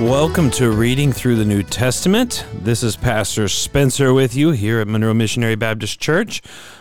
Welcome 0.00 0.50
to 0.52 0.70
Reading 0.70 1.12
Through 1.12 1.36
the 1.36 1.44
New 1.44 1.62
Testament. 1.62 2.46
This 2.54 2.82
is 2.82 2.96
Pastor 2.96 3.48
Spencer 3.48 4.12
with 4.12 4.34
you 4.34 4.52
here 4.52 4.80
at 4.80 4.86
Monroe 4.86 5.12
Missionary 5.12 5.54
Baptist 5.54 6.00
Church. 6.00 6.40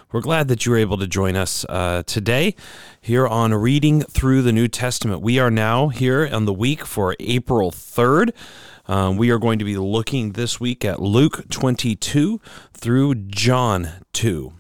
We're 0.10 0.22
glad 0.22 0.48
that 0.48 0.66
you 0.66 0.72
were 0.72 0.78
able 0.78 0.98
to 1.00 1.08
join 1.08 1.36
us 1.36 1.66
uh, 1.68 2.02
today 2.06 2.56
here 3.02 3.28
on 3.28 3.54
Reading 3.54 4.04
Through 4.04 4.42
the 4.42 4.54
New 4.54 4.70
Testament. 4.70 5.22
We 5.22 5.38
are 5.38 5.52
now 5.52 5.90
here 5.90 6.30
on 6.32 6.46
the 6.46 6.54
week 6.54 6.86
for 6.86 7.14
April 7.20 7.72
3rd. 7.72 8.30
Um, 8.88 9.18
we 9.18 9.32
are 9.32 9.38
going 9.38 9.60
to 9.60 9.66
be 9.66 9.76
looking 9.76 10.32
this 10.32 10.62
week 10.62 10.86
at 10.86 11.02
Luke 11.02 11.50
22 11.50 12.40
through 12.74 13.16
John 13.16 13.90
2. 14.14 14.54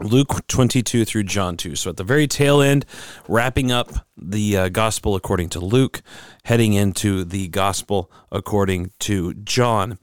Luke 0.00 0.46
22 0.46 1.04
through 1.04 1.24
John 1.24 1.56
2. 1.56 1.76
So 1.76 1.90
at 1.90 1.96
the 1.96 2.04
very 2.04 2.26
tail 2.26 2.60
end, 2.60 2.86
wrapping 3.28 3.70
up 3.70 4.06
the 4.16 4.56
uh, 4.56 4.68
gospel 4.68 5.14
according 5.14 5.50
to 5.50 5.60
Luke, 5.60 6.02
heading 6.44 6.72
into 6.72 7.24
the 7.24 7.48
gospel 7.48 8.10
according 8.32 8.92
to 9.00 9.34
John. 9.34 9.98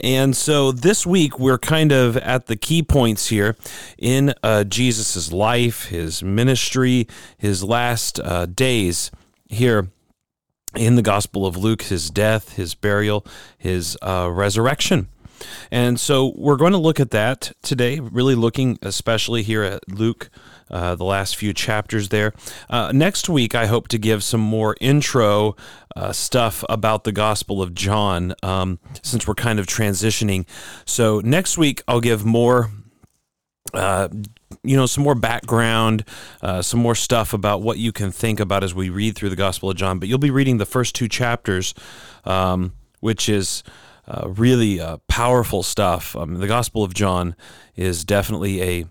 And 0.00 0.36
so 0.36 0.72
this 0.72 1.06
week, 1.06 1.38
we're 1.38 1.58
kind 1.58 1.92
of 1.92 2.16
at 2.18 2.46
the 2.46 2.56
key 2.56 2.82
points 2.82 3.28
here 3.28 3.56
in 3.98 4.34
uh, 4.42 4.64
Jesus' 4.64 5.32
life, 5.32 5.86
his 5.86 6.22
ministry, 6.22 7.08
his 7.36 7.64
last 7.64 8.20
uh, 8.20 8.46
days 8.46 9.10
here 9.48 9.88
in 10.74 10.96
the 10.96 11.02
gospel 11.02 11.46
of 11.46 11.56
Luke, 11.56 11.82
his 11.82 12.10
death, 12.10 12.54
his 12.54 12.74
burial, 12.74 13.26
his 13.58 13.98
uh, 14.02 14.30
resurrection. 14.32 15.08
And 15.70 15.98
so 15.98 16.32
we're 16.36 16.56
going 16.56 16.72
to 16.72 16.78
look 16.78 17.00
at 17.00 17.10
that 17.10 17.52
today, 17.62 18.00
really 18.00 18.34
looking 18.34 18.78
especially 18.82 19.42
here 19.42 19.62
at 19.62 19.88
Luke, 19.88 20.30
uh, 20.70 20.94
the 20.94 21.04
last 21.04 21.36
few 21.36 21.52
chapters 21.52 22.08
there. 22.08 22.32
Uh, 22.70 22.92
next 22.92 23.28
week, 23.28 23.54
I 23.54 23.66
hope 23.66 23.88
to 23.88 23.98
give 23.98 24.24
some 24.24 24.40
more 24.40 24.76
intro 24.80 25.56
uh, 25.94 26.12
stuff 26.12 26.64
about 26.68 27.04
the 27.04 27.12
Gospel 27.12 27.60
of 27.60 27.74
John 27.74 28.34
um, 28.42 28.78
since 29.02 29.26
we're 29.26 29.34
kind 29.34 29.58
of 29.58 29.66
transitioning. 29.66 30.46
So 30.84 31.20
next 31.20 31.58
week, 31.58 31.82
I'll 31.86 32.00
give 32.00 32.24
more. 32.24 32.70
Uh, 33.72 34.08
you 34.62 34.76
know, 34.76 34.86
some 34.86 35.02
more 35.02 35.14
background, 35.14 36.04
uh, 36.42 36.60
some 36.60 36.78
more 36.78 36.94
stuff 36.94 37.32
about 37.32 37.62
what 37.62 37.78
you 37.78 37.90
can 37.90 38.12
think 38.12 38.38
about 38.38 38.62
as 38.62 38.74
we 38.74 38.90
read 38.90 39.16
through 39.16 39.30
the 39.30 39.36
Gospel 39.36 39.70
of 39.70 39.76
John. 39.76 39.98
But 39.98 40.08
you'll 40.08 40.18
be 40.18 40.30
reading 40.30 40.58
the 40.58 40.66
first 40.66 40.94
two 40.94 41.08
chapters, 41.08 41.74
um, 42.24 42.72
which 43.00 43.28
is 43.28 43.62
uh, 44.06 44.28
really 44.28 44.80
uh, 44.80 44.98
powerful 45.08 45.62
stuff. 45.62 46.16
Um, 46.16 46.34
the 46.34 46.46
Gospel 46.46 46.82
of 46.82 46.94
John 46.94 47.36
is 47.76 48.04
definitely 48.04 48.62
a. 48.62 48.86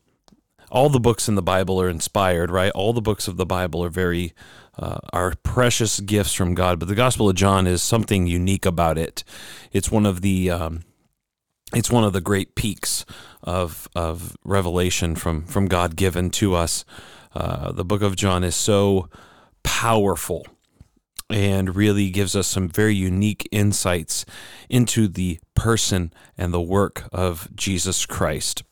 All 0.70 0.88
the 0.88 1.02
books 1.02 1.28
in 1.28 1.36
the 1.36 1.42
Bible 1.42 1.82
are 1.82 1.90
inspired, 1.90 2.50
right? 2.50 2.72
All 2.72 2.94
the 2.94 3.02
books 3.02 3.28
of 3.28 3.36
the 3.36 3.46
Bible 3.46 3.84
are 3.84 3.90
very 3.90 4.34
uh, 4.80 5.00
are 5.12 5.34
precious 5.44 6.00
gifts 6.00 6.34
from 6.34 6.56
God, 6.56 6.80
but 6.80 6.88
the 6.88 6.96
Gospel 6.96 7.30
of 7.30 7.36
John 7.36 7.68
is 7.68 7.84
something 7.84 8.26
unique 8.26 8.66
about 8.66 8.98
it. 8.98 9.24
It's 9.74 9.92
one 9.92 10.06
of 10.06 10.22
the 10.22 10.50
um, 10.50 10.84
it's 11.74 11.92
one 11.92 12.04
of 12.04 12.14
the 12.14 12.22
great 12.22 12.56
peaks 12.56 13.06
of 13.44 13.90
of 13.96 14.38
revelation 14.46 15.16
from 15.16 15.46
from 15.46 15.68
God 15.68 15.96
given 15.96 16.30
to 16.32 16.56
us. 16.56 16.86
Uh, 17.34 17.72
the 17.72 17.86
book 17.86 18.02
of 18.02 18.16
John 18.16 18.44
is 18.44 18.56
so 18.56 19.10
powerful 19.64 20.46
and 21.34 21.76
really 21.76 22.10
gives 22.10 22.36
us 22.36 22.48
some 22.48 22.70
very 22.70 22.96
unique 22.96 23.48
insights 23.52 24.26
into 24.70 25.08
the 25.08 25.40
person 25.56 26.14
and 26.38 26.54
the 26.54 26.62
work 26.62 27.10
of 27.12 27.48
Jesus 27.56 28.06
Christ. 28.06 28.64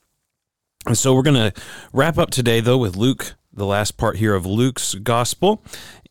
And 0.86 0.96
so 0.96 1.14
we're 1.14 1.22
going 1.22 1.52
to 1.52 1.60
wrap 1.92 2.18
up 2.18 2.30
today, 2.30 2.60
though, 2.60 2.78
with 2.78 2.96
Luke, 2.96 3.34
the 3.52 3.66
last 3.66 3.96
part 3.96 4.16
here 4.16 4.34
of 4.34 4.46
Luke's 4.46 4.94
gospel. 4.94 5.62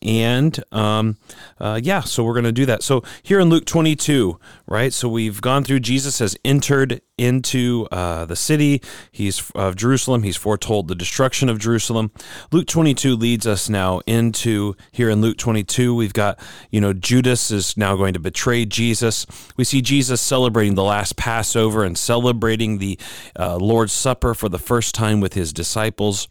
And 0.02 0.62
um, 0.72 1.18
uh, 1.58 1.78
yeah, 1.82 2.00
so 2.00 2.24
we're 2.24 2.34
going 2.34 2.44
to 2.44 2.52
do 2.52 2.66
that. 2.66 2.82
So 2.82 3.02
here 3.22 3.38
in 3.38 3.50
Luke 3.50 3.66
22, 3.66 4.38
right? 4.66 4.92
So 4.92 5.08
we've 5.08 5.40
gone 5.42 5.62
through, 5.62 5.80
Jesus 5.80 6.20
has 6.20 6.36
entered 6.42 7.02
into 7.18 7.86
uh, 7.92 8.24
the 8.24 8.36
city 8.36 8.80
he's 9.12 9.50
of 9.54 9.76
Jerusalem. 9.76 10.22
He's 10.22 10.38
foretold 10.38 10.88
the 10.88 10.94
destruction 10.94 11.50
of 11.50 11.58
Jerusalem. 11.58 12.12
Luke 12.50 12.66
22 12.66 13.14
leads 13.14 13.46
us 13.46 13.68
now 13.68 14.00
into 14.06 14.74
here 14.90 15.10
in 15.10 15.20
Luke 15.20 15.36
22. 15.36 15.94
We've 15.94 16.14
got, 16.14 16.38
you 16.70 16.80
know, 16.80 16.94
Judas 16.94 17.50
is 17.50 17.76
now 17.76 17.94
going 17.94 18.14
to 18.14 18.20
betray 18.20 18.64
Jesus. 18.64 19.26
We 19.58 19.64
see 19.64 19.82
Jesus 19.82 20.22
celebrating 20.22 20.76
the 20.76 20.84
last 20.84 21.16
Passover 21.16 21.84
and 21.84 21.98
celebrating 21.98 22.78
the 22.78 22.98
uh, 23.38 23.56
Lord's 23.56 23.92
Supper 23.92 24.32
for 24.32 24.48
the 24.48 24.58
first 24.58 24.94
time 24.94 25.20
with 25.20 25.34
his 25.34 25.52
disciples. 25.52 26.26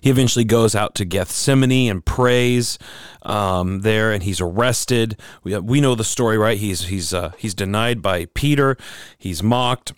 He 0.00 0.10
eventually 0.10 0.44
goes 0.44 0.74
out 0.74 0.94
to 0.96 1.04
Gethsemane 1.04 1.90
and 1.90 2.04
prays 2.04 2.78
um, 3.22 3.80
there, 3.80 4.12
and 4.12 4.22
he's 4.22 4.40
arrested. 4.40 5.18
We, 5.42 5.56
we 5.58 5.80
know 5.80 5.94
the 5.94 6.04
story, 6.04 6.38
right? 6.38 6.58
He's 6.58 6.84
he's 6.84 7.12
uh, 7.12 7.32
he's 7.36 7.54
denied 7.54 8.02
by 8.02 8.26
Peter. 8.26 8.76
He's 9.18 9.42
mocked. 9.42 9.92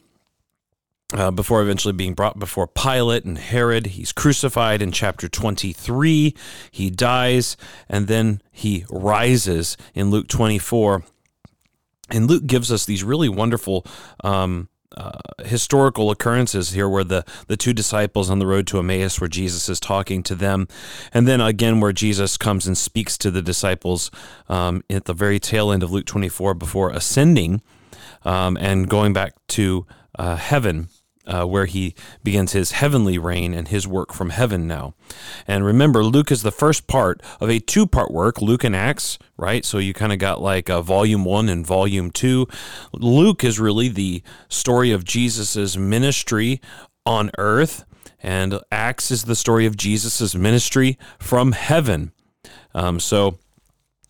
Uh, 1.12 1.31
before 1.31 1.62
eventually 1.62 1.93
being 1.93 2.15
brought 2.15 2.41
before 2.41 2.67
Pilate 2.67 3.25
and 3.25 3.39
Herod. 3.39 3.89
He's 3.89 4.11
crucified 4.11 4.83
in 4.83 4.91
chapter 4.91 5.29
23. 5.29 6.35
He 6.73 6.91
dies, 6.91 7.56
and 7.89 8.09
then 8.09 8.43
he 8.51 8.85
rises 8.91 9.77
in 9.95 10.11
Luke 10.11 10.27
24. 10.27 11.05
And 12.11 12.27
Luke 12.27 12.47
gives 12.47 12.73
us 12.73 12.85
these 12.85 13.05
really 13.05 13.29
wonderful 13.29 13.87
um, 14.25 14.69
uh, 14.97 15.19
historical 15.44 16.10
occurrences 16.10 16.71
here 16.71 16.88
where 16.88 17.05
the, 17.05 17.25
the 17.47 17.56
two 17.56 17.72
disciples 17.72 18.31
on 18.31 18.38
the 18.38 18.47
road 18.47 18.66
to 18.69 18.78
Emmaus 18.78 19.21
where 19.21 19.28
Jesus 19.28 19.69
is 19.69 19.81
talking 19.81 20.22
to 20.25 20.34
them. 20.34 20.69
And 21.12 21.27
then 21.27 21.41
again 21.41 21.81
where 21.81 21.93
Jesus 21.93 22.37
comes 22.37 22.66
and 22.66 22.77
speaks 22.77 23.19
to 23.19 23.31
the 23.31 23.43
disciples 23.43 24.10
um, 24.49 24.82
at 24.88 25.05
the 25.05 25.15
very 25.15 25.38
tail 25.38 25.71
end 25.72 25.82
of 25.82 25.91
Luke 25.91 26.06
24 26.06 26.55
before 26.55 26.91
ascending 26.91 27.62
um, 28.25 28.56
and 28.56 28.88
going 28.88 29.12
back 29.12 29.34
to 29.49 29.87
uh, 30.19 30.37
heaven 30.37 30.88
uh, 31.27 31.45
where 31.45 31.67
he 31.67 31.95
begins 32.23 32.53
his 32.53 32.73
heavenly 32.73 33.19
reign 33.19 33.55
and 33.55 33.69
his 33.69 33.87
work 33.87 34.12
from 34.12 34.31
heaven 34.31 34.67
now. 34.67 34.95
And 35.47 35.65
remember, 35.65 36.05
Luke 36.05 36.31
is 36.31 36.43
the 36.43 36.53
first 36.53 36.87
part 36.87 37.23
of 37.41 37.49
a 37.49 37.59
two 37.59 37.87
part 37.87 38.11
work, 38.11 38.43
Luke 38.43 38.65
and 38.65 38.77
Acts, 38.77 39.19
right? 39.37 39.65
So 39.65 39.79
you 39.79 39.95
kind 39.95 40.12
of 40.12 40.19
got 40.19 40.41
like 40.41 40.69
a 40.69 40.83
volume 40.83 41.25
one 41.25 41.49
and 41.49 41.67
volume 41.67 42.11
two. 42.11 42.47
Luke 42.93 43.43
is 43.45 43.59
really 43.59 43.89
the 43.89 44.23
story 44.49 44.91
of 44.91 45.05
Jesus's 45.05 45.79
ministry 45.79 46.61
on 47.07 47.31
earth, 47.39 47.85
and 48.23 48.61
Acts 48.71 49.11
is 49.11 49.25
the 49.25 49.37
story 49.37 49.67
of 49.67 49.77
Jesus's 49.77 50.35
ministry 50.35 50.99
from 51.19 51.53
heaven. 51.53 52.12
Um, 52.75 52.99
so, 53.01 53.39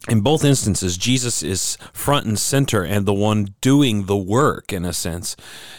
in 0.08 0.20
both 0.20 0.44
instances, 0.44 0.98
Jesus 0.98 1.42
is 1.42 1.78
front 1.92 2.26
and 2.26 2.38
center 2.38 2.84
and 2.84 3.06
the 3.06 3.14
one 3.14 3.54
doing 3.60 4.04
the 4.04 4.16
work 4.16 4.72
in 4.72 4.84
a 4.84 4.92
sense. 4.92 5.34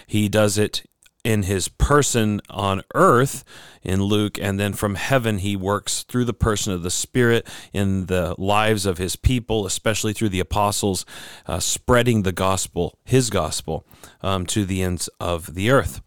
He 0.07 0.27
does 0.27 0.57
it 0.57 0.83
in 1.25 1.43
his 1.43 1.67
person 1.67 2.39
on 2.51 2.83
earth 2.93 3.43
in 3.81 4.03
Luke, 4.03 4.37
and 4.39 4.59
then 4.59 4.73
from 4.73 4.93
heaven 4.93 5.39
he 5.39 5.55
works 5.55 6.03
through 6.03 6.25
the 6.25 6.33
person 6.33 6.71
of 6.71 6.83
the 6.83 6.91
Spirit 6.91 7.47
in 7.73 8.05
the 8.05 8.35
lives 8.37 8.85
of 8.85 8.99
his 8.99 9.15
people, 9.15 9.65
especially 9.65 10.13
through 10.13 10.29
the 10.29 10.39
apostles, 10.39 11.03
uh, 11.47 11.59
spreading 11.59 12.21
the 12.21 12.31
gospel, 12.31 12.99
his 13.03 13.31
gospel, 13.31 13.85
um, 14.21 14.45
to 14.45 14.65
the 14.65 14.83
ends 14.83 15.09
of 15.19 15.55
the 15.55 15.71
earth. 15.71 16.01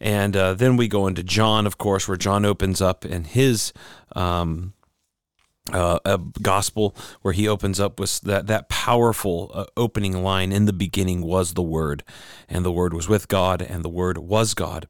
And 0.00 0.34
uh, 0.34 0.54
then 0.54 0.78
we 0.78 0.88
go 0.88 1.06
into 1.06 1.22
John, 1.22 1.66
of 1.66 1.76
course, 1.76 2.08
where 2.08 2.16
John 2.16 2.46
opens 2.46 2.80
up 2.80 3.04
in 3.04 3.24
his. 3.24 3.72
Um, 4.16 4.72
uh, 5.72 5.98
a 6.04 6.18
gospel 6.42 6.94
where 7.22 7.32
he 7.32 7.48
opens 7.48 7.80
up 7.80 7.98
with 7.98 8.20
that 8.20 8.46
that 8.48 8.68
powerful 8.68 9.50
uh, 9.54 9.64
opening 9.78 10.22
line 10.22 10.52
in 10.52 10.66
the 10.66 10.74
beginning 10.74 11.22
was 11.22 11.54
the 11.54 11.62
word 11.62 12.04
and 12.50 12.66
the 12.66 12.72
word 12.72 12.92
was 12.92 13.08
with 13.08 13.28
god 13.28 13.62
and 13.62 13.82
the 13.82 13.88
word 13.88 14.18
was 14.18 14.52
god 14.52 14.86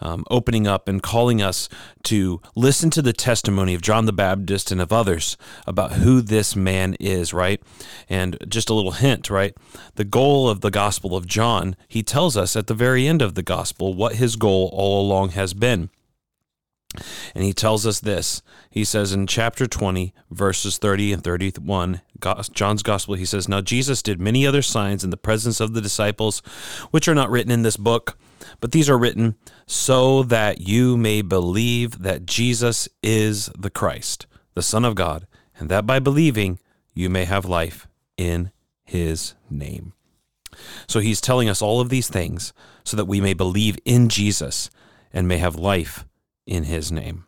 um, 0.00 0.24
opening 0.30 0.66
up 0.66 0.86
and 0.86 1.02
calling 1.02 1.42
us 1.42 1.68
to 2.04 2.40
listen 2.54 2.88
to 2.90 3.02
the 3.02 3.12
testimony 3.12 3.74
of 3.74 3.82
john 3.82 4.06
the 4.06 4.12
baptist 4.12 4.70
and 4.70 4.80
of 4.80 4.92
others 4.92 5.36
about 5.66 5.94
who 5.94 6.20
this 6.20 6.54
man 6.54 6.94
is 7.00 7.34
right? 7.34 7.60
And 8.08 8.38
just 8.48 8.70
a 8.70 8.74
little 8.74 8.92
hint 8.92 9.28
right? 9.28 9.56
The 9.96 10.04
goal 10.04 10.48
of 10.48 10.60
the 10.60 10.70
gospel 10.70 11.16
of 11.16 11.26
john 11.26 11.74
he 11.88 12.04
tells 12.04 12.36
us 12.36 12.54
at 12.54 12.68
the 12.68 12.74
very 12.74 13.08
end 13.08 13.22
of 13.22 13.34
the 13.34 13.42
gospel 13.42 13.92
what 13.92 14.14
his 14.14 14.36
goal 14.36 14.70
all 14.72 15.04
along 15.04 15.30
has 15.30 15.52
been 15.52 15.90
and 17.34 17.44
he 17.44 17.52
tells 17.52 17.86
us 17.86 18.00
this. 18.00 18.42
He 18.70 18.84
says 18.84 19.12
in 19.12 19.26
chapter 19.26 19.66
20, 19.66 20.14
verses 20.30 20.78
30 20.78 21.12
and 21.12 21.24
31, 21.24 22.00
John's 22.52 22.82
gospel, 22.82 23.14
he 23.14 23.24
says, 23.24 23.48
Now 23.48 23.60
Jesus 23.60 24.02
did 24.02 24.20
many 24.20 24.46
other 24.46 24.62
signs 24.62 25.04
in 25.04 25.10
the 25.10 25.16
presence 25.16 25.60
of 25.60 25.74
the 25.74 25.80
disciples, 25.80 26.40
which 26.90 27.08
are 27.08 27.14
not 27.14 27.30
written 27.30 27.52
in 27.52 27.62
this 27.62 27.76
book, 27.76 28.18
but 28.60 28.72
these 28.72 28.90
are 28.90 28.98
written 28.98 29.36
so 29.66 30.22
that 30.24 30.60
you 30.60 30.96
may 30.96 31.22
believe 31.22 32.02
that 32.02 32.26
Jesus 32.26 32.88
is 33.02 33.46
the 33.58 33.70
Christ, 33.70 34.26
the 34.54 34.62
Son 34.62 34.84
of 34.84 34.94
God, 34.94 35.26
and 35.58 35.68
that 35.68 35.86
by 35.86 35.98
believing 35.98 36.58
you 36.94 37.08
may 37.08 37.24
have 37.24 37.44
life 37.44 37.86
in 38.16 38.50
his 38.84 39.34
name. 39.48 39.92
So 40.86 41.00
he's 41.00 41.20
telling 41.20 41.48
us 41.48 41.62
all 41.62 41.80
of 41.80 41.88
these 41.88 42.08
things 42.08 42.52
so 42.84 42.96
that 42.96 43.06
we 43.06 43.20
may 43.20 43.32
believe 43.32 43.78
in 43.84 44.08
Jesus 44.08 44.68
and 45.12 45.26
may 45.26 45.38
have 45.38 45.56
life 45.56 46.04
in 46.46 46.64
his 46.64 46.90
name. 46.90 47.24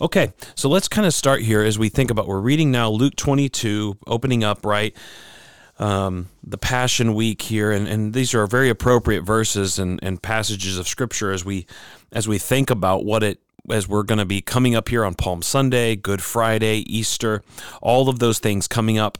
Okay, 0.00 0.32
so 0.54 0.68
let's 0.68 0.88
kind 0.88 1.06
of 1.06 1.14
start 1.14 1.42
here 1.42 1.62
as 1.62 1.78
we 1.78 1.88
think 1.88 2.10
about 2.10 2.28
we're 2.28 2.40
reading 2.40 2.70
now 2.70 2.88
Luke 2.88 3.16
22, 3.16 3.98
opening 4.06 4.44
up 4.44 4.64
right 4.64 4.94
um, 5.78 6.28
the 6.42 6.58
Passion 6.58 7.14
Week 7.14 7.42
here, 7.42 7.70
and, 7.70 7.86
and 7.86 8.14
these 8.14 8.34
are 8.34 8.46
very 8.46 8.68
appropriate 8.68 9.22
verses 9.22 9.78
and, 9.78 10.00
and 10.02 10.22
passages 10.22 10.78
of 10.78 10.88
Scripture 10.88 11.32
as 11.32 11.44
we 11.44 11.66
as 12.12 12.26
we 12.26 12.38
think 12.38 12.70
about 12.70 13.04
what 13.04 13.22
it 13.22 13.40
as 13.70 13.88
we're 13.88 14.04
going 14.04 14.18
to 14.18 14.24
be 14.24 14.40
coming 14.40 14.74
up 14.74 14.88
here 14.88 15.04
on 15.04 15.14
Palm 15.14 15.42
Sunday, 15.42 15.96
Good 15.96 16.22
Friday, 16.22 16.78
Easter, 16.86 17.42
all 17.82 18.08
of 18.08 18.20
those 18.20 18.38
things 18.38 18.68
coming 18.68 18.98
up. 18.98 19.18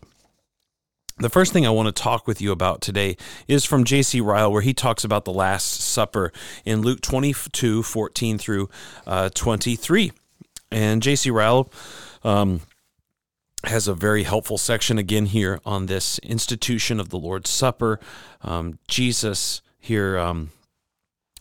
The 1.19 1.31
first 1.31 1.55
thing 1.55 1.67
I 1.67 1.71
want 1.71 1.87
to 1.87 2.03
talk 2.03 2.27
with 2.27 2.43
you 2.43 2.53
about 2.53 2.83
today 2.83 3.17
is 3.49 3.65
from 3.65 3.85
J.C. 3.85 4.21
Ryle, 4.21 4.53
where 4.53 4.61
he 4.61 4.75
talks 4.75 5.03
about 5.03 5.25
the 5.25 5.33
Last 5.33 5.81
Supper 5.81 6.31
in 6.67 6.83
Luke 6.83 7.01
22 7.01 7.83
14 7.83 8.37
through 8.37 8.69
uh, 9.07 9.31
23. 9.31 10.13
And 10.71 11.03
J.C. 11.03 11.31
Ryle 11.31 11.73
um, 12.23 12.61
has 13.65 13.89
a 13.89 13.95
very 13.95 14.25
helpful 14.25 14.59
section 14.59 14.99
again 14.99 15.25
here 15.25 15.59
on 15.65 15.87
this 15.87 16.19
institution 16.19 17.01
of 17.01 17.09
the 17.09 17.19
Lord's 17.19 17.49
Supper. 17.49 17.99
Um, 18.43 18.79
Jesus 18.87 19.63
here. 19.79 20.19
Um, 20.19 20.51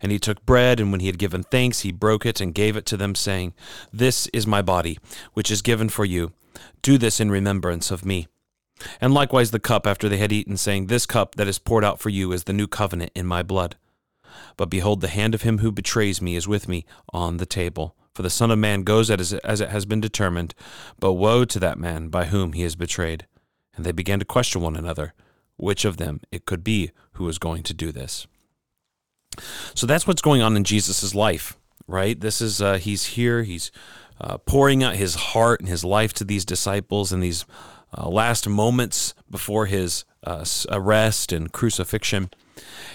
And 0.00 0.12
he 0.12 0.18
took 0.18 0.44
bread, 0.46 0.80
and 0.80 0.90
when 0.90 1.00
he 1.00 1.06
had 1.06 1.18
given 1.18 1.42
thanks, 1.42 1.80
he 1.80 1.92
broke 1.92 2.26
it 2.26 2.40
and 2.40 2.54
gave 2.54 2.76
it 2.76 2.86
to 2.86 2.96
them, 2.96 3.14
saying, 3.14 3.54
This 3.92 4.26
is 4.28 4.46
my 4.46 4.62
body, 4.62 4.98
which 5.32 5.50
is 5.50 5.62
given 5.62 5.88
for 5.88 6.04
you. 6.04 6.32
Do 6.82 6.98
this 6.98 7.20
in 7.20 7.30
remembrance 7.30 7.90
of 7.90 8.04
me. 8.04 8.28
And 9.00 9.14
likewise 9.14 9.50
the 9.50 9.60
cup 9.60 9.86
after 9.86 10.08
they 10.08 10.18
had 10.18 10.32
eaten, 10.32 10.56
saying, 10.56 10.86
This 10.86 11.06
cup 11.06 11.36
that 11.36 11.48
is 11.48 11.58
poured 11.58 11.84
out 11.84 12.00
for 12.00 12.10
you 12.10 12.32
is 12.32 12.44
the 12.44 12.52
new 12.52 12.66
covenant 12.66 13.12
in 13.14 13.26
my 13.26 13.42
blood. 13.42 13.76
But 14.56 14.70
behold, 14.70 15.00
the 15.00 15.08
hand 15.08 15.34
of 15.34 15.42
him 15.42 15.58
who 15.58 15.70
betrays 15.70 16.20
me 16.20 16.36
is 16.36 16.48
with 16.48 16.68
me 16.68 16.84
on 17.12 17.36
the 17.36 17.46
table. 17.46 17.94
For 18.14 18.22
the 18.22 18.30
Son 18.30 18.50
of 18.50 18.58
Man 18.58 18.82
goes 18.82 19.10
as 19.10 19.32
it 19.32 19.70
has 19.70 19.86
been 19.86 20.00
determined, 20.00 20.54
but 21.00 21.14
woe 21.14 21.44
to 21.44 21.58
that 21.58 21.78
man 21.78 22.08
by 22.08 22.26
whom 22.26 22.52
he 22.52 22.62
is 22.62 22.76
betrayed. 22.76 23.26
And 23.76 23.84
they 23.84 23.92
began 23.92 24.20
to 24.20 24.24
question 24.24 24.60
one 24.62 24.76
another, 24.76 25.14
which 25.56 25.84
of 25.84 25.96
them 25.96 26.20
it 26.30 26.46
could 26.46 26.62
be 26.62 26.92
who 27.12 27.24
was 27.24 27.38
going 27.38 27.64
to 27.64 27.74
do 27.74 27.90
this. 27.90 28.26
So 29.74 29.86
that's 29.86 30.06
what's 30.06 30.22
going 30.22 30.42
on 30.42 30.56
in 30.56 30.64
Jesus' 30.64 31.14
life, 31.14 31.56
right? 31.86 32.18
This 32.18 32.40
is, 32.40 32.60
uh, 32.62 32.78
he's 32.78 33.04
here, 33.06 33.42
he's 33.42 33.70
uh, 34.20 34.38
pouring 34.38 34.82
out 34.82 34.96
his 34.96 35.14
heart 35.14 35.60
and 35.60 35.68
his 35.68 35.84
life 35.84 36.12
to 36.14 36.24
these 36.24 36.44
disciples 36.44 37.12
in 37.12 37.20
these 37.20 37.44
uh, 37.96 38.08
last 38.08 38.48
moments 38.48 39.14
before 39.30 39.66
his 39.66 40.04
uh, 40.24 40.44
arrest 40.70 41.32
and 41.32 41.52
crucifixion. 41.52 42.30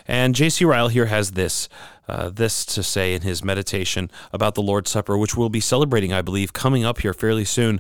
And 0.07 0.33
J.C. 0.33 0.65
Ryle 0.65 0.87
here 0.87 1.07
has 1.07 1.31
this. 1.31 1.69
Uh, 2.07 2.27
this 2.27 2.65
to 2.65 2.81
say 2.81 3.13
in 3.13 3.21
his 3.21 3.43
meditation 3.43 4.09
about 4.33 4.55
the 4.55 4.63
Lord's 4.63 4.89
Supper, 4.89 5.15
which 5.15 5.37
we'll 5.37 5.47
be 5.47 5.59
celebrating, 5.59 6.11
I 6.11 6.23
believe, 6.23 6.53
coming 6.53 6.83
up 6.83 7.01
here 7.01 7.13
fairly 7.13 7.45
soon. 7.45 7.79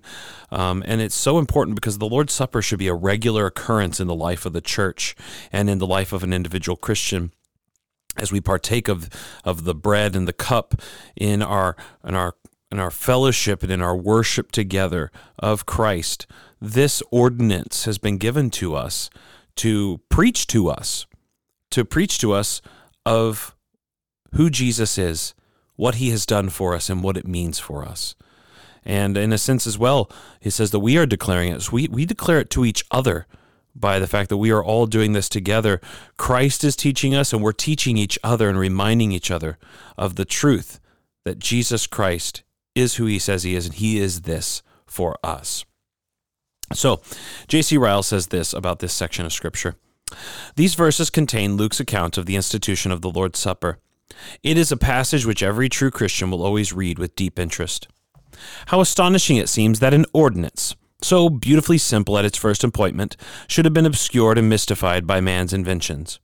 Um, 0.51 0.83
and 0.85 1.01
it's 1.01 1.15
so 1.15 1.39
important 1.39 1.73
because 1.73 1.97
the 1.97 2.07
Lord's 2.07 2.31
Supper 2.31 2.61
should 2.61 2.77
be 2.77 2.89
a 2.89 2.93
regular 2.93 3.47
occurrence 3.47 3.99
in 3.99 4.05
the 4.05 4.13
life 4.13 4.45
of 4.45 4.53
the 4.53 4.61
church 4.61 5.15
and 5.51 5.67
in 5.67 5.79
the 5.79 5.87
life 5.87 6.13
of 6.13 6.21
an 6.21 6.31
individual 6.31 6.75
Christian 6.75 7.31
as 8.19 8.31
we 8.31 8.41
partake 8.41 8.87
of 8.87 9.09
of 9.43 9.63
the 9.63 9.75
bread 9.75 10.15
and 10.15 10.27
the 10.27 10.33
cup 10.33 10.75
in 11.15 11.41
our 11.41 11.75
in 12.03 12.15
our 12.15 12.35
in 12.71 12.79
our 12.79 12.91
fellowship 12.91 13.63
and 13.63 13.71
in 13.71 13.81
our 13.81 13.95
worship 13.95 14.51
together 14.51 15.11
of 15.39 15.65
Christ, 15.65 16.27
this 16.61 17.01
ordinance 17.09 17.85
has 17.85 17.97
been 17.97 18.17
given 18.17 18.49
to 18.51 18.75
us 18.75 19.09
to 19.55 20.01
preach 20.09 20.45
to 20.47 20.69
us 20.69 21.07
to 21.71 21.85
preach 21.85 22.19
to 22.19 22.33
us 22.33 22.61
of 23.05 23.55
who 24.33 24.49
Jesus 24.49 24.97
is, 24.97 25.33
what 25.75 25.95
he 25.95 26.09
has 26.09 26.25
done 26.25 26.49
for 26.49 26.75
us, 26.75 26.89
and 26.89 27.03
what 27.03 27.17
it 27.17 27.27
means 27.27 27.59
for 27.59 27.85
us. 27.85 28.15
And 28.85 29.17
in 29.17 29.33
a 29.33 29.37
sense 29.37 29.67
as 29.67 29.77
well, 29.77 30.09
he 30.39 30.49
says 30.49 30.71
that 30.71 30.79
we 30.79 30.97
are 30.97 31.05
declaring 31.05 31.51
it. 31.51 31.61
So 31.61 31.71
we, 31.73 31.87
we 31.87 32.05
declare 32.05 32.39
it 32.39 32.49
to 32.51 32.65
each 32.65 32.85
other 32.91 33.27
by 33.75 33.99
the 33.99 34.07
fact 34.07 34.29
that 34.29 34.37
we 34.37 34.51
are 34.51 34.63
all 34.63 34.85
doing 34.85 35.13
this 35.13 35.29
together. 35.29 35.79
Christ 36.17 36.63
is 36.63 36.75
teaching 36.75 37.15
us, 37.15 37.31
and 37.31 37.41
we're 37.41 37.51
teaching 37.51 37.97
each 37.97 38.19
other 38.23 38.49
and 38.49 38.59
reminding 38.59 39.11
each 39.11 39.31
other 39.31 39.57
of 39.97 40.15
the 40.15 40.25
truth 40.25 40.79
that 41.25 41.39
Jesus 41.39 41.87
Christ 41.87 42.43
is 42.75 42.95
who 42.95 43.05
he 43.05 43.19
says 43.19 43.43
he 43.43 43.55
is, 43.55 43.65
and 43.65 43.75
he 43.75 43.99
is 43.99 44.21
this 44.21 44.61
for 44.85 45.17
us. 45.23 45.65
So, 46.73 47.01
J.C. 47.47 47.77
Ryle 47.77 48.03
says 48.03 48.27
this 48.27 48.53
about 48.53 48.79
this 48.79 48.93
section 48.93 49.25
of 49.25 49.33
Scripture. 49.33 49.75
These 50.55 50.75
verses 50.75 51.09
contain 51.09 51.57
Luke's 51.57 51.79
account 51.79 52.17
of 52.17 52.25
the 52.25 52.35
institution 52.35 52.91
of 52.91 53.01
the 53.01 53.09
Lord's 53.09 53.39
Supper. 53.39 53.79
It 54.43 54.57
is 54.57 54.71
a 54.71 54.77
passage 54.77 55.25
which 55.25 55.43
every 55.43 55.69
true 55.69 55.91
Christian 55.91 56.31
will 56.31 56.43
always 56.43 56.73
read 56.73 56.99
with 56.99 57.15
deep 57.15 57.39
interest. 57.39 57.87
How 58.67 58.81
astonishing 58.81 59.37
it 59.37 59.49
seems 59.49 59.79
that 59.79 59.93
an 59.93 60.05
ordinance, 60.13 60.75
so 61.01 61.29
beautifully 61.29 61.77
simple 61.77 62.17
at 62.17 62.25
its 62.25 62.37
first 62.37 62.63
appointment, 62.63 63.15
should 63.47 63.65
have 63.65 63.73
been 63.73 63.85
obscured 63.85 64.37
and 64.37 64.49
mystified 64.49 65.07
by 65.07 65.21
man's 65.21 65.53
inventions. 65.53 66.19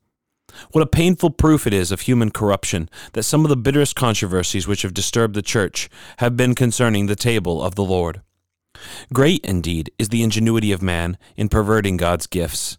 What 0.72 0.82
a 0.82 0.88
painful 0.88 1.32
proof 1.32 1.68
it 1.68 1.74
is 1.74 1.92
of 1.92 2.02
human 2.02 2.32
corruption 2.32 2.90
that 3.14 3.24
some 3.24 3.44
of 3.44 3.50
the 3.50 3.58
bitterest 3.58 3.96
controversies 3.96 4.68
which 4.68 4.84
have 4.84 4.94
disturbed 4.94 5.36
the 5.36 5.42
Church 5.42 5.90
have 6.18 6.38
been 6.38 6.56
concerning 6.56 7.08
the 7.08 7.16
table 7.16 7.62
of 7.62 7.76
the 7.76 7.84
Lord. 7.84 8.22
Great, 9.14 9.44
indeed, 9.44 9.92
is 9.98 10.10
the 10.10 10.24
ingenuity 10.24 10.72
of 10.72 10.82
man 10.82 11.18
in 11.36 11.50
perverting 11.50 11.98
God's 11.98 12.28
gifts. 12.28 12.78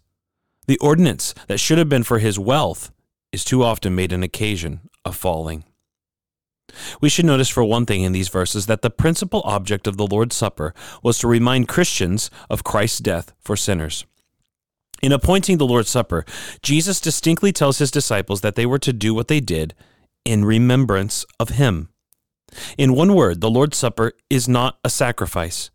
The 0.67 0.77
ordinance 0.79 1.33
that 1.47 1.59
should 1.59 1.77
have 1.77 1.89
been 1.89 2.03
for 2.03 2.19
his 2.19 2.37
wealth 2.37 2.91
is 3.31 3.43
too 3.43 3.63
often 3.63 3.95
made 3.95 4.11
an 4.11 4.23
occasion 4.23 4.81
of 5.05 5.15
falling. 5.15 5.63
We 7.01 7.09
should 7.09 7.25
notice, 7.25 7.49
for 7.49 7.63
one 7.63 7.85
thing, 7.85 8.03
in 8.03 8.11
these 8.11 8.29
verses 8.29 8.65
that 8.65 8.81
the 8.81 8.89
principal 8.89 9.41
object 9.45 9.87
of 9.87 9.97
the 9.97 10.07
Lord's 10.07 10.35
Supper 10.35 10.73
was 11.01 11.17
to 11.19 11.27
remind 11.27 11.67
Christians 11.67 12.29
of 12.49 12.63
Christ's 12.63 12.99
death 12.99 13.33
for 13.39 13.55
sinners. 13.55 14.05
In 15.01 15.11
appointing 15.11 15.57
the 15.57 15.67
Lord's 15.67 15.89
Supper, 15.89 16.25
Jesus 16.61 16.99
distinctly 16.99 17.51
tells 17.51 17.77
his 17.77 17.91
disciples 17.91 18.41
that 18.41 18.55
they 18.55 18.65
were 18.65 18.79
to 18.79 18.93
do 18.93 19.13
what 19.13 19.27
they 19.27 19.39
did 19.39 19.75
in 20.25 20.43
remembrance 20.43 21.25
of 21.39 21.49
him. 21.49 21.89
In 22.77 22.95
one 22.95 23.13
word, 23.13 23.41
the 23.41 23.49
Lord's 23.49 23.77
Supper 23.77 24.13
is 24.29 24.47
not 24.47 24.79
a 24.83 24.89
sacrifice, 24.89 25.69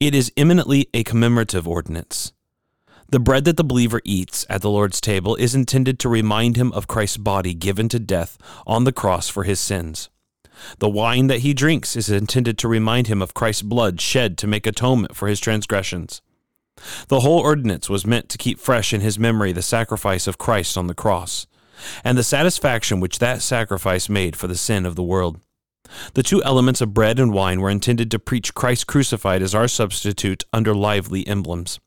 it 0.00 0.14
is 0.14 0.32
eminently 0.36 0.88
a 0.92 1.04
commemorative 1.04 1.66
ordinance. 1.66 2.32
The 3.10 3.20
bread 3.20 3.44
that 3.46 3.56
the 3.56 3.64
believer 3.64 4.02
eats 4.04 4.44
at 4.50 4.60
the 4.60 4.68
Lord's 4.68 5.00
table 5.00 5.34
is 5.36 5.54
intended 5.54 5.98
to 6.00 6.10
remind 6.10 6.56
him 6.56 6.72
of 6.72 6.88
Christ's 6.88 7.16
body 7.16 7.54
given 7.54 7.88
to 7.88 7.98
death 7.98 8.36
on 8.66 8.84
the 8.84 8.92
cross 8.92 9.28
for 9.28 9.44
his 9.44 9.60
sins. 9.60 10.10
The 10.78 10.88
wine 10.88 11.26
that 11.28 11.40
he 11.40 11.54
drinks 11.54 11.96
is 11.96 12.10
intended 12.10 12.58
to 12.58 12.68
remind 12.68 13.06
him 13.06 13.22
of 13.22 13.34
Christ's 13.34 13.62
blood 13.62 14.00
shed 14.00 14.38
to 14.38 14.46
make 14.46 14.66
atonement 14.66 15.16
for 15.16 15.28
his 15.28 15.40
transgressions. 15.40 16.20
The 17.08 17.20
whole 17.20 17.40
ordinance 17.40 17.88
was 17.88 18.06
meant 18.06 18.28
to 18.28 18.38
keep 18.38 18.58
fresh 18.58 18.92
in 18.92 19.00
his 19.00 19.18
memory 19.18 19.52
the 19.52 19.62
sacrifice 19.62 20.26
of 20.26 20.38
Christ 20.38 20.76
on 20.76 20.86
the 20.86 20.94
cross, 20.94 21.46
and 22.04 22.16
the 22.16 22.22
satisfaction 22.22 23.00
which 23.00 23.18
that 23.18 23.42
sacrifice 23.42 24.08
made 24.08 24.36
for 24.36 24.46
the 24.46 24.56
sin 24.56 24.86
of 24.86 24.96
the 24.96 25.02
world. 25.02 25.40
The 26.14 26.22
two 26.22 26.42
elements 26.44 26.80
of 26.80 26.94
bread 26.94 27.18
and 27.18 27.32
wine 27.32 27.60
were 27.60 27.70
intended 27.70 28.10
to 28.10 28.18
preach 28.18 28.54
Christ 28.54 28.86
crucified 28.86 29.42
as 29.42 29.54
our 29.54 29.68
substitute 29.68 30.44
under 30.52 30.74
lively 30.74 31.26
emblems. 31.26 31.80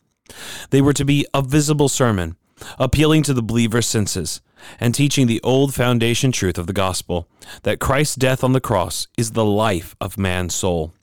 They 0.70 0.82
were 0.82 0.94
to 0.94 1.06
be 1.06 1.26
a 1.34 1.42
visible 1.42 1.90
sermon, 1.90 2.36
appealing 2.80 3.24
to 3.24 3.34
the 3.34 3.44
believer's 3.44 3.88
senses 3.88 4.42
and 4.80 4.94
teaching 4.94 5.28
the 5.28 5.42
old 5.44 5.74
foundation 5.74 6.32
truth 6.32 6.58
of 6.58 6.68
the 6.68 6.74
gospel 6.74 7.28
that 7.64 7.80
Christ's 7.80 8.16
death 8.16 8.44
on 8.44 8.54
the 8.54 8.62
cross 8.62 9.08
is 9.18 9.32
the 9.32 9.46
life 9.46 9.96
of 10.00 10.18
man's 10.18 10.56
soul. 10.56 10.94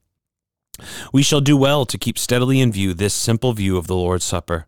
We 1.12 1.22
shall 1.22 1.40
do 1.40 1.56
well 1.56 1.84
to 1.86 1.98
keep 1.98 2.18
steadily 2.18 2.60
in 2.60 2.72
view 2.72 2.94
this 2.94 3.14
simple 3.14 3.52
view 3.52 3.76
of 3.76 3.86
the 3.86 3.96
Lord's 3.96 4.24
Supper. 4.24 4.66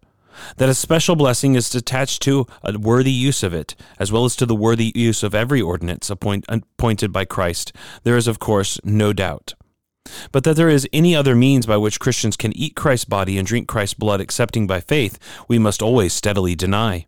That 0.56 0.68
a 0.68 0.74
special 0.74 1.16
blessing 1.16 1.54
is 1.54 1.74
attached 1.74 2.22
to 2.22 2.46
a 2.62 2.78
worthy 2.78 3.12
use 3.12 3.42
of 3.42 3.52
it, 3.52 3.76
as 3.98 4.10
well 4.10 4.24
as 4.24 4.34
to 4.36 4.46
the 4.46 4.54
worthy 4.54 4.90
use 4.94 5.22
of 5.22 5.34
every 5.34 5.60
ordinance 5.60 6.10
uh, 6.10 6.14
appointed 6.14 7.12
by 7.12 7.24
Christ, 7.26 7.72
there 8.04 8.16
is, 8.16 8.26
of 8.26 8.38
course, 8.38 8.80
no 8.82 9.12
doubt. 9.12 9.54
But 10.32 10.44
that 10.44 10.56
there 10.56 10.68
is 10.68 10.88
any 10.92 11.14
other 11.14 11.36
means 11.36 11.66
by 11.66 11.76
which 11.76 12.00
Christians 12.00 12.36
can 12.36 12.56
eat 12.56 12.74
Christ's 12.74 13.04
body 13.04 13.38
and 13.38 13.46
drink 13.46 13.68
Christ's 13.68 13.94
blood, 13.94 14.20
excepting 14.20 14.66
by 14.66 14.80
faith, 14.80 15.18
we 15.46 15.58
must 15.58 15.82
always 15.82 16.12
steadily 16.12 16.54
deny. 16.54 17.06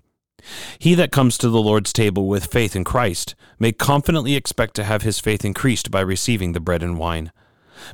He 0.78 0.94
that 0.94 1.12
comes 1.12 1.38
to 1.38 1.49
the 1.49 1.61
Lord's 1.61 1.92
table 1.92 2.26
with 2.26 2.52
faith 2.52 2.75
in 2.75 2.84
Christ 2.84 3.34
may 3.58 3.72
confidently 3.72 4.34
expect 4.34 4.75
to 4.75 4.84
have 4.84 5.02
his 5.02 5.20
faith 5.20 5.44
increased 5.44 5.90
by 5.90 6.00
receiving 6.00 6.52
the 6.52 6.61
bread 6.61 6.82
and 6.82 6.99
wine. 6.99 7.32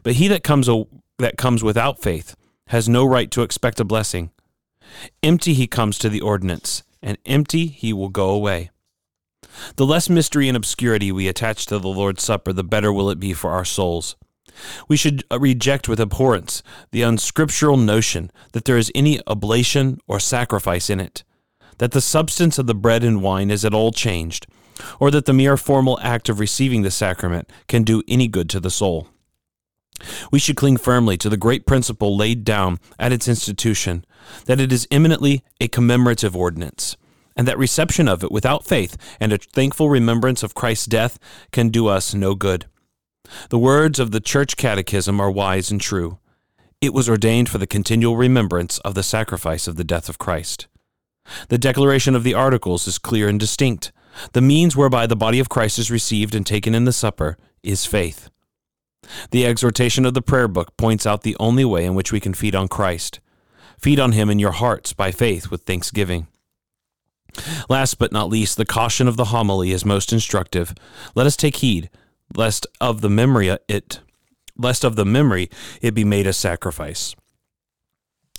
But 0.02 0.14
he 0.14 0.28
that 0.28 0.42
comes 0.42 0.68
that 1.18 1.36
comes 1.36 1.62
without 1.62 2.00
faith 2.00 2.36
has 2.68 2.88
no 2.88 3.04
right 3.04 3.30
to 3.30 3.42
expect 3.42 3.80
a 3.80 3.84
blessing. 3.84 4.30
Empty 5.22 5.54
he 5.54 5.66
comes 5.66 5.98
to 5.98 6.08
the 6.08 6.20
ordinance, 6.20 6.82
and 7.02 7.18
empty 7.26 7.66
he 7.66 7.92
will 7.92 8.08
go 8.08 8.30
away. 8.30 8.70
The 9.76 9.86
less 9.86 10.08
mystery 10.08 10.48
and 10.48 10.56
obscurity 10.56 11.10
we 11.10 11.28
attach 11.28 11.66
to 11.66 11.78
the 11.78 11.88
Lord's 11.88 12.22
Supper, 12.22 12.52
the 12.52 12.64
better 12.64 12.92
will 12.92 13.10
it 13.10 13.18
be 13.18 13.32
for 13.32 13.50
our 13.50 13.64
souls. 13.64 14.16
We 14.88 14.96
should 14.96 15.24
uh, 15.30 15.38
reject 15.38 15.88
with 15.88 16.00
abhorrence 16.00 16.62
the 16.90 17.02
unscriptural 17.02 17.76
notion 17.76 18.30
that 18.52 18.64
there 18.64 18.76
is 18.76 18.92
any 18.94 19.20
oblation 19.26 19.98
or 20.06 20.18
sacrifice 20.20 20.90
in 20.90 21.00
it 21.00 21.22
that 21.78 21.92
the 21.92 22.00
substance 22.00 22.58
of 22.58 22.66
the 22.66 22.74
bread 22.74 23.02
and 23.02 23.22
wine 23.22 23.50
is 23.50 23.64
at 23.64 23.74
all 23.74 23.92
changed, 23.92 24.46
or 25.00 25.10
that 25.10 25.24
the 25.24 25.32
mere 25.32 25.56
formal 25.56 25.98
act 26.02 26.28
of 26.28 26.40
receiving 26.40 26.82
the 26.82 26.90
sacrament 26.90 27.50
can 27.66 27.82
do 27.82 28.02
any 28.06 28.28
good 28.28 28.48
to 28.50 28.60
the 28.60 28.70
soul. 28.70 29.08
We 30.30 30.38
should 30.38 30.56
cling 30.56 30.76
firmly 30.76 31.16
to 31.18 31.28
the 31.28 31.36
great 31.36 31.66
principle 31.66 32.16
laid 32.16 32.44
down 32.44 32.78
at 32.98 33.12
its 33.12 33.26
institution 33.26 34.04
that 34.44 34.60
it 34.60 34.72
is 34.72 34.86
eminently 34.90 35.42
a 35.60 35.68
commemorative 35.68 36.36
ordinance, 36.36 36.96
and 37.36 37.48
that 37.48 37.58
reception 37.58 38.08
of 38.08 38.22
it 38.22 38.30
without 38.30 38.66
faith 38.66 38.96
and 39.18 39.32
a 39.32 39.38
thankful 39.38 39.88
remembrance 39.88 40.42
of 40.42 40.54
Christ's 40.54 40.86
death 40.86 41.18
can 41.50 41.68
do 41.70 41.86
us 41.86 42.14
no 42.14 42.34
good. 42.34 42.66
The 43.50 43.58
words 43.58 43.98
of 43.98 44.10
the 44.10 44.20
Church 44.20 44.56
Catechism 44.56 45.20
are 45.20 45.30
wise 45.30 45.70
and 45.70 45.80
true. 45.80 46.18
It 46.80 46.94
was 46.94 47.08
ordained 47.08 47.48
for 47.48 47.58
the 47.58 47.66
continual 47.66 48.16
remembrance 48.16 48.78
of 48.78 48.94
the 48.94 49.02
sacrifice 49.02 49.66
of 49.66 49.76
the 49.76 49.84
death 49.84 50.08
of 50.08 50.18
Christ. 50.18 50.68
The 51.48 51.58
declaration 51.58 52.14
of 52.14 52.24
the 52.24 52.34
Articles 52.34 52.86
is 52.86 52.98
clear 52.98 53.28
and 53.28 53.38
distinct. 53.38 53.92
The 54.32 54.40
means 54.40 54.76
whereby 54.76 55.06
the 55.06 55.16
body 55.16 55.38
of 55.38 55.48
Christ 55.48 55.78
is 55.78 55.90
received 55.90 56.34
and 56.34 56.46
taken 56.46 56.74
in 56.74 56.84
the 56.84 56.92
supper 56.92 57.36
is 57.62 57.86
faith. 57.86 58.30
The 59.30 59.46
exhortation 59.46 60.04
of 60.04 60.14
the 60.14 60.22
prayer 60.22 60.48
book 60.48 60.76
points 60.76 61.06
out 61.06 61.22
the 61.22 61.36
only 61.38 61.64
way 61.64 61.84
in 61.84 61.94
which 61.94 62.12
we 62.12 62.20
can 62.20 62.34
feed 62.34 62.54
on 62.54 62.68
Christ. 62.68 63.20
Feed 63.78 64.00
on 64.00 64.12
him 64.12 64.28
in 64.28 64.38
your 64.38 64.52
hearts 64.52 64.92
by 64.92 65.12
faith 65.12 65.50
with 65.50 65.62
thanksgiving. 65.62 66.26
Last 67.68 67.98
but 67.98 68.12
not 68.12 68.28
least, 68.28 68.56
the 68.56 68.64
caution 68.64 69.06
of 69.06 69.16
the 69.16 69.26
homily 69.26 69.70
is 69.70 69.84
most 69.84 70.12
instructive. 70.12 70.74
Let 71.14 71.26
us 71.26 71.36
take 71.36 71.56
heed, 71.56 71.88
lest 72.34 72.66
of 72.80 73.00
the 73.00 73.10
memory 73.10 73.48
it 73.68 74.00
lest 74.58 74.84
of 74.84 74.96
the 74.96 75.04
memory 75.04 75.48
it 75.80 75.94
be 75.94 76.04
made 76.04 76.26
a 76.26 76.32
sacrifice. 76.32 77.14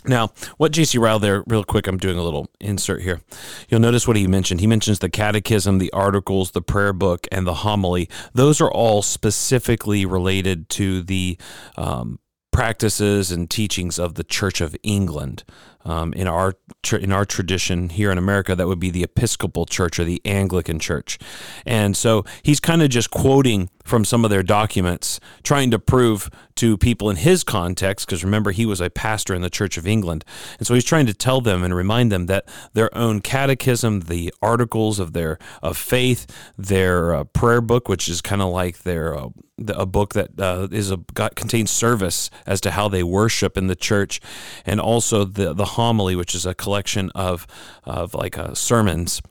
Now, 0.06 0.32
what 0.58 0.72
J.C. 0.72 0.98
Ryle 0.98 1.20
there, 1.20 1.44
real 1.48 1.65
quick, 1.65 1.86
I'm 1.86 1.98
doing 1.98 2.18
a 2.18 2.24
little 2.24 2.48
insert 2.62 3.01
here. 3.01 3.20
You'll 3.68 3.82
notice 3.82 4.08
what 4.08 4.15
he 4.15 4.27
mentioned. 4.27 4.62
He 4.62 4.68
mentions 4.68 5.00
the 5.00 5.10
catechism, 5.10 5.77
the 5.77 5.91
articles, 5.91 6.51
the 6.51 6.62
prayer 6.62 6.94
book, 6.94 7.27
and 7.32 7.46
the 7.46 7.56
homily. 7.56 8.10
Those 8.34 8.62
are 8.62 8.72
all 8.72 9.01
specifically 9.01 10.06
related 10.06 10.70
to 10.70 11.03
the 11.03 11.38
um, 11.75 12.20
practices 12.51 13.32
and 13.32 13.50
teachings 13.50 14.00
of 14.00 14.15
the 14.15 14.24
Church 14.24 14.62
of 14.62 14.75
England. 14.84 15.44
Um, 15.86 16.12
in 16.13 16.27
our 16.27 16.55
in 16.91 17.13
our 17.13 17.25
tradition 17.25 17.89
here 17.89 18.12
in 18.12 18.17
America, 18.17 18.53
that 18.53 18.67
would 18.67 18.79
be 18.79 18.89
the 18.89 19.03
Episcopal 19.03 19.65
Church 19.65 19.98
or 19.98 20.03
the 20.03 20.21
Anglican 20.25 20.77
Church, 20.77 21.17
and 21.65 21.95
so 21.95 22.25
he's 22.43 22.59
kind 22.59 22.81
of 22.81 22.89
just 22.89 23.12
quoting 23.12 23.69
from 23.89 24.05
some 24.05 24.24
of 24.24 24.29
their 24.29 24.43
documents, 24.43 25.19
trying 25.43 25.71
to 25.71 25.79
prove 25.79 26.29
to 26.55 26.77
people 26.77 27.09
in 27.09 27.15
his 27.15 27.43
context, 27.43 28.05
because 28.05 28.24
remember, 28.24 28.51
he 28.51 28.65
was 28.65 28.79
a 28.79 28.89
pastor 28.89 29.33
in 29.33 29.41
the 29.41 29.50
Church 29.50 29.77
of 29.77 29.88
England. 29.88 30.24
And 30.59 30.67
so 30.67 30.74
he's 30.74 30.86
trying 30.86 31.07
to 31.07 31.13
tell 31.13 31.41
them 31.41 31.63
and 31.63 31.75
remind 31.75 32.12
them 32.12 32.27
that 32.27 32.48
their 32.74 32.95
own 32.95 33.19
catechism, 33.21 34.01
the 34.01 34.33
articles 34.41 35.00
of 35.00 35.13
their 35.13 35.39
of 35.63 35.75
faith, 35.77 36.27
their 36.57 37.15
uh, 37.15 37.24
prayer 37.24 37.62
book, 37.62 37.89
which 37.89 38.07
is 38.07 38.21
kind 38.21 38.41
of 38.41 38.50
like 38.50 38.83
their 38.83 39.17
uh, 39.17 39.29
a 39.67 39.86
book 39.86 40.13
that 40.13 40.39
uh, 40.39 40.67
is 40.71 40.91
a 40.91 40.98
got, 41.13 41.36
contains 41.36 41.71
service 41.71 42.29
as 42.45 42.62
to 42.62 42.71
how 42.71 42.88
they 42.88 43.03
worship 43.03 43.57
in 43.57 43.67
the 43.67 43.75
church, 43.75 44.21
and 44.65 44.79
also 44.79 45.25
the 45.25 45.53
the 45.53 45.65
homily, 45.79 46.15
which 46.15 46.36
is 46.36 46.45
a 46.45 46.53
collection 46.53 47.12
of 47.15 47.48
of 47.86 48.13
like 48.13 48.38
uh, 48.38 48.53
sermons 48.53 49.21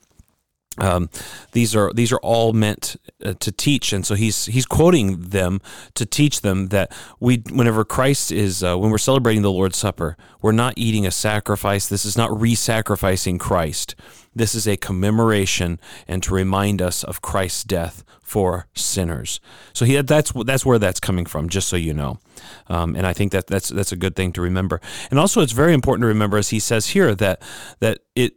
um, 0.81 1.09
these 1.51 1.75
are 1.75 1.91
these 1.93 2.11
are 2.11 2.19
all 2.19 2.53
meant 2.53 2.95
uh, 3.23 3.33
to 3.39 3.51
teach, 3.51 3.91
and 3.93 4.05
so 4.05 4.15
he's 4.15 4.45
he's 4.45 4.65
quoting 4.65 5.19
them 5.19 5.61
to 5.95 6.05
teach 6.05 6.41
them 6.41 6.67
that 6.67 6.91
we, 7.19 7.43
whenever 7.51 7.83
Christ 7.83 8.31
is, 8.31 8.63
uh, 8.63 8.77
when 8.77 8.91
we're 8.91 8.97
celebrating 8.97 9.41
the 9.41 9.51
Lord's 9.51 9.77
Supper, 9.77 10.15
we're 10.41 10.51
not 10.51 10.73
eating 10.77 11.05
a 11.05 11.11
sacrifice. 11.11 11.87
This 11.87 12.05
is 12.05 12.17
not 12.17 12.39
re-sacrificing 12.39 13.37
Christ. 13.37 13.95
This 14.39 14.55
is 14.55 14.67
a 14.67 14.77
commemoration 14.77 15.79
and 16.07 16.23
to 16.23 16.33
remind 16.33 16.81
us 16.81 17.03
of 17.03 17.21
Christ's 17.21 17.65
death 17.65 18.05
for 18.21 18.67
sinners. 18.73 19.41
So 19.73 19.83
he, 19.85 19.99
that's 20.01 20.31
that's 20.45 20.65
where 20.65 20.79
that's 20.79 21.01
coming 21.01 21.25
from. 21.25 21.49
Just 21.49 21.67
so 21.67 21.75
you 21.75 21.93
know, 21.93 22.19
um, 22.67 22.95
and 22.95 23.05
I 23.05 23.11
think 23.11 23.33
that 23.33 23.47
that's 23.47 23.67
that's 23.67 23.91
a 23.91 23.97
good 23.97 24.15
thing 24.15 24.31
to 24.33 24.41
remember. 24.41 24.79
And 25.11 25.19
also, 25.19 25.41
it's 25.41 25.51
very 25.51 25.73
important 25.73 26.03
to 26.03 26.07
remember, 26.07 26.37
as 26.37 26.51
he 26.51 26.59
says 26.59 26.87
here, 26.87 27.15
that 27.15 27.41
that 27.81 27.99
it 28.15 28.33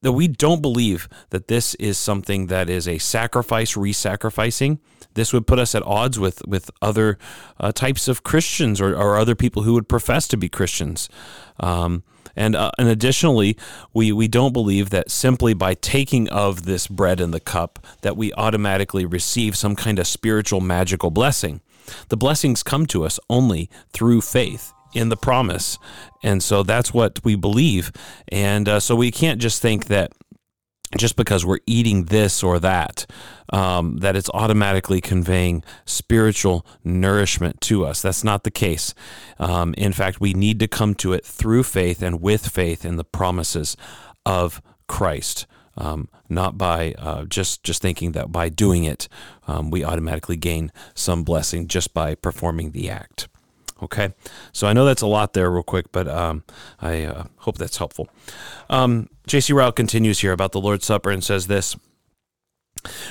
that 0.00 0.12
we 0.12 0.26
don't 0.26 0.62
believe 0.62 1.06
that 1.28 1.48
this 1.48 1.74
is 1.74 1.98
something 1.98 2.46
that 2.46 2.70
is 2.70 2.88
a 2.88 2.96
sacrifice, 2.96 3.76
re-sacrificing. 3.76 4.78
This 5.14 5.32
would 5.34 5.46
put 5.46 5.58
us 5.58 5.74
at 5.74 5.82
odds 5.82 6.18
with 6.18 6.40
with 6.46 6.70
other 6.80 7.18
uh, 7.60 7.72
types 7.72 8.08
of 8.08 8.22
Christians 8.22 8.80
or, 8.80 8.96
or 8.96 9.18
other 9.18 9.34
people 9.34 9.64
who 9.64 9.74
would 9.74 9.88
profess 9.88 10.26
to 10.28 10.38
be 10.38 10.48
Christians. 10.48 11.10
Um, 11.60 12.04
and 12.36 12.54
uh, 12.56 12.70
and 12.78 12.88
additionally, 12.88 13.56
we 13.92 14.12
we 14.12 14.28
don't 14.28 14.52
believe 14.52 14.90
that 14.90 15.10
simply 15.10 15.54
by 15.54 15.74
taking 15.74 16.28
of 16.28 16.64
this 16.64 16.86
bread 16.86 17.20
and 17.20 17.32
the 17.32 17.40
cup 17.40 17.84
that 18.02 18.16
we 18.16 18.32
automatically 18.34 19.04
receive 19.04 19.56
some 19.56 19.76
kind 19.76 19.98
of 19.98 20.06
spiritual 20.06 20.60
magical 20.60 21.10
blessing. 21.10 21.60
The 22.08 22.16
blessings 22.16 22.62
come 22.62 22.86
to 22.86 23.04
us 23.04 23.18
only 23.28 23.68
through 23.92 24.20
faith 24.20 24.72
in 24.94 25.08
the 25.08 25.16
promise. 25.16 25.78
And 26.22 26.42
so 26.42 26.62
that's 26.62 26.94
what 26.94 27.20
we 27.24 27.34
believe. 27.34 27.92
And 28.28 28.68
uh, 28.68 28.80
so 28.80 28.94
we 28.94 29.10
can't 29.10 29.40
just 29.40 29.60
think 29.60 29.86
that 29.86 30.12
just 30.96 31.16
because 31.16 31.44
we're 31.44 31.58
eating 31.66 32.04
this 32.04 32.42
or 32.42 32.58
that, 32.58 33.06
um, 33.52 33.98
that 33.98 34.16
it's 34.16 34.30
automatically 34.30 35.00
conveying 35.00 35.62
spiritual 35.84 36.66
nourishment 36.84 37.60
to 37.62 37.84
us. 37.84 38.02
That's 38.02 38.24
not 38.24 38.44
the 38.44 38.50
case. 38.50 38.94
Um, 39.38 39.74
in 39.74 39.92
fact, 39.92 40.20
we 40.20 40.34
need 40.34 40.58
to 40.60 40.68
come 40.68 40.94
to 40.96 41.12
it 41.12 41.24
through 41.24 41.64
faith 41.64 42.02
and 42.02 42.20
with 42.20 42.48
faith 42.48 42.84
in 42.84 42.96
the 42.96 43.04
promises 43.04 43.76
of 44.26 44.62
Christ. 44.86 45.46
Um, 45.74 46.08
not 46.28 46.58
by 46.58 46.94
uh, 46.98 47.24
just 47.24 47.62
just 47.64 47.80
thinking 47.80 48.12
that 48.12 48.30
by 48.30 48.50
doing 48.50 48.84
it 48.84 49.08
um, 49.46 49.70
we 49.70 49.82
automatically 49.82 50.36
gain 50.36 50.70
some 50.94 51.24
blessing 51.24 51.66
just 51.66 51.94
by 51.94 52.14
performing 52.14 52.72
the 52.72 52.90
act. 52.90 53.26
Okay, 53.82 54.14
so 54.52 54.68
I 54.68 54.72
know 54.72 54.84
that's 54.84 55.02
a 55.02 55.08
lot 55.08 55.32
there, 55.32 55.50
real 55.50 55.64
quick, 55.64 55.90
but 55.90 56.06
um, 56.06 56.44
I 56.80 57.02
uh, 57.02 57.24
hope 57.38 57.58
that's 57.58 57.78
helpful. 57.78 58.08
Um, 58.70 59.08
J.C. 59.26 59.52
Ryle 59.52 59.72
continues 59.72 60.20
here 60.20 60.32
about 60.32 60.52
the 60.52 60.60
Lord's 60.60 60.86
Supper 60.86 61.10
and 61.10 61.22
says 61.22 61.48
this. 61.48 61.76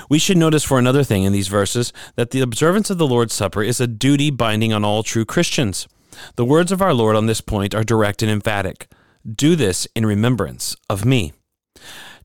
We 0.10 0.18
should 0.18 0.38
notice 0.38 0.64
for 0.64 0.80
another 0.80 1.04
thing 1.04 1.24
in 1.24 1.34
these 1.34 1.50
verses 1.50 1.92
that 2.16 2.32
the 2.32 2.42
observance 2.42 2.90
of 2.90 2.98
the 2.98 3.08
Lord's 3.08 3.34
Supper 3.34 3.64
is 3.64 3.82
a 3.82 3.88
duty 3.88 4.30
binding 4.30 4.72
on 4.72 4.86
all 4.86 5.04
true 5.04 5.26
Christians. 5.26 5.88
The 6.36 6.46
words 6.46 6.72
of 6.72 6.82
our 6.82 6.94
Lord 6.94 7.16
on 7.16 7.26
this 7.26 7.42
point 7.42 7.76
are 7.76 7.84
direct 7.84 8.22
and 8.22 8.32
emphatic. 8.32 8.88
Do 9.30 9.56
this 9.56 9.88
in 9.96 10.06
remembrance 10.06 10.76
of 10.90 11.06
me. 11.06 11.34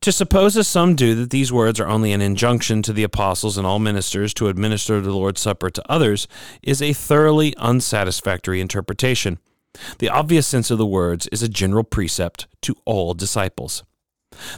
To 0.00 0.12
suppose, 0.12 0.56
as 0.56 0.68
some 0.68 0.94
do, 0.94 1.14
that 1.16 1.30
these 1.30 1.52
words 1.52 1.80
are 1.80 1.88
only 1.88 2.12
an 2.12 2.20
injunction 2.20 2.82
to 2.82 2.92
the 2.92 3.02
apostles 3.02 3.56
and 3.56 3.66
all 3.66 3.78
ministers 3.78 4.32
to 4.34 4.48
administer 4.48 5.00
the 5.00 5.12
Lord's 5.12 5.40
Supper 5.40 5.70
to 5.70 5.90
others 5.90 6.28
is 6.62 6.80
a 6.80 6.92
thoroughly 6.92 7.54
unsatisfactory 7.56 8.60
interpretation. 8.60 9.38
The 9.98 10.08
obvious 10.08 10.46
sense 10.46 10.70
of 10.70 10.78
the 10.78 10.86
words 10.86 11.26
is 11.28 11.42
a 11.42 11.48
general 11.48 11.84
precept 11.84 12.46
to 12.62 12.76
all 12.84 13.14
disciples. 13.14 13.82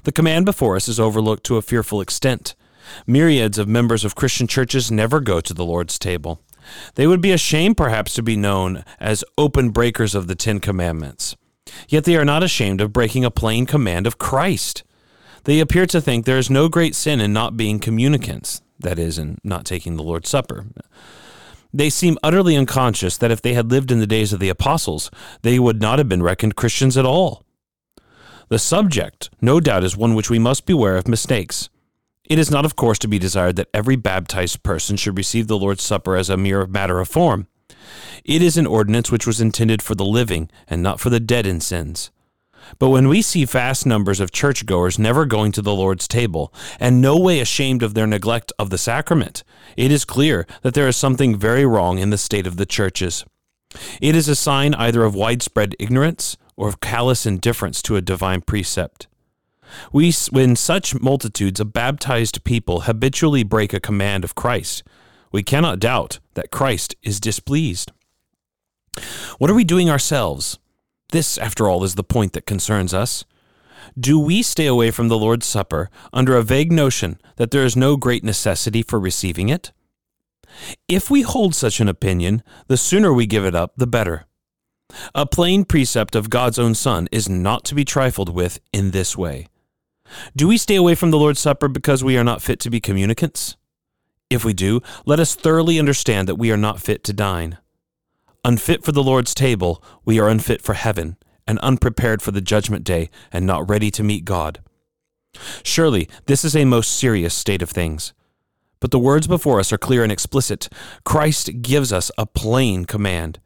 The 0.05 0.13
command 0.13 0.45
before 0.45 0.77
us 0.77 0.89
is 0.89 1.01
overlooked 1.01 1.45
to 1.45 1.57
a 1.57 1.63
fearful 1.63 2.01
extent. 2.01 2.55
Myriads 3.07 3.59
of 3.59 3.69
members 3.69 4.05
of 4.05 4.15
Christian 4.15 4.47
churches 4.47 4.91
never 4.91 5.21
go 5.21 5.41
to 5.41 5.55
the 5.55 5.65
Lord's 5.65 5.99
table. 5.99 6.41
They 6.95 7.07
would 7.07 7.21
be 7.21 7.33
ashamed, 7.33 7.77
perhaps, 7.77 8.15
to 8.15 8.23
be 8.23 8.37
known 8.37 8.85
as 9.01 9.25
open 9.37 9.71
breakers 9.71 10.15
of 10.15 10.27
the 10.27 10.35
Ten 10.35 10.61
Commandments. 10.61 11.37
Yet 11.89 12.05
they 12.05 12.17
are 12.17 12.25
not 12.25 12.43
ashamed 12.43 12.81
of 12.81 12.93
breaking 12.93 13.25
a 13.25 13.31
plain 13.31 13.67
command 13.67 14.07
of 14.07 14.19
Christ. 14.19 14.83
They 15.49 15.61
appear 15.61 15.87
to 15.87 16.01
think 16.03 16.27
there 16.27 16.37
is 16.37 16.51
no 16.51 16.69
great 16.69 16.95
sin 16.95 17.23
in 17.23 17.33
not 17.33 17.57
being 17.57 17.79
communicants, 17.79 18.61
that 18.79 18.99
is, 18.99 19.19
in 19.19 19.39
not 19.43 19.65
taking 19.65 19.97
the 19.97 20.03
Lord's 20.03 20.29
Supper. 20.29 20.67
They 21.73 21.89
seem 21.89 22.19
utterly 22.23 22.55
unconscious 22.55 23.17
that 23.17 23.31
if 23.31 23.41
they 23.41 23.55
had 23.55 23.71
lived 23.71 23.91
in 23.91 23.99
the 23.99 24.07
days 24.07 24.35
of 24.35 24.41
the 24.41 24.51
apostles, 24.51 25.11
they 25.41 25.59
would 25.59 25.81
not 25.81 25.99
have 25.99 26.07
been 26.07 26.23
reckoned 26.23 26.55
Christians 26.55 26.99
at 26.99 27.07
all. 27.07 27.47
The 28.51 28.59
subject, 28.59 29.31
no 29.41 29.59
doubt, 29.59 29.85
is 29.85 29.97
one 29.97 30.15
which 30.15 30.29
we 30.29 30.39
must 30.39 30.67
beware 30.67 30.99
of 30.99 31.09
mistakes. 31.09 31.71
It 32.27 32.39
is 32.39 32.51
not, 32.51 32.67
of 32.67 32.77
course, 32.77 32.99
to 32.99 33.09
be 33.09 33.19
desired 33.19 33.57
that 33.57 33.71
every 33.73 33.97
baptized 33.97 34.63
person 34.63 34.99
should 34.99 35.17
receive 35.17 35.47
the 35.47 35.57
Lord's 35.57 35.83
Supper 35.83 36.15
as 36.15 36.29
a 36.29 36.37
mere 36.37 36.67
matter 36.67 37.01
of 37.01 37.09
form. 37.09 37.47
It 38.23 38.43
is 38.43 38.59
an 38.59 38.67
ordinance 38.67 39.11
which 39.11 39.27
was 39.27 39.41
intended 39.41 39.81
for 39.81 39.95
the 39.95 40.05
living 40.05 40.51
and 40.67 40.83
not 40.83 41.01
for 41.01 41.09
the 41.09 41.21
dead 41.21 41.47
in 41.47 41.63
sins. 41.63 42.11
But 42.79 42.91
when 42.91 43.09
we 43.09 43.23
see 43.23 43.45
vast 43.45 43.87
numbers 43.87 44.21
of 44.21 44.33
churchgoers 44.33 44.99
never 44.99 45.25
going 45.25 45.53
to 45.53 45.63
the 45.63 45.75
Lord's 45.75 46.09
table, 46.09 46.53
and 46.79 47.01
no 47.01 47.19
way 47.19 47.41
ashamed 47.41 47.83
of 47.83 47.95
their 47.95 48.07
neglect 48.07 48.53
of 48.59 48.71
the 48.71 48.79
sacrament, 48.79 49.45
it 49.77 49.91
is 49.91 50.05
clear 50.05 50.47
that 50.63 50.75
there 50.75 50.89
is 50.89 50.97
something 50.97 51.39
very 51.39 51.65
wrong 51.65 51.99
in 51.99 52.11
the 52.11 52.19
state 52.19 52.47
of 52.47 52.57
the 52.57 52.67
churches. 52.67 53.25
It 54.01 54.15
is 54.15 54.29
a 54.29 54.37
sign 54.37 54.75
either 54.75 55.05
of 55.05 55.15
widespread 55.15 55.75
ignorance 55.79 56.37
or 56.57 56.69
of 56.69 56.81
callous 56.81 57.27
indifference 57.27 57.83
to 57.83 57.97
a 57.97 58.03
divine 58.03 58.41
precept. 58.41 59.07
We, 59.93 60.13
when 60.31 60.57
such 60.57 60.99
multitudes 60.99 61.61
of 61.61 61.73
baptized 61.73 62.45
people 62.45 62.81
habitually 62.81 63.43
break 63.43 63.73
a 63.73 63.81
command 63.81 64.25
of 64.25 64.35
Christ, 64.35 64.83
we 65.31 65.43
cannot 65.43 65.79
doubt 65.79 66.21
that 66.35 66.51
Christ 66.51 66.97
is 67.03 67.21
displeased. 67.21 67.93
What 69.39 69.51
are 69.51 69.55
we 69.55 69.65
doing 69.65 69.91
ourselves? 69.91 70.59
This, 71.11 71.39
after 71.39 71.69
all, 71.69 71.85
is 71.85 71.95
the 71.95 72.05
point 72.05 72.35
that 72.35 72.47
concerns 72.47 72.93
us. 72.93 73.25
Do 73.99 74.19
we 74.19 74.43
stay 74.43 74.67
away 74.67 74.91
from 74.91 75.09
the 75.09 75.19
Lord's 75.19 75.47
Supper 75.47 75.89
under 76.13 76.37
a 76.37 76.43
vague 76.43 76.71
notion 76.71 77.19
that 77.37 77.51
there 77.51 77.65
is 77.65 77.77
no 77.77 77.97
great 77.97 78.23
necessity 78.23 78.83
for 78.83 79.01
receiving 79.01 79.49
it? 79.49 79.73
If 80.87 81.11
we 81.11 81.23
hold 81.23 81.55
such 81.55 81.81
an 81.81 81.89
opinion, 81.89 82.43
the 82.67 82.77
sooner 82.77 83.13
we 83.13 83.27
give 83.27 83.45
it 83.45 83.55
up, 83.55 83.73
the 83.77 83.87
better. 83.87 84.27
A 85.15 85.27
plain 85.27 85.65
precept 85.65 86.15
of 86.15 86.31
God's 86.31 86.59
own 86.59 86.75
Son 86.75 87.09
is 87.13 87.29
not 87.29 87.65
to 87.67 87.75
be 87.75 87.85
trifled 87.85 88.35
with 88.35 88.61
in 88.73 88.91
this 88.91 89.17
way. 89.17 89.49
Do 90.37 90.49
we 90.49 90.57
stay 90.59 90.77
away 90.77 90.95
from 90.95 91.11
the 91.11 91.19
Lord's 91.19 91.41
Supper 91.41 91.69
because 91.69 92.03
we 92.03 92.17
are 92.17 92.25
not 92.25 92.43
fit 92.43 92.61
to 92.61 92.71
be 92.71 92.81
communicants? 92.81 93.57
If 94.31 94.45
we 94.45 94.53
do, 94.53 94.81
let 95.07 95.21
us 95.21 95.35
thoroughly 95.35 95.79
understand 95.79 96.29
that 96.29 96.37
we 96.37 96.51
are 96.51 96.57
not 96.57 96.81
fit 96.81 97.03
to 97.05 97.13
dine. 97.13 97.59
Unfit 98.45 98.85
for 98.85 98.93
the 98.93 99.03
Lord's 99.03 99.35
table, 99.35 99.83
we 100.05 100.19
are 100.21 100.29
unfit 100.29 100.63
for 100.63 100.75
heaven, 100.75 101.17
and 101.47 101.59
unprepared 101.59 102.23
for 102.23 102.31
the 102.31 102.41
judgment 102.41 102.85
day, 102.85 103.11
and 103.33 103.47
not 103.47 103.69
ready 103.69 103.91
to 103.91 104.03
meet 104.03 104.25
God. 104.25 104.61
Surely 105.63 106.09
this 106.27 106.45
is 106.45 106.55
a 106.55 106.65
most 106.65 106.97
serious 106.97 107.35
state 107.35 107.63
of 107.63 107.71
things. 107.71 108.13
But 108.81 108.91
the 108.91 108.99
words 108.99 109.27
before 109.27 109.59
us 109.59 109.73
are 109.73 109.79
clear 109.79 110.03
and 110.03 110.13
explicit. 110.13 110.69
Christ 111.05 111.63
gives 111.63 111.93
us 111.93 112.11
a 112.17 112.27
plain 112.27 112.85
command. 112.85 113.41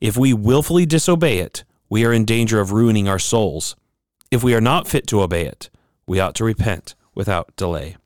If 0.00 0.16
we 0.16 0.32
willfully 0.32 0.86
disobey 0.86 1.38
it, 1.38 1.64
we 1.88 2.04
are 2.04 2.12
in 2.12 2.24
danger 2.24 2.60
of 2.60 2.72
ruining 2.72 3.08
our 3.08 3.18
souls. 3.18 3.76
If 4.30 4.42
we 4.42 4.54
are 4.54 4.60
not 4.60 4.88
fit 4.88 5.06
to 5.08 5.22
obey 5.22 5.46
it, 5.46 5.70
we 6.06 6.18
ought 6.18 6.34
to 6.36 6.44
repent 6.44 6.94
without 7.14 7.54
delay. 7.56 7.96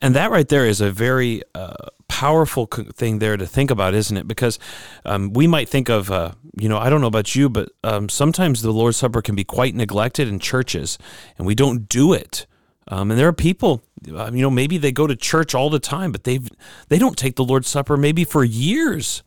And 0.00 0.14
that 0.14 0.30
right 0.30 0.48
there 0.48 0.66
is 0.66 0.80
a 0.80 0.90
very 0.90 1.42
uh, 1.54 1.74
powerful 2.08 2.66
thing 2.66 3.18
there 3.18 3.36
to 3.36 3.46
think 3.46 3.70
about, 3.70 3.94
isn't 3.94 4.16
it? 4.16 4.28
Because 4.28 4.58
um, 5.04 5.32
we 5.32 5.46
might 5.46 5.68
think 5.68 5.88
of, 5.88 6.10
uh, 6.10 6.32
you 6.58 6.68
know, 6.68 6.78
I 6.78 6.90
don't 6.90 7.00
know 7.00 7.06
about 7.06 7.34
you, 7.34 7.48
but 7.48 7.70
um, 7.84 8.08
sometimes 8.08 8.62
the 8.62 8.72
Lord's 8.72 8.98
Supper 8.98 9.22
can 9.22 9.34
be 9.34 9.44
quite 9.44 9.74
neglected 9.74 10.28
in 10.28 10.38
churches, 10.38 10.98
and 11.38 11.46
we 11.46 11.54
don't 11.54 11.88
do 11.88 12.12
it. 12.12 12.46
Um, 12.88 13.10
and 13.10 13.18
there 13.18 13.28
are 13.28 13.32
people, 13.32 13.82
uh, 14.12 14.30
you 14.32 14.42
know, 14.42 14.50
maybe 14.50 14.76
they 14.76 14.92
go 14.92 15.06
to 15.06 15.14
church 15.14 15.54
all 15.54 15.70
the 15.70 15.78
time, 15.78 16.10
but 16.12 16.24
they've 16.24 16.48
they 16.88 16.98
don't 16.98 17.16
take 17.16 17.36
the 17.36 17.44
Lord's 17.44 17.68
Supper 17.68 17.96
maybe 17.96 18.24
for 18.24 18.42
years. 18.44 19.22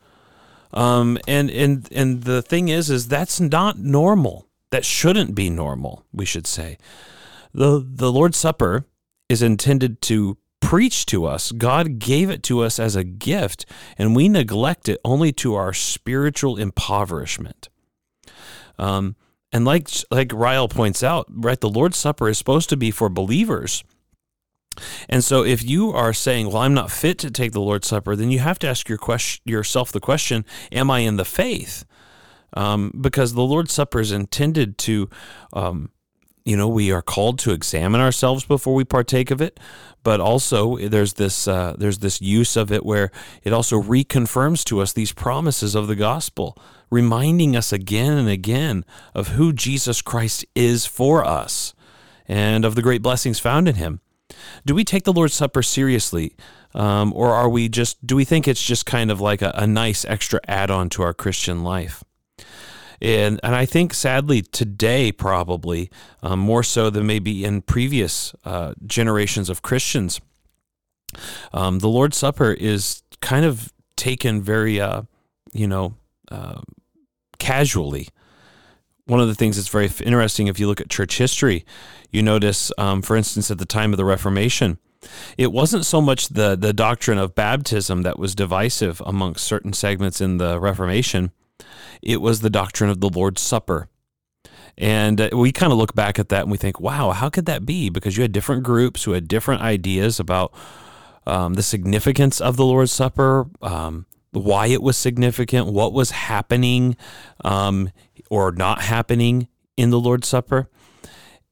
Um, 0.72 1.18
and 1.26 1.50
and 1.50 1.88
and 1.90 2.24
the 2.24 2.42
thing 2.42 2.68
is, 2.68 2.90
is 2.90 3.08
that's 3.08 3.40
not 3.40 3.78
normal. 3.78 4.46
That 4.70 4.84
shouldn't 4.84 5.34
be 5.34 5.48
normal. 5.48 6.04
We 6.12 6.26
should 6.26 6.46
say, 6.46 6.78
the 7.54 7.82
the 7.84 8.12
Lord's 8.12 8.36
Supper 8.36 8.84
is 9.28 9.42
intended 9.42 10.00
to 10.02 10.38
preach 10.60 11.06
to 11.06 11.26
us. 11.26 11.52
God 11.52 11.98
gave 11.98 12.30
it 12.30 12.42
to 12.44 12.60
us 12.60 12.78
as 12.78 12.96
a 12.96 13.04
gift, 13.04 13.66
and 13.98 14.16
we 14.16 14.28
neglect 14.28 14.88
it 14.88 15.00
only 15.04 15.32
to 15.32 15.54
our 15.54 15.72
spiritual 15.72 16.56
impoverishment. 16.56 17.68
Um, 18.78 19.16
and 19.52 19.64
like 19.64 19.88
like 20.10 20.32
Ryle 20.32 20.68
points 20.68 21.02
out, 21.02 21.26
right, 21.30 21.60
the 21.60 21.68
Lord's 21.68 21.96
Supper 21.96 22.28
is 22.28 22.38
supposed 22.38 22.68
to 22.70 22.76
be 22.76 22.90
for 22.90 23.08
believers. 23.08 23.84
And 25.08 25.22
so 25.22 25.44
if 25.44 25.62
you 25.62 25.92
are 25.92 26.12
saying, 26.12 26.48
"Well, 26.48 26.62
I'm 26.62 26.74
not 26.74 26.90
fit 26.90 27.18
to 27.18 27.30
take 27.30 27.52
the 27.52 27.60
Lord's 27.60 27.86
Supper," 27.86 28.16
then 28.16 28.32
you 28.32 28.40
have 28.40 28.58
to 28.60 28.68
ask 28.68 28.88
your 28.88 28.98
question, 28.98 29.42
yourself 29.44 29.92
the 29.92 30.00
question, 30.00 30.44
"Am 30.72 30.90
I 30.90 31.00
in 31.00 31.16
the 31.16 31.24
faith?" 31.24 31.84
Um, 32.56 32.92
because 33.00 33.34
the 33.34 33.42
Lord's 33.42 33.72
Supper 33.72 34.00
is 34.00 34.10
intended 34.10 34.78
to 34.78 35.08
um, 35.52 35.90
you 36.44 36.56
know 36.56 36.68
we 36.68 36.92
are 36.92 37.02
called 37.02 37.38
to 37.38 37.52
examine 37.52 38.00
ourselves 38.00 38.44
before 38.44 38.74
we 38.74 38.84
partake 38.84 39.30
of 39.30 39.40
it 39.40 39.58
but 40.02 40.20
also 40.20 40.76
there's 40.76 41.14
this 41.14 41.48
uh, 41.48 41.74
there's 41.78 41.98
this 41.98 42.20
use 42.20 42.56
of 42.56 42.70
it 42.70 42.84
where 42.84 43.10
it 43.42 43.52
also 43.52 43.80
reconfirms 43.80 44.62
to 44.64 44.80
us 44.80 44.92
these 44.92 45.12
promises 45.12 45.74
of 45.74 45.88
the 45.88 45.96
gospel 45.96 46.56
reminding 46.90 47.56
us 47.56 47.72
again 47.72 48.12
and 48.12 48.28
again 48.28 48.84
of 49.14 49.28
who 49.28 49.52
Jesus 49.52 50.02
Christ 50.02 50.44
is 50.54 50.86
for 50.86 51.24
us 51.24 51.74
and 52.28 52.64
of 52.64 52.74
the 52.74 52.82
great 52.82 53.02
blessings 53.02 53.40
found 53.40 53.66
in 53.66 53.74
him. 53.74 54.00
Do 54.64 54.74
we 54.74 54.84
take 54.84 55.04
the 55.04 55.12
lord's 55.12 55.34
supper 55.34 55.62
seriously 55.62 56.36
um, 56.74 57.12
or 57.14 57.32
are 57.32 57.48
we 57.48 57.68
just 57.68 58.06
do 58.06 58.16
we 58.16 58.24
think 58.24 58.46
it's 58.46 58.62
just 58.62 58.84
kind 58.84 59.10
of 59.10 59.20
like 59.20 59.42
a, 59.42 59.52
a 59.54 59.66
nice 59.66 60.04
extra 60.04 60.40
add-on 60.46 60.88
to 60.90 61.02
our 61.02 61.14
christian 61.14 61.62
life 61.62 62.02
and 63.00 63.40
and 63.42 63.54
I 63.54 63.66
think 63.66 63.94
sadly 63.94 64.42
today 64.42 65.12
probably 65.12 65.90
um, 66.22 66.38
more 66.38 66.62
so 66.62 66.90
than 66.90 67.06
maybe 67.06 67.44
in 67.44 67.62
previous 67.62 68.34
uh, 68.44 68.74
generations 68.86 69.50
of 69.50 69.62
Christians, 69.62 70.20
um, 71.52 71.80
the 71.80 71.88
Lord's 71.88 72.16
Supper 72.16 72.52
is 72.52 73.02
kind 73.20 73.44
of 73.44 73.72
taken 73.96 74.42
very 74.42 74.80
uh, 74.80 75.02
you 75.52 75.66
know 75.66 75.94
uh, 76.30 76.60
casually. 77.38 78.08
One 79.06 79.20
of 79.20 79.28
the 79.28 79.34
things 79.34 79.56
that's 79.56 79.68
very 79.68 79.90
interesting, 80.02 80.46
if 80.46 80.58
you 80.58 80.66
look 80.66 80.80
at 80.80 80.88
church 80.88 81.18
history, 81.18 81.66
you 82.10 82.22
notice, 82.22 82.72
um, 82.78 83.02
for 83.02 83.16
instance, 83.16 83.50
at 83.50 83.58
the 83.58 83.66
time 83.66 83.92
of 83.92 83.98
the 83.98 84.04
Reformation, 84.04 84.78
it 85.36 85.52
wasn't 85.52 85.84
so 85.84 86.00
much 86.00 86.28
the 86.28 86.56
the 86.56 86.72
doctrine 86.72 87.18
of 87.18 87.34
baptism 87.34 88.02
that 88.02 88.18
was 88.18 88.34
divisive 88.34 89.02
amongst 89.04 89.44
certain 89.44 89.72
segments 89.72 90.20
in 90.20 90.38
the 90.38 90.58
Reformation 90.58 91.32
it 92.02 92.20
was 92.20 92.40
the 92.40 92.50
doctrine 92.50 92.90
of 92.90 93.00
the 93.00 93.08
Lord's 93.08 93.40
Supper. 93.40 93.88
And 94.76 95.20
uh, 95.20 95.28
we 95.32 95.52
kind 95.52 95.72
of 95.72 95.78
look 95.78 95.94
back 95.94 96.18
at 96.18 96.28
that 96.30 96.42
and 96.42 96.50
we 96.50 96.58
think, 96.58 96.80
wow, 96.80 97.12
how 97.12 97.28
could 97.30 97.46
that 97.46 97.64
be? 97.64 97.90
Because 97.90 98.16
you 98.16 98.22
had 98.22 98.32
different 98.32 98.64
groups 98.64 99.04
who 99.04 99.12
had 99.12 99.28
different 99.28 99.62
ideas 99.62 100.18
about 100.18 100.52
um, 101.26 101.54
the 101.54 101.62
significance 101.62 102.40
of 102.40 102.56
the 102.56 102.64
Lord's 102.64 102.92
Supper, 102.92 103.46
um, 103.62 104.06
why 104.32 104.66
it 104.66 104.82
was 104.82 104.96
significant, 104.96 105.68
what 105.68 105.92
was 105.92 106.10
happening 106.10 106.96
um, 107.44 107.90
or 108.30 108.50
not 108.50 108.82
happening 108.82 109.48
in 109.76 109.90
the 109.90 110.00
Lord's 110.00 110.28
Supper. 110.28 110.68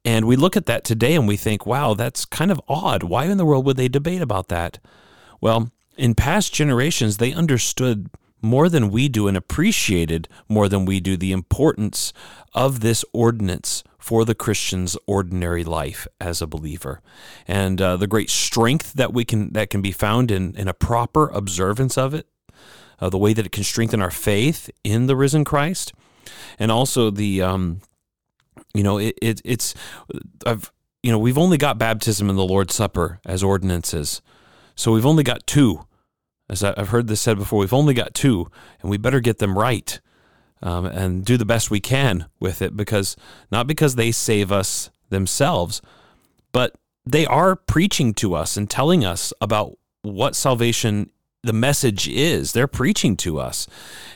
And 0.05 0.27
we 0.27 0.35
look 0.35 0.57
at 0.57 0.67
that 0.67 0.85
today 0.85 1.15
and 1.15 1.29
we 1.29 1.37
think, 1.37 1.65
wow, 1.65 1.95
that's 1.95 2.25
kind 2.25 2.51
of 2.51 2.61
odd. 2.69 3.05
Why 3.05 3.27
in 3.27 3.39
the 3.39 3.47
world 3.47 3.65
would 3.67 3.77
they 3.77 3.89
debate 3.89 4.21
about 4.21 4.49
that? 4.49 4.81
Well, 5.41 5.71
in 5.97 6.15
past 6.15 6.53
generations, 6.53 7.19
they 7.19 7.33
understood 7.33 8.11
more 8.43 8.69
than 8.69 8.91
we 8.91 9.09
do 9.09 9.29
and 9.29 9.37
appreciated 9.37 10.29
more 10.49 10.69
than 10.69 10.85
we 10.85 11.01
do 11.01 11.17
the 11.17 11.33
importance 11.33 12.13
of 12.53 12.81
this 12.81 13.05
ordinance 13.13 13.85
for 13.99 14.25
the 14.25 14.35
Christian's 14.35 14.97
ordinary 15.07 15.63
life 15.63 16.09
as 16.21 16.43
a 16.43 16.47
believer, 16.47 17.01
and 17.47 17.81
uh, 17.81 17.97
the 17.97 18.09
great 18.09 18.29
strength 18.29 18.95
that 18.95 19.13
we 19.13 19.25
can 19.25 19.53
that 19.53 19.71
can 19.71 19.81
be 19.81 19.93
found 19.93 20.33
in 20.33 20.57
in 20.57 20.67
a 20.67 20.75
proper 20.75 21.29
observance 21.29 21.97
of 21.97 22.13
it, 22.13 22.27
uh, 23.01 23.09
the 23.09 23.19
way 23.19 23.33
that 23.33 23.47
it 23.47 23.53
can 23.53 23.63
strengthen 23.63 24.03
our 24.03 24.11
faith 24.11 24.69
in 24.83 25.07
the 25.07 25.15
risen 25.15 25.45
Christ, 25.45 25.93
and 26.59 26.73
also 26.73 27.11
the 27.11 27.43
um, 27.43 27.81
you 28.75 28.83
know 28.83 28.99
it, 28.99 29.17
it 29.23 29.41
it's 29.45 29.73
I've 30.45 30.73
you 31.05 31.13
know 31.13 31.19
we've 31.19 31.39
only 31.39 31.57
got 31.57 31.79
baptism 31.79 32.29
and 32.29 32.37
the 32.37 32.43
Lord's 32.43 32.75
Supper 32.75 33.21
as 33.25 33.45
ordinances, 33.45 34.21
so 34.75 34.91
we've 34.91 35.07
only 35.07 35.23
got 35.23 35.47
two 35.47 35.87
as 36.53 36.63
I've 36.63 36.91
heard 36.91 37.07
this 37.07 37.23
said 37.23 37.39
before, 37.39 37.61
we've 37.61 37.73
only 37.73 37.95
got 37.95 38.13
two, 38.13 38.51
and 38.83 38.91
we 38.91 38.99
better 38.99 39.21
get 39.21 39.39
them 39.39 39.59
right 39.59 39.99
um, 40.61 40.85
and 40.85 41.25
do 41.25 41.39
the 41.39 41.47
best 41.47 41.71
we 41.71 41.81
can 41.81 42.27
with 42.39 42.61
it 42.61 42.77
because 42.77 43.17
not 43.51 43.67
because 43.67 43.95
they 43.95 44.13
save 44.13 44.53
us 44.53 44.91
themselves, 45.09 45.81
but 46.53 46.75
they 47.07 47.25
are 47.25 47.57
preaching 47.57 48.13
to 48.15 48.35
us 48.35 48.59
and 48.59 48.69
telling 48.69 49.03
us 49.03 49.33
about 49.41 49.79
what 50.03 50.37
salvation 50.37 51.11
the 51.43 51.55
message 51.55 52.07
is. 52.07 52.53
They're 52.53 52.69
preaching 52.69 53.17
to 53.19 53.41
us 53.41 53.67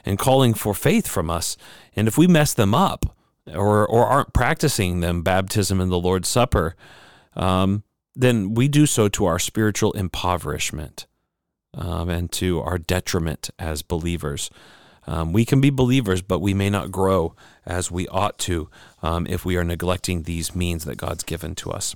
and 0.04 0.18
calling 0.18 0.52
for 0.52 0.74
faith 0.74 1.08
from 1.08 1.30
us. 1.30 1.56
And 1.96 2.06
if 2.06 2.18
we 2.18 2.26
mess 2.26 2.52
them 2.52 2.74
up 2.74 3.16
or, 3.52 3.86
or 3.86 4.06
aren't 4.06 4.34
practicing 4.34 5.00
them, 5.00 5.22
baptism 5.22 5.80
and 5.80 5.90
the 5.90 5.98
Lord's 5.98 6.28
Supper, 6.28 6.76
um, 7.34 7.82
then 8.14 8.52
we 8.52 8.68
do 8.68 8.84
so 8.84 9.08
to 9.08 9.24
our 9.24 9.38
spiritual 9.38 9.92
impoverishment 9.92 11.06
um, 11.76 12.08
and 12.08 12.32
to 12.32 12.60
our 12.60 12.78
detriment 12.78 13.50
as 13.58 13.82
believers. 13.82 14.50
Um, 15.06 15.32
we 15.32 15.44
can 15.44 15.60
be 15.60 15.70
believers, 15.70 16.20
but 16.20 16.40
we 16.40 16.52
may 16.52 16.68
not 16.68 16.90
grow 16.90 17.34
as 17.64 17.90
we 17.90 18.08
ought 18.08 18.38
to 18.40 18.68
um, 19.02 19.26
if 19.28 19.44
we 19.44 19.56
are 19.56 19.62
neglecting 19.62 20.22
these 20.22 20.54
means 20.56 20.84
that 20.84 20.96
God's 20.96 21.22
given 21.22 21.54
to 21.56 21.70
us. 21.70 21.94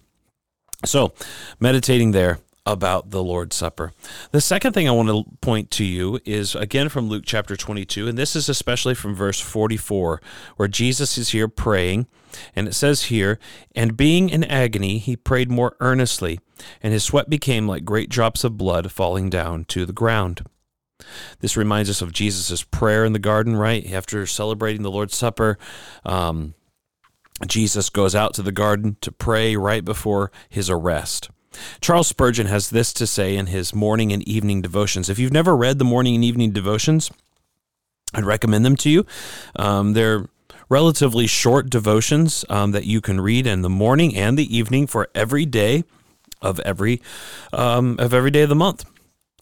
So, 0.84 1.12
meditating 1.58 2.12
there, 2.12 2.38
about 2.72 3.10
the 3.10 3.22
Lord's 3.22 3.56
Supper. 3.56 3.92
The 4.30 4.40
second 4.40 4.72
thing 4.72 4.88
I 4.88 4.92
want 4.92 5.08
to 5.08 5.24
point 5.40 5.70
to 5.72 5.84
you 5.84 6.20
is 6.24 6.54
again 6.54 6.88
from 6.88 7.08
Luke 7.08 7.24
chapter 7.26 7.56
22, 7.56 8.08
and 8.08 8.16
this 8.16 8.36
is 8.36 8.48
especially 8.48 8.94
from 8.94 9.14
verse 9.14 9.40
44, 9.40 10.20
where 10.56 10.68
Jesus 10.68 11.18
is 11.18 11.30
here 11.30 11.48
praying, 11.48 12.06
and 12.54 12.68
it 12.68 12.74
says 12.74 13.04
here, 13.04 13.38
And 13.74 13.96
being 13.96 14.30
in 14.30 14.44
agony, 14.44 14.98
he 14.98 15.16
prayed 15.16 15.50
more 15.50 15.76
earnestly, 15.80 16.40
and 16.82 16.92
his 16.92 17.04
sweat 17.04 17.28
became 17.28 17.66
like 17.66 17.84
great 17.84 18.08
drops 18.08 18.44
of 18.44 18.56
blood 18.56 18.92
falling 18.92 19.30
down 19.30 19.64
to 19.66 19.84
the 19.84 19.92
ground. 19.92 20.44
This 21.40 21.56
reminds 21.56 21.88
us 21.90 22.02
of 22.02 22.12
Jesus' 22.12 22.62
prayer 22.62 23.04
in 23.04 23.12
the 23.12 23.18
garden, 23.18 23.56
right? 23.56 23.90
After 23.90 24.26
celebrating 24.26 24.82
the 24.82 24.90
Lord's 24.90 25.16
Supper, 25.16 25.58
um, 26.04 26.54
Jesus 27.46 27.88
goes 27.90 28.14
out 28.14 28.34
to 28.34 28.42
the 28.42 28.52
garden 28.52 28.96
to 29.00 29.12
pray 29.12 29.56
right 29.56 29.84
before 29.84 30.30
his 30.48 30.68
arrest. 30.68 31.30
Charles 31.80 32.08
Spurgeon 32.08 32.46
has 32.46 32.70
this 32.70 32.92
to 32.94 33.06
say 33.06 33.36
in 33.36 33.46
his 33.46 33.74
morning 33.74 34.12
and 34.12 34.26
evening 34.28 34.62
devotions. 34.62 35.08
If 35.08 35.18
you've 35.18 35.32
never 35.32 35.56
read 35.56 35.78
the 35.78 35.84
morning 35.84 36.14
and 36.14 36.24
evening 36.24 36.52
devotions, 36.52 37.10
I'd 38.14 38.24
recommend 38.24 38.64
them 38.64 38.76
to 38.76 38.90
you. 38.90 39.06
Um, 39.56 39.92
they're 39.92 40.26
relatively 40.68 41.26
short 41.26 41.68
devotions 41.68 42.44
um, 42.48 42.72
that 42.72 42.84
you 42.84 43.00
can 43.00 43.20
read 43.20 43.46
in 43.46 43.62
the 43.62 43.70
morning 43.70 44.16
and 44.16 44.38
the 44.38 44.56
evening 44.56 44.86
for 44.86 45.08
every 45.14 45.44
day 45.44 45.84
of 46.40 46.60
every 46.60 47.02
um, 47.52 47.96
of 47.98 48.14
every 48.14 48.30
day 48.30 48.42
of 48.42 48.48
the 48.48 48.54
month. 48.54 48.84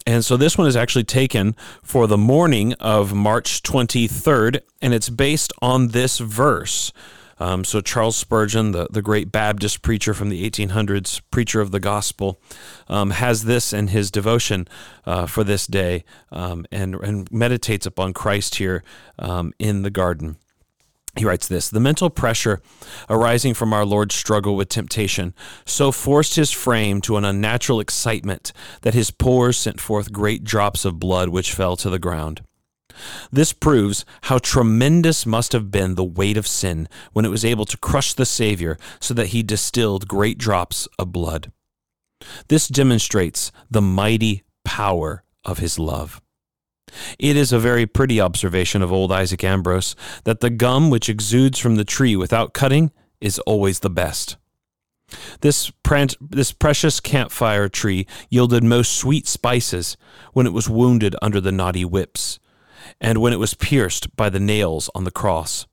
And 0.05 0.25
so 0.25 0.37
this 0.37 0.57
one 0.57 0.67
is 0.67 0.75
actually 0.75 1.03
taken 1.03 1.55
for 1.83 2.07
the 2.07 2.17
morning 2.17 2.73
of 2.79 3.13
March 3.13 3.61
23rd, 3.61 4.61
and 4.81 4.93
it's 4.93 5.09
based 5.09 5.53
on 5.61 5.89
this 5.89 6.17
verse. 6.17 6.91
Um, 7.39 7.63
so 7.63 7.81
Charles 7.81 8.15
Spurgeon, 8.15 8.71
the, 8.71 8.87
the 8.89 9.01
great 9.01 9.31
Baptist 9.31 9.81
preacher 9.81 10.13
from 10.13 10.29
the 10.29 10.49
1800s, 10.49 11.21
preacher 11.31 11.61
of 11.61 11.71
the 11.71 11.79
gospel, 11.79 12.41
um, 12.87 13.11
has 13.11 13.45
this 13.45 13.73
in 13.73 13.87
his 13.87 14.11
devotion 14.11 14.67
uh, 15.05 15.25
for 15.25 15.43
this 15.43 15.65
day 15.65 16.03
um, 16.31 16.65
and, 16.71 16.95
and 16.95 17.31
meditates 17.31 17.85
upon 17.85 18.13
Christ 18.13 18.55
here 18.55 18.83
um, 19.17 19.53
in 19.57 19.83
the 19.83 19.89
garden. 19.89 20.37
He 21.17 21.25
writes 21.25 21.47
this 21.47 21.69
The 21.69 21.79
mental 21.79 22.09
pressure 22.09 22.61
arising 23.09 23.53
from 23.53 23.73
our 23.73 23.85
Lord's 23.85 24.15
struggle 24.15 24.55
with 24.55 24.69
temptation 24.69 25.33
so 25.65 25.91
forced 25.91 26.35
his 26.35 26.51
frame 26.51 27.01
to 27.01 27.17
an 27.17 27.25
unnatural 27.25 27.79
excitement 27.79 28.53
that 28.81 28.93
his 28.93 29.11
pores 29.11 29.57
sent 29.57 29.81
forth 29.81 30.13
great 30.13 30.43
drops 30.43 30.85
of 30.85 30.99
blood 30.99 31.29
which 31.29 31.53
fell 31.53 31.75
to 31.77 31.89
the 31.89 31.99
ground. 31.99 32.41
This 33.31 33.53
proves 33.53 34.05
how 34.23 34.37
tremendous 34.37 35.25
must 35.25 35.53
have 35.53 35.71
been 35.71 35.95
the 35.95 36.03
weight 36.03 36.37
of 36.37 36.47
sin 36.47 36.87
when 37.13 37.25
it 37.25 37.29
was 37.29 37.45
able 37.45 37.65
to 37.65 37.77
crush 37.77 38.13
the 38.13 38.25
Savior 38.25 38.77
so 38.99 39.13
that 39.13 39.27
he 39.27 39.43
distilled 39.43 40.07
great 40.07 40.37
drops 40.37 40.87
of 40.97 41.11
blood. 41.11 41.51
This 42.47 42.67
demonstrates 42.67 43.51
the 43.69 43.81
mighty 43.81 44.43
power 44.65 45.23
of 45.45 45.59
his 45.59 45.79
love. 45.79 46.21
It 47.17 47.37
is 47.37 47.53
a 47.53 47.59
very 47.59 47.85
pretty 47.85 48.19
observation 48.19 48.81
of 48.81 48.91
old 48.91 49.11
Isaac 49.11 49.43
Ambrose 49.43 49.95
that 50.23 50.39
the 50.39 50.49
gum 50.49 50.89
which 50.89 51.09
exudes 51.09 51.59
from 51.59 51.75
the 51.75 51.85
tree 51.85 52.15
without 52.15 52.53
cutting 52.53 52.91
is 53.21 53.39
always 53.39 53.79
the 53.79 53.89
best. 53.89 54.37
This, 55.41 55.71
pre- 55.83 56.07
this 56.21 56.51
precious 56.51 56.99
camphire 56.99 57.69
tree 57.69 58.05
yielded 58.29 58.63
most 58.63 58.93
sweet 58.93 59.27
spices 59.27 59.97
when 60.33 60.45
it 60.45 60.53
was 60.53 60.69
wounded 60.69 61.15
under 61.21 61.41
the 61.41 61.51
knotty 61.51 61.85
whips, 61.85 62.39
and 62.99 63.19
when 63.19 63.33
it 63.33 63.39
was 63.39 63.53
pierced 63.53 64.15
by 64.15 64.29
the 64.29 64.39
nails 64.39 64.89
on 64.95 65.03
the 65.03 65.11
cross. 65.11 65.67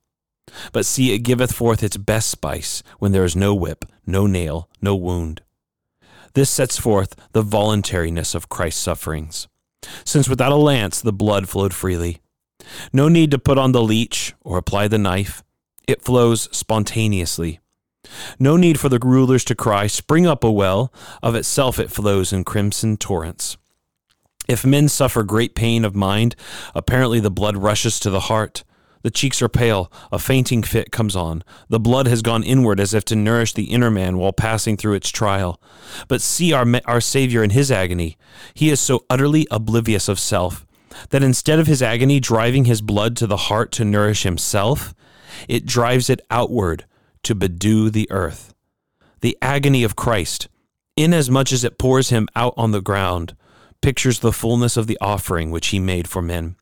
But 0.72 0.86
see, 0.86 1.12
it 1.12 1.20
giveth 1.20 1.52
forth 1.52 1.82
its 1.82 1.96
best 1.96 2.30
spice 2.30 2.82
when 2.98 3.12
there 3.12 3.24
is 3.24 3.36
no 3.36 3.54
whip, 3.54 3.84
no 4.06 4.26
nail, 4.26 4.68
no 4.80 4.94
wound. 4.94 5.42
This 6.34 6.50
sets 6.50 6.78
forth 6.78 7.16
the 7.32 7.42
voluntariness 7.42 8.34
of 8.34 8.48
Christ's 8.48 8.82
sufferings, 8.82 9.48
since 10.04 10.28
without 10.28 10.52
a 10.52 10.56
lance 10.56 11.00
the 11.00 11.12
blood 11.12 11.48
flowed 11.48 11.74
freely. 11.74 12.20
No 12.92 13.08
need 13.08 13.30
to 13.30 13.38
put 13.38 13.58
on 13.58 13.72
the 13.72 13.82
leech 13.82 14.34
or 14.42 14.58
apply 14.58 14.88
the 14.88 14.98
knife, 14.98 15.42
it 15.86 16.02
flows 16.02 16.48
spontaneously. 16.56 17.60
No 18.38 18.56
need 18.56 18.78
for 18.78 18.88
the 18.88 18.98
rulers 18.98 19.44
to 19.44 19.54
cry, 19.54 19.86
Spring 19.86 20.26
up, 20.26 20.44
a 20.44 20.50
well, 20.50 20.92
of 21.22 21.34
itself 21.34 21.78
it 21.78 21.90
flows 21.90 22.32
in 22.32 22.44
crimson 22.44 22.96
torrents. 22.96 23.56
If 24.48 24.64
men 24.64 24.88
suffer 24.88 25.22
great 25.22 25.54
pain 25.54 25.84
of 25.84 25.94
mind, 25.94 26.36
apparently 26.74 27.20
the 27.20 27.30
blood 27.30 27.56
rushes 27.56 27.98
to 28.00 28.10
the 28.10 28.20
heart. 28.20 28.64
The 29.02 29.10
cheeks 29.10 29.40
are 29.40 29.48
pale, 29.48 29.92
a 30.10 30.18
fainting 30.18 30.62
fit 30.62 30.90
comes 30.90 31.14
on. 31.14 31.44
The 31.68 31.78
blood 31.78 32.06
has 32.08 32.22
gone 32.22 32.42
inward 32.42 32.80
as 32.80 32.92
if 32.92 33.04
to 33.06 33.16
nourish 33.16 33.52
the 33.52 33.72
inner 33.72 33.90
man 33.90 34.18
while 34.18 34.32
passing 34.32 34.76
through 34.76 34.94
its 34.94 35.10
trial. 35.10 35.60
But 36.08 36.20
see 36.20 36.52
our, 36.52 36.66
our 36.86 37.00
Savior 37.00 37.44
in 37.44 37.50
his 37.50 37.70
agony. 37.70 38.16
He 38.52 38.70
is 38.70 38.80
so 38.80 39.04
utterly 39.08 39.46
oblivious 39.50 40.08
of 40.08 40.18
self 40.18 40.66
that 41.10 41.22
instead 41.22 41.58
of 41.58 41.66
his 41.66 41.82
agony 41.82 42.20
driving 42.20 42.64
his 42.64 42.80
blood 42.80 43.16
to 43.18 43.26
the 43.26 43.36
heart 43.36 43.70
to 43.72 43.84
nourish 43.84 44.24
himself, 44.24 44.94
it 45.48 45.66
drives 45.66 46.10
it 46.10 46.20
outward 46.30 46.84
to 47.22 47.34
bedew 47.34 47.90
the 47.90 48.10
earth. 48.10 48.54
The 49.20 49.36
agony 49.40 49.84
of 49.84 49.96
Christ, 49.96 50.48
inasmuch 50.96 51.52
as 51.52 51.64
it 51.64 51.78
pours 51.78 52.10
him 52.10 52.28
out 52.34 52.54
on 52.56 52.72
the 52.72 52.82
ground, 52.82 53.36
pictures 53.80 54.20
the 54.20 54.32
fullness 54.32 54.76
of 54.76 54.86
the 54.86 54.98
offering 55.00 55.50
which 55.50 55.68
he 55.68 55.78
made 55.78 56.08
for 56.08 56.22
men. 56.22 56.56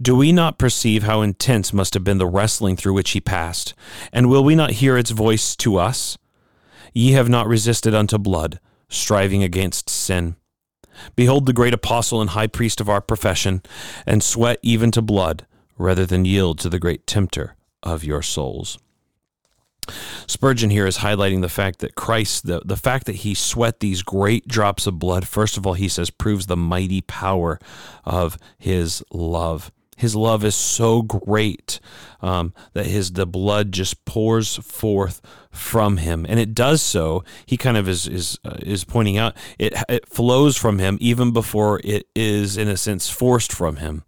Do 0.00 0.16
we 0.16 0.32
not 0.32 0.58
perceive 0.58 1.02
how 1.02 1.22
intense 1.22 1.72
must 1.72 1.94
have 1.94 2.04
been 2.04 2.18
the 2.18 2.26
wrestling 2.26 2.76
through 2.76 2.94
which 2.94 3.10
he 3.10 3.20
passed? 3.20 3.74
And 4.12 4.28
will 4.28 4.44
we 4.44 4.54
not 4.54 4.72
hear 4.72 4.96
its 4.96 5.10
voice 5.10 5.56
to 5.56 5.76
us? 5.76 6.16
Ye 6.94 7.12
have 7.12 7.28
not 7.28 7.46
resisted 7.46 7.94
unto 7.94 8.18
blood, 8.18 8.60
striving 8.88 9.42
against 9.42 9.88
sin. 9.90 10.36
Behold 11.16 11.46
the 11.46 11.52
great 11.52 11.74
apostle 11.74 12.20
and 12.20 12.30
high 12.30 12.46
priest 12.46 12.80
of 12.80 12.88
our 12.88 13.00
profession, 13.00 13.62
and 14.06 14.22
sweat 14.22 14.58
even 14.62 14.90
to 14.92 15.02
blood, 15.02 15.46
rather 15.78 16.04
than 16.04 16.24
yield 16.24 16.58
to 16.58 16.68
the 16.68 16.78
great 16.78 17.06
tempter 17.06 17.56
of 17.82 18.04
your 18.04 18.22
souls. 18.22 18.78
Spurgeon 20.26 20.70
here 20.70 20.86
is 20.86 20.98
highlighting 20.98 21.40
the 21.40 21.48
fact 21.48 21.80
that 21.80 21.94
Christ, 21.94 22.46
the, 22.46 22.60
the 22.64 22.76
fact 22.76 23.06
that 23.06 23.16
he 23.16 23.34
sweat 23.34 23.80
these 23.80 24.02
great 24.02 24.46
drops 24.46 24.86
of 24.86 24.98
blood, 24.98 25.26
first 25.26 25.56
of 25.56 25.66
all, 25.66 25.74
he 25.74 25.88
says, 25.88 26.10
proves 26.10 26.46
the 26.46 26.56
mighty 26.56 27.00
power 27.00 27.58
of 28.04 28.38
his 28.58 29.02
love. 29.12 29.72
His 30.00 30.16
love 30.16 30.46
is 30.46 30.54
so 30.54 31.02
great 31.02 31.78
um, 32.22 32.54
that 32.72 32.86
his 32.86 33.12
the 33.12 33.26
blood 33.26 33.70
just 33.70 34.06
pours 34.06 34.56
forth 34.56 35.20
from 35.50 35.98
him, 35.98 36.24
and 36.26 36.40
it 36.40 36.54
does 36.54 36.80
so. 36.80 37.22
He 37.44 37.58
kind 37.58 37.76
of 37.76 37.86
is 37.86 38.08
is 38.08 38.38
uh, 38.42 38.56
is 38.62 38.84
pointing 38.84 39.18
out 39.18 39.36
it 39.58 39.74
it 39.90 40.08
flows 40.08 40.56
from 40.56 40.78
him 40.78 40.96
even 41.02 41.32
before 41.32 41.82
it 41.84 42.06
is 42.16 42.56
in 42.56 42.66
a 42.66 42.78
sense 42.78 43.10
forced 43.10 43.52
from 43.52 43.76
him. 43.76 44.04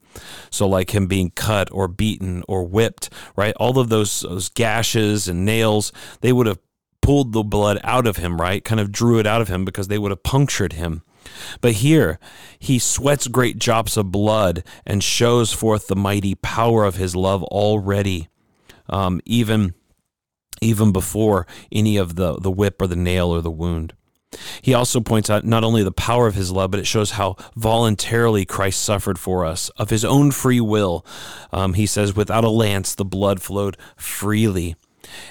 So, 0.50 0.66
like 0.66 0.94
him 0.94 1.06
being 1.06 1.30
cut 1.30 1.70
or 1.70 1.88
beaten 1.88 2.42
or 2.48 2.64
whipped, 2.64 3.10
right? 3.36 3.54
All 3.56 3.78
of 3.78 3.90
those, 3.90 4.22
those 4.22 4.48
gashes 4.48 5.28
and 5.28 5.44
nails, 5.44 5.92
they 6.22 6.32
would 6.32 6.46
have 6.46 6.58
pulled 7.02 7.32
the 7.32 7.42
blood 7.42 7.78
out 7.84 8.06
of 8.06 8.16
him, 8.16 8.40
right? 8.40 8.64
Kind 8.64 8.80
of 8.80 8.92
drew 8.92 9.18
it 9.18 9.26
out 9.26 9.42
of 9.42 9.48
him 9.48 9.64
because 9.66 9.88
they 9.88 9.98
would 9.98 10.10
have 10.10 10.22
punctured 10.22 10.72
him. 10.72 11.02
But 11.60 11.74
here, 11.74 12.18
he 12.58 12.78
sweats 12.78 13.28
great 13.28 13.58
drops 13.58 13.96
of 13.96 14.12
blood 14.12 14.64
and 14.86 15.02
shows 15.02 15.52
forth 15.52 15.86
the 15.86 15.96
mighty 15.96 16.34
power 16.34 16.84
of 16.84 16.96
his 16.96 17.14
love 17.16 17.42
already, 17.44 18.28
um, 18.88 19.20
even 19.24 19.74
even 20.60 20.92
before 20.92 21.46
any 21.72 21.96
of 21.96 22.14
the, 22.14 22.36
the 22.38 22.50
whip 22.50 22.80
or 22.80 22.86
the 22.86 22.94
nail 22.96 23.30
or 23.30 23.40
the 23.40 23.50
wound. 23.50 23.94
He 24.62 24.72
also 24.72 25.00
points 25.00 25.28
out 25.28 25.44
not 25.44 25.64
only 25.64 25.82
the 25.82 25.92
power 25.92 26.26
of 26.26 26.34
his 26.34 26.50
love, 26.50 26.70
but 26.70 26.80
it 26.80 26.86
shows 26.86 27.12
how 27.12 27.36
voluntarily 27.56 28.44
Christ 28.44 28.80
suffered 28.80 29.18
for 29.18 29.44
us 29.44 29.68
of 29.70 29.90
his 29.90 30.04
own 30.04 30.30
free 30.30 30.60
will. 30.60 31.04
Um, 31.52 31.74
he 31.74 31.84
says, 31.84 32.16
without 32.16 32.44
a 32.44 32.48
lance, 32.48 32.94
the 32.94 33.04
blood 33.04 33.42
flowed 33.42 33.76
freely. 33.96 34.76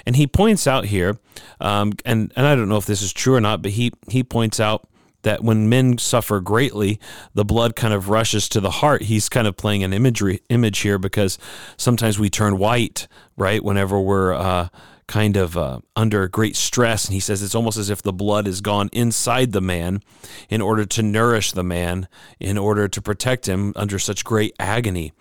And 0.06 0.14
he 0.16 0.26
points 0.26 0.66
out 0.66 0.84
here, 0.84 1.18
um, 1.60 1.94
and, 2.04 2.32
and 2.36 2.46
I 2.46 2.54
don't 2.54 2.68
know 2.68 2.76
if 2.76 2.86
this 2.86 3.02
is 3.02 3.12
true 3.12 3.34
or 3.34 3.40
not, 3.40 3.62
but 3.62 3.72
he, 3.72 3.90
he 4.08 4.22
points 4.22 4.60
out 4.60 4.86
that 5.22 5.42
when 5.42 5.68
men 5.68 5.98
suffer 5.98 6.40
greatly, 6.40 7.00
the 7.34 7.44
blood 7.44 7.76
kind 7.76 7.94
of 7.94 8.08
rushes 8.08 8.48
to 8.50 8.60
the 8.60 8.70
heart. 8.70 9.02
He's 9.02 9.28
kind 9.28 9.46
of 9.46 9.56
playing 9.56 9.82
an 9.84 9.92
imagery 9.92 10.40
image 10.48 10.80
here 10.80 10.98
because 10.98 11.38
sometimes 11.76 12.18
we 12.18 12.30
turn 12.30 12.58
white, 12.58 13.08
right? 13.36 13.62
Whenever 13.62 14.00
we're 14.00 14.34
uh, 14.34 14.68
kind 15.06 15.36
of 15.36 15.56
uh, 15.56 15.80
under 15.96 16.26
great 16.28 16.56
stress. 16.56 17.04
And 17.04 17.14
he 17.14 17.20
says 17.20 17.42
it's 17.42 17.54
almost 17.54 17.78
as 17.78 17.90
if 17.90 18.02
the 18.02 18.12
blood 18.12 18.48
is 18.48 18.60
gone 18.60 18.88
inside 18.92 19.52
the 19.52 19.60
man 19.60 20.02
in 20.48 20.60
order 20.60 20.84
to 20.86 21.02
nourish 21.02 21.52
the 21.52 21.62
man, 21.62 22.08
in 22.40 22.56
order 22.56 22.88
to 22.88 23.02
protect 23.02 23.46
him 23.46 23.72
under 23.76 23.98
such 23.98 24.24
great 24.24 24.54
agony. 24.58 25.12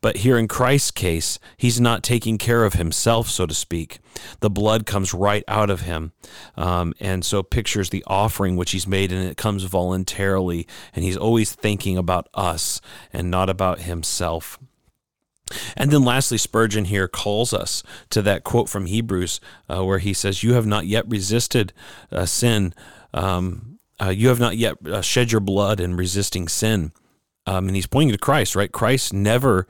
But 0.00 0.18
here 0.18 0.38
in 0.38 0.48
Christ's 0.48 0.90
case, 0.90 1.38
he's 1.56 1.80
not 1.80 2.02
taking 2.02 2.38
care 2.38 2.64
of 2.64 2.74
himself, 2.74 3.28
so 3.28 3.46
to 3.46 3.54
speak. 3.54 4.00
The 4.40 4.50
blood 4.50 4.86
comes 4.86 5.14
right 5.14 5.44
out 5.48 5.70
of 5.70 5.82
him. 5.82 6.12
Um, 6.56 6.94
and 7.00 7.24
so 7.24 7.42
pictures 7.42 7.90
the 7.90 8.04
offering 8.06 8.56
which 8.56 8.72
he's 8.72 8.86
made, 8.86 9.12
and 9.12 9.26
it 9.28 9.36
comes 9.36 9.64
voluntarily. 9.64 10.66
And 10.94 11.04
he's 11.04 11.16
always 11.16 11.52
thinking 11.54 11.96
about 11.96 12.28
us 12.34 12.80
and 13.12 13.30
not 13.30 13.48
about 13.48 13.80
himself. 13.80 14.58
And 15.76 15.90
then 15.90 16.04
lastly, 16.04 16.38
Spurgeon 16.38 16.86
here 16.86 17.08
calls 17.08 17.52
us 17.52 17.82
to 18.10 18.22
that 18.22 18.44
quote 18.44 18.68
from 18.68 18.86
Hebrews 18.86 19.40
uh, 19.68 19.84
where 19.84 19.98
he 19.98 20.12
says, 20.12 20.42
You 20.42 20.54
have 20.54 20.66
not 20.66 20.86
yet 20.86 21.08
resisted 21.08 21.72
uh, 22.12 22.26
sin. 22.26 22.74
Um, 23.12 23.78
uh, 24.00 24.10
you 24.10 24.28
have 24.28 24.40
not 24.40 24.56
yet 24.56 24.76
uh, 24.86 25.02
shed 25.02 25.32
your 25.32 25.40
blood 25.40 25.80
in 25.80 25.96
resisting 25.96 26.48
sin. 26.48 26.92
Um, 27.46 27.66
and 27.66 27.76
he's 27.76 27.86
pointing 27.86 28.12
to 28.12 28.18
Christ, 28.18 28.54
right? 28.54 28.70
Christ 28.70 29.12
never 29.12 29.66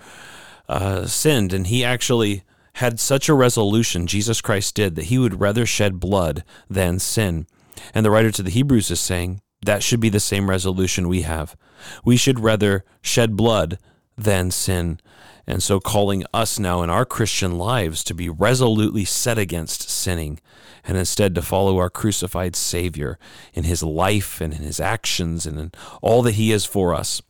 uh, 0.68 1.06
sinned, 1.06 1.52
and 1.52 1.66
he 1.66 1.84
actually 1.84 2.42
had 2.74 3.00
such 3.00 3.28
a 3.28 3.34
resolution, 3.34 4.06
Jesus 4.06 4.40
Christ 4.40 4.74
did, 4.74 4.94
that 4.96 5.06
he 5.06 5.18
would 5.18 5.40
rather 5.40 5.66
shed 5.66 6.00
blood 6.00 6.44
than 6.68 6.98
sin. 6.98 7.46
And 7.94 8.04
the 8.04 8.10
writer 8.10 8.30
to 8.32 8.42
the 8.42 8.50
Hebrews 8.50 8.90
is 8.90 9.00
saying 9.00 9.40
that 9.62 9.82
should 9.82 10.00
be 10.00 10.08
the 10.08 10.20
same 10.20 10.48
resolution 10.48 11.08
we 11.08 11.22
have. 11.22 11.56
We 12.04 12.16
should 12.16 12.40
rather 12.40 12.84
shed 13.02 13.36
blood 13.36 13.78
than 14.16 14.50
sin. 14.50 15.00
And 15.46 15.62
so, 15.62 15.80
calling 15.80 16.24
us 16.32 16.58
now 16.58 16.82
in 16.82 16.90
our 16.90 17.04
Christian 17.04 17.58
lives 17.58 18.04
to 18.04 18.14
be 18.14 18.28
resolutely 18.28 19.04
set 19.04 19.38
against 19.38 19.90
sinning 19.90 20.40
and 20.84 20.96
instead 20.96 21.34
to 21.34 21.42
follow 21.42 21.78
our 21.78 21.90
crucified 21.90 22.54
Savior 22.54 23.18
in 23.52 23.64
his 23.64 23.82
life 23.82 24.40
and 24.40 24.52
in 24.54 24.62
his 24.62 24.80
actions 24.80 25.46
and 25.46 25.58
in 25.58 25.72
all 26.02 26.22
that 26.22 26.34
he 26.34 26.52
is 26.52 26.64
for 26.64 26.94
us. 26.94 27.20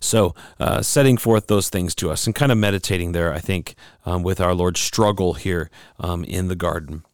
So, 0.00 0.34
uh, 0.58 0.82
setting 0.82 1.16
forth 1.16 1.46
those 1.46 1.68
things 1.68 1.94
to 1.96 2.10
us 2.10 2.26
and 2.26 2.34
kind 2.34 2.52
of 2.52 2.58
meditating 2.58 3.12
there, 3.12 3.32
I 3.32 3.38
think, 3.38 3.74
um, 4.04 4.22
with 4.22 4.40
our 4.40 4.54
Lord's 4.54 4.80
struggle 4.80 5.34
here 5.34 5.70
um, 5.98 6.24
in 6.24 6.48
the 6.48 6.56
garden. 6.56 7.04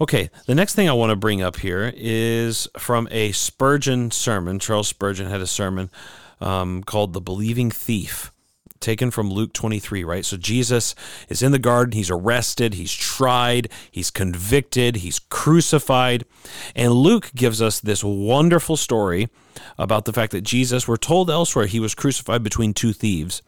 Okay, 0.00 0.30
the 0.46 0.54
next 0.54 0.74
thing 0.74 0.88
I 0.88 0.94
want 0.94 1.10
to 1.10 1.16
bring 1.16 1.42
up 1.42 1.56
here 1.56 1.92
is 1.94 2.68
from 2.78 3.08
a 3.10 3.32
Spurgeon 3.32 4.10
sermon. 4.10 4.58
Charles 4.58 4.88
Spurgeon 4.88 5.28
had 5.28 5.40
a 5.40 5.46
sermon 5.46 5.90
um, 6.40 6.82
called 6.82 7.12
The 7.12 7.20
Believing 7.20 7.70
Thief 7.70 8.32
taken 8.80 9.10
from 9.10 9.30
Luke 9.30 9.52
23, 9.52 10.04
right? 10.04 10.24
So 10.24 10.36
Jesus 10.36 10.94
is 11.28 11.42
in 11.42 11.52
the 11.52 11.58
garden, 11.58 11.92
he's 11.92 12.10
arrested, 12.10 12.74
he's 12.74 12.92
tried, 12.92 13.68
he's 13.90 14.10
convicted, 14.10 14.96
he's 14.96 15.18
crucified. 15.18 16.24
And 16.74 16.92
Luke 16.92 17.30
gives 17.34 17.60
us 17.60 17.80
this 17.80 18.02
wonderful 18.04 18.76
story 18.76 19.28
about 19.76 20.04
the 20.04 20.12
fact 20.12 20.32
that 20.32 20.42
Jesus, 20.42 20.86
we're 20.86 20.96
told 20.96 21.30
elsewhere, 21.30 21.66
he 21.66 21.80
was 21.80 21.94
crucified 21.94 22.42
between 22.42 22.74
two 22.74 22.92
thieves. 22.92 23.42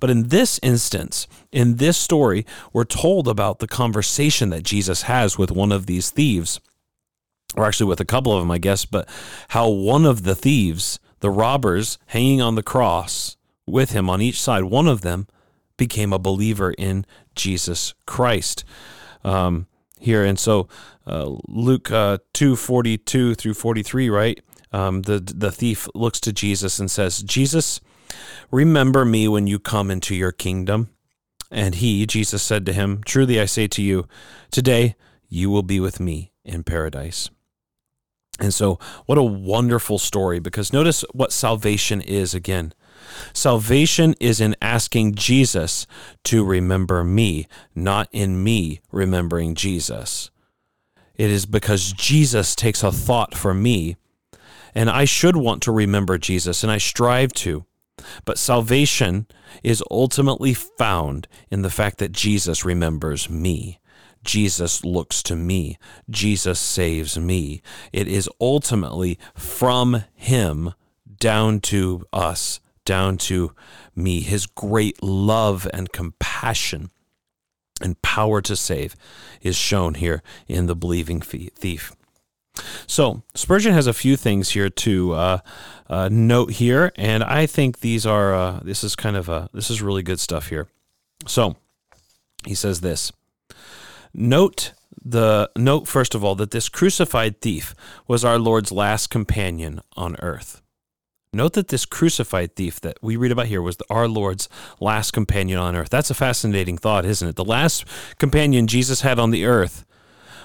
But 0.00 0.10
in 0.10 0.28
this 0.28 0.60
instance, 0.62 1.26
in 1.50 1.76
this 1.76 1.96
story, 1.96 2.44
we're 2.72 2.84
told 2.84 3.28
about 3.28 3.58
the 3.58 3.68
conversation 3.68 4.50
that 4.50 4.64
Jesus 4.64 5.02
has 5.02 5.38
with 5.38 5.50
one 5.50 5.72
of 5.72 5.86
these 5.86 6.10
thieves, 6.10 6.60
or 7.56 7.64
actually 7.64 7.86
with 7.86 8.00
a 8.00 8.04
couple 8.04 8.32
of 8.32 8.40
them, 8.40 8.50
I 8.50 8.58
guess, 8.58 8.84
but 8.84 9.08
how 9.48 9.68
one 9.68 10.04
of 10.04 10.24
the 10.24 10.34
thieves, 10.34 10.98
the 11.20 11.30
robbers 11.30 11.98
hanging 12.06 12.40
on 12.40 12.54
the 12.54 12.62
cross, 12.62 13.36
with 13.66 13.90
him 13.90 14.10
on 14.10 14.20
each 14.20 14.40
side. 14.40 14.64
One 14.64 14.88
of 14.88 15.02
them 15.02 15.26
became 15.76 16.12
a 16.12 16.18
believer 16.18 16.72
in 16.72 17.06
Jesus 17.34 17.94
Christ. 18.06 18.64
Um, 19.24 19.66
here 19.98 20.24
and 20.24 20.38
so 20.38 20.68
uh, 21.06 21.36
Luke 21.46 21.90
uh, 21.90 22.18
two 22.32 22.56
forty 22.56 22.98
two 22.98 23.34
through 23.34 23.54
forty 23.54 23.82
three, 23.82 24.10
right? 24.10 24.40
Um, 24.72 25.02
the 25.02 25.20
the 25.20 25.52
thief 25.52 25.88
looks 25.94 26.18
to 26.20 26.32
Jesus 26.32 26.78
and 26.78 26.90
says, 26.90 27.22
"Jesus, 27.22 27.80
remember 28.50 29.04
me 29.04 29.28
when 29.28 29.46
you 29.46 29.58
come 29.58 29.90
into 29.90 30.14
your 30.14 30.32
kingdom." 30.32 30.90
And 31.50 31.74
he, 31.76 32.06
Jesus, 32.06 32.42
said 32.42 32.64
to 32.66 32.72
him, 32.72 33.02
"Truly 33.04 33.38
I 33.40 33.44
say 33.44 33.68
to 33.68 33.82
you, 33.82 34.08
today 34.50 34.96
you 35.28 35.50
will 35.50 35.62
be 35.62 35.80
with 35.80 36.00
me 36.00 36.32
in 36.44 36.64
paradise." 36.64 37.30
And 38.40 38.52
so, 38.52 38.78
what 39.06 39.18
a 39.18 39.22
wonderful 39.22 39.98
story! 39.98 40.40
Because 40.40 40.72
notice 40.72 41.04
what 41.12 41.32
salvation 41.32 42.00
is 42.00 42.34
again. 42.34 42.72
Salvation 43.32 44.14
is 44.20 44.40
in 44.40 44.56
asking 44.60 45.14
Jesus 45.14 45.86
to 46.24 46.44
remember 46.44 47.04
me, 47.04 47.46
not 47.74 48.08
in 48.12 48.42
me 48.42 48.80
remembering 48.90 49.54
Jesus. 49.54 50.30
It 51.16 51.30
is 51.30 51.46
because 51.46 51.92
Jesus 51.92 52.54
takes 52.54 52.82
a 52.82 52.92
thought 52.92 53.34
for 53.34 53.54
me, 53.54 53.96
and 54.74 54.88
I 54.88 55.04
should 55.04 55.36
want 55.36 55.62
to 55.62 55.72
remember 55.72 56.18
Jesus, 56.18 56.62
and 56.62 56.72
I 56.72 56.78
strive 56.78 57.32
to. 57.34 57.64
But 58.24 58.38
salvation 58.38 59.26
is 59.62 59.84
ultimately 59.90 60.54
found 60.54 61.28
in 61.50 61.62
the 61.62 61.70
fact 61.70 61.98
that 61.98 62.12
Jesus 62.12 62.64
remembers 62.64 63.28
me. 63.28 63.78
Jesus 64.24 64.84
looks 64.84 65.22
to 65.24 65.36
me. 65.36 65.78
Jesus 66.08 66.58
saves 66.58 67.18
me. 67.18 67.60
It 67.92 68.08
is 68.08 68.28
ultimately 68.40 69.18
from 69.34 70.04
Him 70.14 70.74
down 71.18 71.60
to 71.60 72.04
us 72.12 72.60
down 72.84 73.16
to 73.18 73.52
me. 73.94 74.20
His 74.20 74.46
great 74.46 75.02
love 75.02 75.68
and 75.72 75.92
compassion 75.92 76.90
and 77.80 78.00
power 78.02 78.40
to 78.42 78.56
save 78.56 78.94
is 79.40 79.56
shown 79.56 79.94
here 79.94 80.22
in 80.48 80.66
the 80.66 80.76
believing 80.76 81.20
thief. 81.20 81.92
So 82.86 83.22
Spurgeon 83.34 83.72
has 83.72 83.86
a 83.86 83.94
few 83.94 84.16
things 84.16 84.50
here 84.50 84.68
to 84.68 85.12
uh, 85.12 85.38
uh, 85.88 86.08
note 86.12 86.52
here, 86.52 86.92
and 86.96 87.24
I 87.24 87.46
think 87.46 87.80
these 87.80 88.04
are 88.04 88.34
uh, 88.34 88.60
this 88.62 88.84
is 88.84 88.94
kind 88.94 89.16
of 89.16 89.28
a 89.28 89.48
this 89.52 89.70
is 89.70 89.82
really 89.82 90.02
good 90.02 90.20
stuff 90.20 90.48
here. 90.48 90.68
So 91.26 91.56
he 92.46 92.54
says 92.54 92.80
this: 92.80 93.12
note 94.12 94.72
the 95.04 95.50
note 95.56 95.88
first 95.88 96.14
of 96.14 96.22
all 96.22 96.34
that 96.36 96.50
this 96.50 96.68
crucified 96.68 97.40
thief 97.40 97.74
was 98.06 98.24
our 98.24 98.38
Lord's 98.38 98.70
last 98.70 99.08
companion 99.08 99.80
on 99.96 100.16
earth. 100.20 100.61
Note 101.34 101.54
that 101.54 101.68
this 101.68 101.86
crucified 101.86 102.56
thief 102.56 102.78
that 102.82 102.98
we 103.00 103.16
read 103.16 103.32
about 103.32 103.46
here 103.46 103.62
was 103.62 103.78
our 103.88 104.06
Lord's 104.06 104.50
last 104.80 105.12
companion 105.12 105.58
on 105.58 105.74
earth. 105.74 105.88
That's 105.88 106.10
a 106.10 106.14
fascinating 106.14 106.76
thought, 106.76 107.06
isn't 107.06 107.26
it? 107.26 107.36
The 107.36 107.44
last 107.44 107.86
companion 108.18 108.66
Jesus 108.66 109.00
had 109.00 109.18
on 109.18 109.30
the 109.30 109.46
earth 109.46 109.86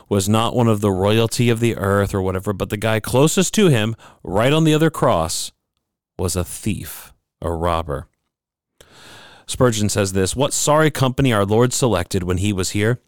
was 0.08 0.30
not 0.30 0.56
one 0.56 0.70
of 0.70 0.80
the 0.80 0.92
royalty 0.92 1.50
of 1.50 1.60
the 1.60 1.76
earth 1.76 2.14
or 2.14 2.22
whatever, 2.22 2.54
but 2.54 2.70
the 2.70 2.78
guy 2.78 3.02
closest 3.02 3.54
to 3.56 3.68
him, 3.68 3.98
right 4.24 4.54
on 4.54 4.64
the 4.64 4.74
other 4.74 4.90
cross, 4.90 5.52
was 6.18 6.38
a 6.38 6.46
thief, 6.46 7.12
a 7.42 7.52
robber. 7.52 8.08
Spurgeon 9.46 9.90
says 9.90 10.14
this 10.14 10.38
What 10.38 10.54
sorry 10.54 10.90
company 10.90 11.34
our 11.34 11.46
Lord 11.46 11.74
selected 11.74 12.24
when 12.24 12.38
he 12.38 12.54
was 12.54 12.70
here? 12.70 13.02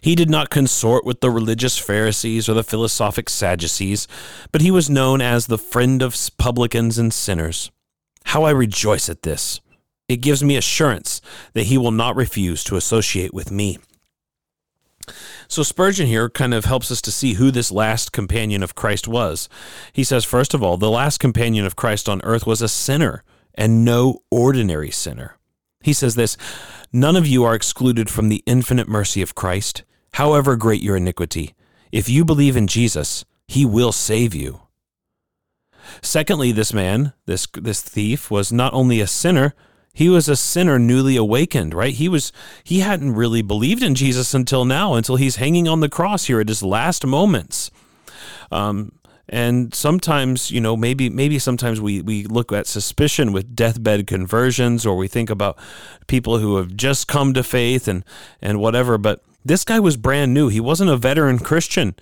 He 0.00 0.14
did 0.14 0.30
not 0.30 0.50
consort 0.50 1.04
with 1.04 1.20
the 1.20 1.30
religious 1.30 1.78
Pharisees 1.78 2.48
or 2.48 2.54
the 2.54 2.64
philosophic 2.64 3.28
Sadducees, 3.28 4.08
but 4.52 4.60
he 4.60 4.70
was 4.70 4.90
known 4.90 5.20
as 5.20 5.46
the 5.46 5.58
friend 5.58 6.02
of 6.02 6.16
publicans 6.38 6.98
and 6.98 7.14
sinners. 7.14 7.70
How 8.26 8.44
I 8.44 8.50
rejoice 8.50 9.08
at 9.08 9.22
this! 9.22 9.60
It 10.08 10.22
gives 10.22 10.42
me 10.42 10.56
assurance 10.56 11.20
that 11.52 11.66
he 11.66 11.78
will 11.78 11.92
not 11.92 12.16
refuse 12.16 12.64
to 12.64 12.76
associate 12.76 13.32
with 13.32 13.52
me. 13.52 13.78
So 15.46 15.62
Spurgeon 15.62 16.06
here 16.06 16.28
kind 16.28 16.54
of 16.54 16.64
helps 16.64 16.90
us 16.90 17.00
to 17.02 17.12
see 17.12 17.34
who 17.34 17.50
this 17.50 17.72
last 17.72 18.12
companion 18.12 18.62
of 18.62 18.74
Christ 18.74 19.08
was. 19.08 19.48
He 19.92 20.04
says, 20.04 20.24
first 20.24 20.54
of 20.54 20.62
all, 20.62 20.76
the 20.76 20.90
last 20.90 21.18
companion 21.18 21.64
of 21.64 21.76
Christ 21.76 22.08
on 22.08 22.20
earth 22.22 22.46
was 22.46 22.62
a 22.62 22.68
sinner, 22.68 23.24
and 23.54 23.84
no 23.84 24.22
ordinary 24.30 24.90
sinner. 24.90 25.36
He 25.82 25.92
says 25.92 26.14
this 26.14 26.36
None 26.92 27.16
of 27.16 27.26
you 27.26 27.44
are 27.44 27.54
excluded 27.54 28.10
from 28.10 28.28
the 28.28 28.42
infinite 28.46 28.88
mercy 28.88 29.22
of 29.22 29.34
Christ, 29.34 29.82
however 30.14 30.56
great 30.56 30.82
your 30.82 30.96
iniquity. 30.96 31.54
If 31.92 32.08
you 32.08 32.24
believe 32.24 32.56
in 32.56 32.66
Jesus, 32.66 33.24
he 33.48 33.64
will 33.64 33.92
save 33.92 34.34
you. 34.34 34.62
Secondly, 36.02 36.52
this 36.52 36.72
man, 36.72 37.12
this 37.26 37.46
this 37.54 37.82
thief 37.82 38.30
was 38.30 38.52
not 38.52 38.72
only 38.74 39.00
a 39.00 39.06
sinner, 39.06 39.54
he 39.92 40.08
was 40.08 40.28
a 40.28 40.36
sinner 40.36 40.78
newly 40.78 41.16
awakened, 41.16 41.74
right? 41.74 41.94
He 41.94 42.08
was 42.08 42.32
he 42.62 42.80
hadn't 42.80 43.14
really 43.14 43.42
believed 43.42 43.82
in 43.82 43.94
Jesus 43.94 44.34
until 44.34 44.64
now, 44.64 44.94
until 44.94 45.16
he's 45.16 45.36
hanging 45.36 45.66
on 45.66 45.80
the 45.80 45.88
cross 45.88 46.26
here 46.26 46.40
at 46.40 46.48
his 46.48 46.62
last 46.62 47.04
moments. 47.06 47.70
Um, 48.52 48.92
and 49.30 49.72
sometimes 49.72 50.50
you 50.50 50.60
know 50.60 50.76
maybe 50.76 51.08
maybe 51.08 51.38
sometimes 51.38 51.80
we 51.80 52.02
we 52.02 52.24
look 52.24 52.52
at 52.52 52.66
suspicion 52.66 53.32
with 53.32 53.54
deathbed 53.54 54.06
conversions 54.06 54.84
or 54.84 54.96
we 54.96 55.08
think 55.08 55.30
about 55.30 55.56
people 56.08 56.38
who 56.38 56.56
have 56.56 56.76
just 56.76 57.08
come 57.08 57.32
to 57.32 57.42
faith 57.42 57.88
and 57.88 58.04
and 58.42 58.60
whatever. 58.60 58.98
But 58.98 59.22
this 59.44 59.64
guy 59.64 59.80
was 59.80 59.96
brand 59.96 60.34
new. 60.34 60.48
He 60.48 60.60
wasn't 60.60 60.90
a 60.90 60.96
veteran 60.96 61.38
christian. 61.38 61.94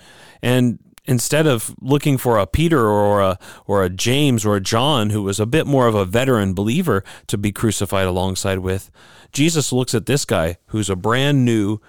And 0.42 0.78
instead 1.04 1.46
of 1.46 1.74
looking 1.80 2.16
for 2.16 2.38
a 2.38 2.46
peter 2.46 2.86
or 2.86 3.20
a 3.20 3.38
or 3.66 3.82
a 3.82 3.88
james 3.88 4.44
or 4.44 4.56
a 4.56 4.60
john 4.60 5.10
who 5.10 5.22
was 5.22 5.40
a 5.40 5.46
bit 5.46 5.66
more 5.66 5.86
of 5.86 5.94
a 5.94 6.04
veteran 6.04 6.52
believer 6.52 7.02
to 7.26 7.38
be 7.38 7.50
crucified 7.50 8.06
alongside 8.06 8.58
with 8.58 8.90
jesus 9.32 9.72
looks 9.72 9.94
at 9.94 10.04
this 10.04 10.26
guy 10.26 10.58
who's 10.66 10.90
a 10.90 10.94
brand 10.94 11.46
new 11.46 11.80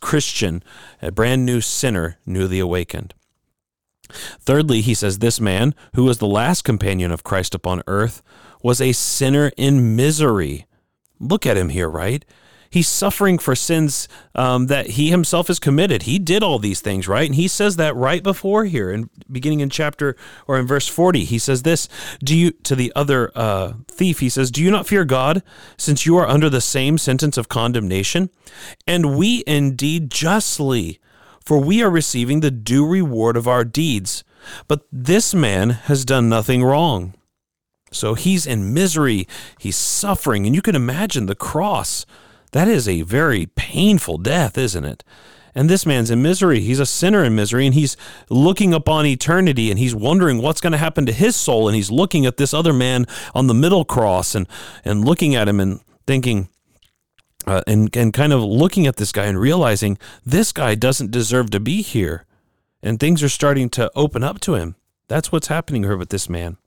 christian 0.00 0.62
a 1.00 1.10
brand 1.10 1.46
new 1.46 1.62
sinner 1.62 2.18
newly 2.26 2.58
awakened 2.58 3.14
Thirdly, 4.10 4.80
he 4.80 4.94
says, 4.94 5.18
This 5.18 5.40
man, 5.40 5.74
who 5.94 6.04
was 6.04 6.18
the 6.18 6.26
last 6.26 6.62
companion 6.62 7.10
of 7.10 7.24
Christ 7.24 7.54
upon 7.54 7.82
earth, 7.86 8.22
was 8.62 8.80
a 8.80 8.92
sinner 8.92 9.52
in 9.56 9.96
misery. 9.96 10.66
Look 11.20 11.46
at 11.46 11.56
him 11.56 11.70
here, 11.70 11.88
right? 11.88 12.24
He's 12.70 12.88
suffering 12.88 13.38
for 13.38 13.54
sins 13.54 14.08
um, 14.34 14.66
that 14.66 14.90
he 14.90 15.10
himself 15.10 15.46
has 15.48 15.58
committed. 15.58 16.02
He 16.02 16.18
did 16.18 16.42
all 16.42 16.58
these 16.58 16.80
things, 16.80 17.08
right? 17.08 17.26
And 17.26 17.34
he 17.34 17.48
says 17.48 17.76
that 17.76 17.96
right 17.96 18.22
before 18.22 18.66
here, 18.66 18.90
in 18.90 19.08
beginning 19.30 19.60
in 19.60 19.70
chapter 19.70 20.16
or 20.46 20.58
in 20.58 20.66
verse 20.66 20.86
forty. 20.86 21.24
He 21.24 21.38
says 21.38 21.62
this: 21.62 21.88
Do 22.22 22.36
you 22.36 22.50
to 22.50 22.76
the 22.76 22.92
other 22.94 23.32
uh, 23.34 23.72
thief? 23.88 24.20
He 24.20 24.28
says, 24.28 24.50
"Do 24.50 24.62
you 24.62 24.70
not 24.70 24.86
fear 24.86 25.04
God, 25.06 25.42
since 25.78 26.04
you 26.04 26.16
are 26.18 26.28
under 26.28 26.50
the 26.50 26.60
same 26.60 26.98
sentence 26.98 27.38
of 27.38 27.48
condemnation? 27.48 28.30
And 28.86 29.16
we 29.16 29.44
indeed 29.46 30.10
justly." 30.10 31.00
For 31.48 31.56
we 31.56 31.82
are 31.82 31.88
receiving 31.88 32.40
the 32.40 32.50
due 32.50 32.86
reward 32.86 33.34
of 33.34 33.48
our 33.48 33.64
deeds. 33.64 34.22
But 34.66 34.82
this 34.92 35.34
man 35.34 35.70
has 35.70 36.04
done 36.04 36.28
nothing 36.28 36.62
wrong. 36.62 37.14
So 37.90 38.12
he's 38.12 38.46
in 38.46 38.74
misery, 38.74 39.26
he's 39.58 39.74
suffering, 39.74 40.44
and 40.44 40.54
you 40.54 40.60
can 40.60 40.76
imagine 40.76 41.24
the 41.24 41.34
cross. 41.34 42.04
That 42.52 42.68
is 42.68 42.86
a 42.86 43.00
very 43.00 43.46
painful 43.46 44.18
death, 44.18 44.58
isn't 44.58 44.84
it? 44.84 45.02
And 45.54 45.70
this 45.70 45.86
man's 45.86 46.10
in 46.10 46.20
misery. 46.20 46.60
He's 46.60 46.80
a 46.80 46.84
sinner 46.84 47.24
in 47.24 47.34
misery, 47.34 47.64
and 47.64 47.74
he's 47.74 47.96
looking 48.28 48.74
upon 48.74 49.06
eternity 49.06 49.70
and 49.70 49.78
he's 49.78 49.94
wondering 49.94 50.42
what's 50.42 50.60
going 50.60 50.72
to 50.72 50.76
happen 50.76 51.06
to 51.06 51.12
his 51.12 51.34
soul. 51.34 51.66
And 51.66 51.74
he's 51.74 51.90
looking 51.90 52.26
at 52.26 52.36
this 52.36 52.52
other 52.52 52.74
man 52.74 53.06
on 53.34 53.46
the 53.46 53.54
middle 53.54 53.86
cross 53.86 54.34
and, 54.34 54.46
and 54.84 55.02
looking 55.02 55.34
at 55.34 55.48
him 55.48 55.60
and 55.60 55.80
thinking, 56.06 56.50
uh, 57.48 57.62
and, 57.66 57.94
and 57.96 58.12
kind 58.12 58.34
of 58.34 58.42
looking 58.42 58.86
at 58.86 58.96
this 58.96 59.10
guy 59.10 59.24
and 59.24 59.40
realizing 59.40 59.96
this 60.24 60.52
guy 60.52 60.74
doesn't 60.74 61.10
deserve 61.10 61.50
to 61.50 61.58
be 61.58 61.80
here. 61.80 62.26
And 62.82 63.00
things 63.00 63.22
are 63.22 63.28
starting 63.28 63.70
to 63.70 63.90
open 63.96 64.22
up 64.22 64.38
to 64.40 64.54
him. 64.54 64.76
That's 65.08 65.32
what's 65.32 65.48
happening 65.48 65.82
here 65.82 65.96
with 65.96 66.10
this 66.10 66.28
man. 66.28 66.58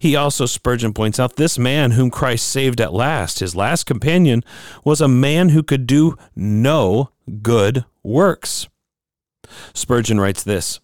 He 0.00 0.16
also, 0.16 0.46
Spurgeon 0.46 0.92
points 0.92 1.20
out, 1.20 1.36
this 1.36 1.58
man 1.58 1.92
whom 1.92 2.10
Christ 2.10 2.48
saved 2.48 2.80
at 2.80 2.92
last, 2.92 3.38
his 3.38 3.54
last 3.54 3.84
companion, 3.84 4.42
was 4.82 5.00
a 5.00 5.06
man 5.06 5.50
who 5.50 5.62
could 5.62 5.86
do 5.86 6.16
no 6.34 7.10
good 7.42 7.84
works. 8.02 8.66
Spurgeon 9.74 10.18
writes 10.18 10.42
this 10.42 10.80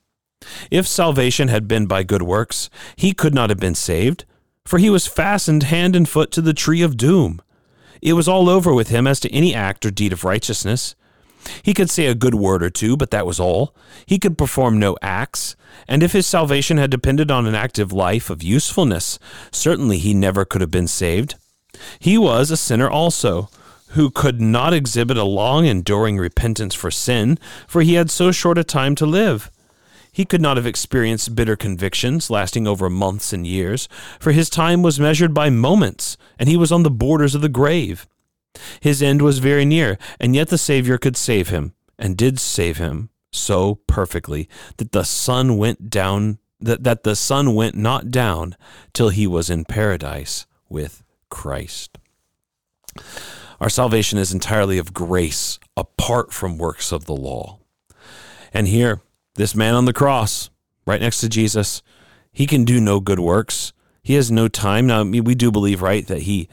If 0.70 0.87
salvation 0.87 1.49
had 1.49 1.66
been 1.66 1.87
by 1.87 2.05
good 2.05 2.23
works, 2.23 2.70
he 2.94 3.12
could 3.12 3.35
not 3.35 3.51
have 3.51 3.59
been 3.59 3.75
saved, 3.75 4.25
for 4.64 4.79
he 4.79 4.90
was 4.90 5.09
fastened 5.09 5.64
hand 5.64 5.96
and 5.96 6.09
foot 6.09 6.31
to 6.33 6.40
the 6.40 6.55
tree 6.55 6.83
of 6.83 6.96
doom. 6.96 7.42
It 8.02 8.14
was 8.14 8.28
all 8.28 8.48
over 8.48 8.72
with 8.72 8.88
him 8.88 9.06
as 9.06 9.20
to 9.20 9.32
any 9.32 9.54
act 9.54 9.84
or 9.84 9.90
deed 9.90 10.12
of 10.12 10.24
righteousness. 10.24 10.94
He 11.62 11.74
could 11.74 11.90
say 11.90 12.06
a 12.06 12.14
good 12.14 12.34
word 12.34 12.62
or 12.62 12.70
two, 12.70 12.96
but 12.96 13.10
that 13.10 13.26
was 13.26 13.40
all. 13.40 13.74
He 14.06 14.18
could 14.18 14.36
perform 14.36 14.78
no 14.78 14.96
acts, 15.00 15.56
and 15.88 16.02
if 16.02 16.12
his 16.12 16.26
salvation 16.26 16.76
had 16.76 16.90
depended 16.90 17.30
on 17.30 17.46
an 17.46 17.54
active 17.54 17.92
life 17.92 18.30
of 18.30 18.42
usefulness, 18.42 19.18
certainly 19.50 19.98
he 19.98 20.12
never 20.12 20.44
could 20.44 20.60
have 20.60 20.70
been 20.70 20.88
saved. 20.88 21.36
He 21.98 22.18
was 22.18 22.50
a 22.50 22.56
sinner 22.56 22.90
also, 22.90 23.48
who 23.90 24.10
could 24.10 24.40
not 24.40 24.74
exhibit 24.74 25.16
a 25.16 25.24
long 25.24 25.64
enduring 25.66 26.18
repentance 26.18 26.74
for 26.74 26.90
sin, 26.90 27.38
for 27.66 27.82
he 27.82 27.94
had 27.94 28.10
so 28.10 28.30
short 28.30 28.58
a 28.58 28.64
time 28.64 28.94
to 28.96 29.06
live. 29.06 29.50
He 30.12 30.25
could 30.25 30.40
not 30.40 30.57
have 30.57 30.66
experienced 30.66 31.35
bitter 31.35 31.57
convictions 31.57 32.31
lasting 32.31 32.66
over 32.66 32.90
months 32.90 33.33
and 33.33 33.46
years, 33.46 33.88
for 34.18 34.33
his 34.33 34.51
time 34.51 34.83
was 34.83 35.01
measured 35.01 35.33
by 35.33 35.51
moments, 35.51 36.16
and 36.38 36.49
he 36.49 36.57
was 36.57 36.73
on 36.73 36.83
the 36.83 36.90
borders 36.90 37.35
of 37.35 37.42
the 37.42 37.49
grave. 37.49 38.07
His 38.81 39.03
end 39.03 39.23
was 39.23 39.38
very 39.38 39.64
near, 39.64 39.99
and 40.18 40.35
yet 40.35 40.49
the 40.49 40.59
Savior 40.59 40.99
could 40.99 41.16
save 41.16 41.49
him, 41.49 41.75
and 41.99 42.16
did 42.16 42.40
save 42.40 42.79
him 42.79 43.11
so 43.33 43.77
perfectly 43.87 44.49
that 44.79 44.92
the 44.92 45.05
sun 45.05 45.57
went 45.57 45.90
down 45.90 46.38
that, 46.61 46.85
that 46.85 47.05
the 47.05 47.16
sun 47.16 47.55
went 47.55 47.75
not 47.75 48.11
down 48.11 48.55
till 48.92 49.09
he 49.09 49.27
was 49.27 49.49
in 49.49 49.64
paradise 49.64 50.46
with 50.68 51.03
Christ. 51.31 51.99
Our 53.61 53.70
salvation 53.70 54.18
is 54.18 54.33
entirely 54.33 54.79
of 54.79 54.92
grace, 54.92 55.59
apart 55.77 56.33
from 56.33 56.59
works 56.59 56.92
of 56.92 57.07
the 57.07 57.16
law. 57.16 57.61
And 58.53 58.68
here, 58.68 59.01
this 59.40 59.55
man 59.55 59.74
on 59.74 59.87
the 59.87 59.92
cross, 59.94 60.50
right 60.85 61.00
next 61.00 61.20
to 61.20 61.29
Jesus, 61.29 61.83
he 62.31 62.46
can 62.46 62.64
do 62.64 62.79
no 62.79 63.00
good 63.00 63.18
works. 63.18 63.72
He 64.03 64.12
has 64.14 64.31
no 64.31 64.48
time. 64.48 64.87
Now, 64.87 65.03
we 65.03 65.35
do 65.35 65.50
believe, 65.50 65.81
right, 65.81 66.07
that 66.09 66.22
he 66.22 66.46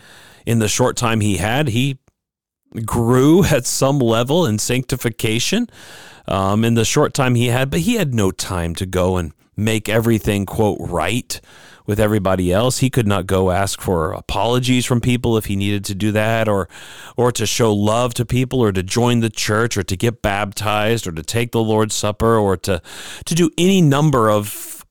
in 0.46 0.60
the 0.60 0.70
short 0.70 0.96
time 0.96 1.20
he 1.20 1.36
had, 1.36 1.68
he 1.68 2.00
grew 2.86 3.44
at 3.52 3.66
some 3.66 4.00
level 4.00 4.46
in 4.46 4.58
sanctification 4.58 5.68
um, 6.30 6.64
in 6.64 6.76
the 6.76 6.86
short 6.86 7.14
time 7.14 7.36
he 7.36 7.48
had, 7.48 7.70
but 7.70 7.82
he 7.82 7.96
had 7.96 8.14
no 8.14 8.32
time 8.32 8.74
to 8.76 8.86
go 8.86 9.18
and 9.18 9.34
make 9.58 9.90
everything, 9.90 10.46
quote, 10.46 10.78
right 10.80 11.42
with 11.88 12.00
everybody 12.00 12.52
else. 12.52 12.80
He 12.80 12.92
could 12.92 13.08
not 13.08 13.26
go 13.26 13.50
ask 13.50 13.82
for 13.82 14.12
apologies 14.12 14.86
from 14.86 15.02
people 15.02 15.38
if 15.38 15.46
he 15.46 15.56
needed 15.56 15.84
to 15.86 15.96
do 15.96 16.12
that 16.12 16.48
or 16.48 16.70
or 17.16 17.32
to 17.32 17.48
show 17.48 17.74
love 17.74 18.14
to 18.16 18.26
people 18.26 18.60
or 18.60 18.72
to 18.72 18.84
join 18.84 19.22
the 19.22 19.30
church 19.30 19.78
or 19.78 19.84
to 19.84 19.96
get 19.96 20.22
baptized 20.22 21.08
or 21.08 21.14
to 21.14 21.24
take 21.24 21.52
the 21.52 21.64
Lord's 21.64 21.96
Supper 21.96 22.38
or 22.38 22.58
to 22.58 22.82
to 23.26 23.34
do 23.34 23.50
any 23.58 23.82
number 23.82 24.30
of 24.30 24.50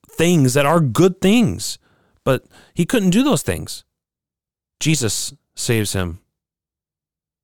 things 0.09 0.55
that 0.55 0.65
are 0.65 0.81
good 0.81 1.21
things. 1.21 1.77
But 2.25 2.45
he 2.73 2.85
couldn't 2.85 3.11
do 3.11 3.23
those 3.23 3.43
things. 3.43 3.85
Jesus 4.81 5.33
saves 5.55 5.93
him 5.93 6.19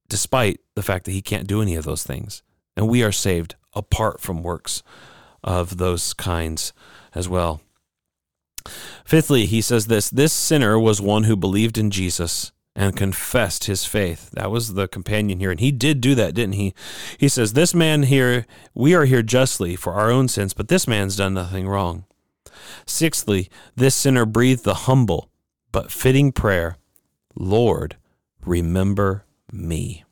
despite 0.09 0.59
the 0.75 0.83
fact 0.83 1.05
that 1.05 1.11
he 1.11 1.21
can't 1.21 1.47
do 1.47 1.61
any 1.61 1.75
of 1.75 1.85
those 1.85 2.03
things. 2.03 2.43
And 2.75 2.89
we 2.89 3.03
are 3.03 3.11
saved 3.11 3.55
apart 3.73 4.19
from 4.19 4.43
works 4.43 4.83
of 5.43 5.77
those 5.77 6.13
kinds 6.13 6.73
as 7.13 7.29
well. 7.29 7.61
Fifthly, 9.05 9.45
he 9.45 9.61
says 9.61 9.87
this 9.87 10.09
this 10.09 10.33
sinner 10.33 10.79
was 10.79 11.01
one 11.01 11.23
who 11.23 11.35
believed 11.35 11.77
in 11.77 11.91
Jesus 11.91 12.51
and 12.75 12.97
confessed 12.97 13.65
his 13.65 13.85
faith. 13.85 14.31
That 14.31 14.49
was 14.49 14.73
the 14.73 14.87
companion 14.87 15.39
here. 15.39 15.51
And 15.51 15.59
he 15.59 15.71
did 15.71 16.01
do 16.01 16.15
that, 16.15 16.33
didn't 16.33 16.53
he? 16.53 16.73
He 17.19 17.29
says, 17.29 17.53
This 17.53 17.73
man 17.73 18.03
here, 18.03 18.45
we 18.73 18.95
are 18.95 19.05
here 19.05 19.21
justly 19.21 19.75
for 19.75 19.93
our 19.93 20.09
own 20.09 20.27
sins, 20.27 20.53
but 20.53 20.69
this 20.69 20.87
man's 20.87 21.15
done 21.15 21.35
nothing 21.35 21.67
wrong. 21.67 22.05
Sixthly, 22.85 23.49
this 23.75 23.95
sinner 23.95 24.25
breathed 24.25 24.63
the 24.63 24.73
humble 24.73 25.29
but 25.71 25.91
fitting 25.91 26.31
prayer 26.31 26.77
Lord, 27.35 27.97
remember 28.45 29.25
me. 29.51 30.03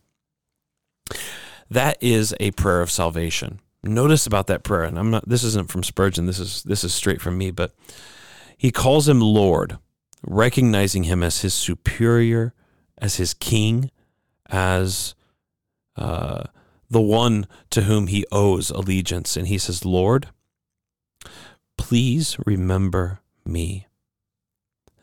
That 1.69 1.97
is 2.01 2.34
a 2.39 2.51
prayer 2.51 2.82
of 2.82 2.89
salvation. 2.89 3.60
Notice 3.84 4.25
about 4.25 4.47
that 4.47 4.63
prayer, 4.63 4.84
and 4.84 4.97
I'm 4.97 5.12
not 5.12 5.27
this 5.27 5.43
isn't 5.43 5.71
from 5.71 5.84
Spurgeon, 5.84 6.25
this 6.25 6.39
is 6.39 6.63
this 6.63 6.84
is 6.84 6.93
straight 6.93 7.21
from 7.21 7.38
me, 7.38 7.51
but 7.51 7.73
he 8.62 8.71
calls 8.71 9.10
him 9.10 9.19
Lord, 9.19 9.80
recognizing 10.21 11.06
him 11.06 11.24
as 11.24 11.41
his 11.41 11.52
superior, 11.52 12.54
as 12.95 13.15
his 13.15 13.34
king, 13.34 13.89
as 14.52 15.15
uh, 15.95 16.43
the 16.88 17.02
one 17.02 17.47
to 17.71 17.82
whom 17.82 18.06
he 18.06 18.24
owes 18.32 18.69
allegiance. 18.69 19.36
And 19.36 19.47
he 19.47 19.58
says, 19.58 19.84
Lord, 19.84 20.28
please 21.76 22.38
remember 22.45 23.21
me. 23.43 23.88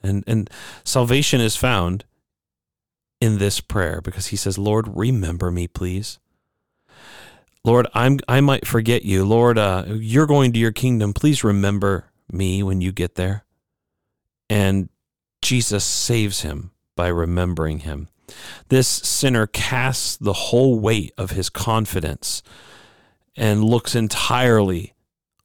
And, 0.04 0.22
and 0.28 0.48
salvation 0.84 1.40
is 1.40 1.56
found 1.56 2.04
in 3.20 3.38
this 3.38 3.60
prayer 3.60 4.00
because 4.00 4.28
he 4.28 4.36
says, 4.36 4.56
Lord, 4.56 4.86
remember 4.96 5.50
me, 5.50 5.66
please. 5.66 6.20
Lord, 7.64 7.88
I'm 7.92 8.20
I 8.28 8.40
might 8.40 8.68
forget 8.68 9.02
you. 9.02 9.24
Lord, 9.24 9.58
uh, 9.58 9.84
you're 9.88 10.28
going 10.28 10.52
to 10.52 10.60
your 10.60 10.70
kingdom. 10.70 11.12
Please 11.12 11.42
remember 11.42 12.04
me 12.30 12.62
when 12.62 12.80
you 12.80 12.92
get 12.92 13.16
there. 13.16 13.44
And 14.48 14.88
Jesus 15.42 15.84
saves 15.84 16.42
him 16.42 16.72
by 16.96 17.08
remembering 17.08 17.80
him. 17.80 18.08
This 18.68 18.88
sinner 18.88 19.46
casts 19.46 20.16
the 20.16 20.32
whole 20.32 20.78
weight 20.78 21.12
of 21.16 21.30
his 21.30 21.48
confidence 21.48 22.42
and 23.36 23.64
looks 23.64 23.94
entirely 23.94 24.94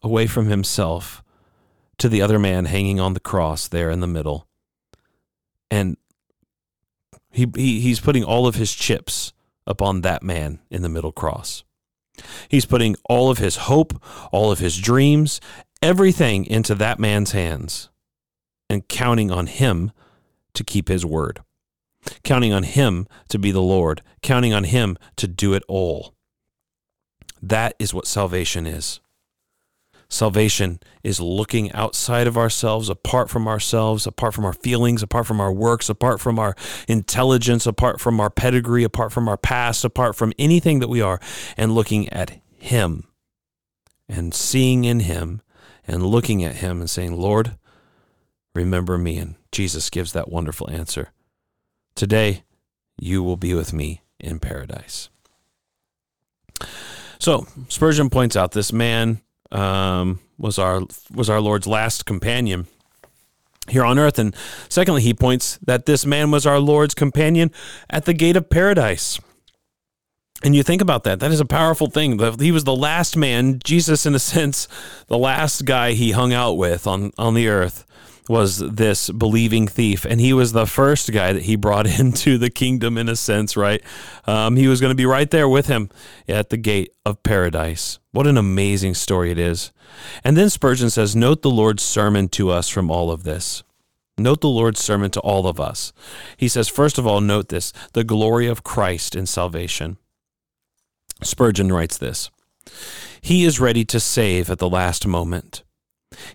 away 0.02 0.28
from 0.28 0.48
himself 0.48 1.24
to 1.98 2.10
the 2.10 2.22
other 2.22 2.40
man 2.40 2.66
hanging 2.66 3.00
on 3.00 3.14
the 3.14 3.20
cross 3.20 3.68
there 3.68 3.90
in 3.90 4.00
the 4.00 4.08
middle. 4.08 4.48
And 5.72 5.96
he, 7.32 7.48
he 7.56 7.80
he's 7.80 8.00
putting 8.00 8.24
all 8.24 8.48
of 8.48 8.56
his 8.56 8.74
chips 8.74 9.32
upon 9.66 10.02
that 10.02 10.24
man 10.24 10.60
in 10.70 10.82
the 10.82 10.90
middle 10.90 11.12
cross. 11.12 11.64
He's 12.50 12.66
putting 12.66 12.96
all 13.06 13.30
of 13.30 13.38
his 13.38 13.56
hope, 13.56 14.04
all 14.32 14.52
of 14.52 14.60
his 14.60 14.78
dreams, 14.78 15.40
everything 15.82 16.46
into 16.46 16.76
that 16.76 17.00
man's 17.00 17.32
hands 17.32 17.90
and 18.70 18.88
counting 18.88 19.32
on 19.32 19.48
him 19.48 19.92
to 20.54 20.64
keep 20.64 20.88
his 20.88 21.06
word, 21.06 21.42
counting 22.24 22.54
on 22.54 22.64
him 22.64 23.08
to 23.30 23.40
be 23.40 23.52
the 23.52 23.62
Lord, 23.62 24.02
counting 24.22 24.54
on 24.54 24.64
him 24.64 24.98
to 25.18 25.28
do 25.28 25.54
it 25.54 25.64
all. 25.68 26.14
That 27.42 27.76
is 27.80 27.94
what 27.94 28.08
salvation 28.08 28.66
is. 28.66 29.00
Salvation 30.14 30.80
is 31.04 31.20
looking 31.20 31.72
outside 31.72 32.28
of 32.28 32.38
ourselves, 32.38 32.88
apart 32.88 33.32
from 33.32 33.48
ourselves, 33.48 34.06
apart 34.06 34.36
from 34.36 34.46
our 34.46 34.54
feelings, 34.54 35.02
apart 35.02 35.26
from 35.26 35.42
our 35.42 35.52
works, 35.52 35.90
apart 35.90 36.22
from 36.22 36.38
our 36.38 36.56
intelligence, 36.88 37.66
apart 37.66 38.00
from 38.00 38.20
our 38.20 38.30
pedigree, 38.30 38.84
apart 38.84 39.12
from 39.12 39.28
our 39.28 39.38
past, 39.38 39.84
apart 39.84 40.16
from 40.16 40.32
anything 40.38 40.80
that 40.80 40.88
we 40.88 41.02
are, 41.02 41.20
and 41.58 41.74
looking 41.74 42.08
at 42.10 42.40
Him 42.56 43.08
and 44.08 44.36
seeing 44.36 44.86
in 44.86 45.00
Him 45.00 45.42
and 45.88 46.06
looking 46.06 46.44
at 46.44 46.58
Him 46.58 46.80
and 46.80 46.90
saying, 46.90 47.18
Lord, 47.18 47.58
remember 48.56 48.98
me. 48.98 49.18
And 49.18 49.36
Jesus 49.52 49.90
gives 49.90 50.14
that 50.14 50.30
wonderful 50.30 50.70
answer. 50.70 51.12
Today, 51.96 52.44
you 52.98 53.24
will 53.24 53.38
be 53.38 53.54
with 53.54 53.74
me 53.74 54.02
in 54.20 54.40
paradise. 54.40 55.10
So 57.20 57.48
Spurgeon 57.70 58.10
points 58.10 58.36
out 58.36 58.52
this 58.52 58.74
man 58.74 59.22
um, 59.52 60.20
was 60.38 60.58
our 60.58 60.82
was 61.12 61.30
our 61.30 61.40
Lord's 61.40 61.68
last 61.68 62.06
companion 62.06 62.68
here 63.70 63.86
on 63.86 63.98
earth, 63.98 64.20
and 64.20 64.36
secondly, 64.68 65.02
he 65.02 65.14
points 65.14 65.58
that 65.66 65.86
this 65.86 66.06
man 66.06 66.32
was 66.32 66.46
our 66.46 66.60
Lord's 66.60 66.94
companion 66.94 67.50
at 67.90 68.04
the 68.04 68.14
gate 68.14 68.36
of 68.36 68.50
paradise. 68.50 69.20
And 70.44 70.54
you 70.54 70.64
think 70.64 70.82
about 70.82 71.06
that, 71.06 71.22
that 71.22 71.32
is 71.32 71.40
a 71.40 71.46
powerful 71.46 71.88
thing. 71.88 72.20
He 72.40 72.52
was 72.52 72.66
the 72.66 72.76
last 72.76 73.16
man, 73.16 73.60
Jesus, 73.64 74.06
in 74.06 74.14
a 74.14 74.20
sense, 74.20 74.68
the 75.08 75.18
last 75.18 75.64
guy 75.64 75.94
he 75.94 76.12
hung 76.12 76.34
out 76.34 76.58
with 76.58 76.86
on, 76.86 77.14
on 77.18 77.34
the 77.34 77.48
earth 77.48 77.86
was 78.30 78.60
this 78.60 79.10
believing 79.10 79.68
thief. 79.68 80.06
And 80.06 80.20
he 80.20 80.34
was 80.34 80.52
the 80.52 80.66
first 80.66 81.12
guy 81.12 81.34
that 81.34 81.44
he 81.44 81.56
brought 81.56 81.88
into 82.00 82.38
the 82.38 82.50
kingdom, 82.50 82.98
in 82.98 83.10
a 83.10 83.16
sense, 83.16 83.56
right? 83.58 83.82
Um, 84.26 84.56
he 84.56 84.68
was 84.68 84.82
going 84.82 84.92
to 84.92 84.96
be 84.96 85.06
right 85.06 85.30
there 85.30 85.50
with 85.50 85.68
him 85.68 85.90
at 86.28 86.50
the 86.50 86.58
gate 86.58 86.94
of 87.06 87.24
paradise. 87.24 88.00
What 88.12 88.28
an 88.28 88.38
amazing 88.38 88.94
story 88.94 89.32
it 89.32 89.40
is. 89.40 89.72
And 90.24 90.38
then 90.38 90.50
Spurgeon 90.50 90.90
says, 90.90 91.16
Note 91.16 91.42
the 91.42 91.50
Lord's 91.50 91.84
sermon 91.84 92.28
to 92.30 92.50
us 92.50 92.70
from 92.70 92.90
all 92.90 93.12
of 93.12 93.24
this. 93.24 93.64
Note 94.18 94.42
the 94.42 94.50
Lord's 94.50 94.80
sermon 94.80 95.10
to 95.12 95.20
all 95.22 95.48
of 95.48 95.60
us. 95.60 95.92
He 96.38 96.48
says, 96.48 96.68
first 96.68 97.00
of 97.00 97.08
all, 97.08 97.20
note 97.20 97.50
this 97.50 97.74
the 97.94 98.04
glory 98.04 98.48
of 98.48 98.64
Christ 98.64 99.16
in 99.16 99.26
salvation. 99.26 99.98
Spurgeon 101.24 101.72
writes 101.72 101.98
this 101.98 102.30
He 103.22 103.44
is 103.44 103.60
ready 103.60 103.84
to 103.86 104.00
save 104.00 104.50
at 104.50 104.60
the 104.60 104.70
last 104.70 105.08
moment. 105.08 105.64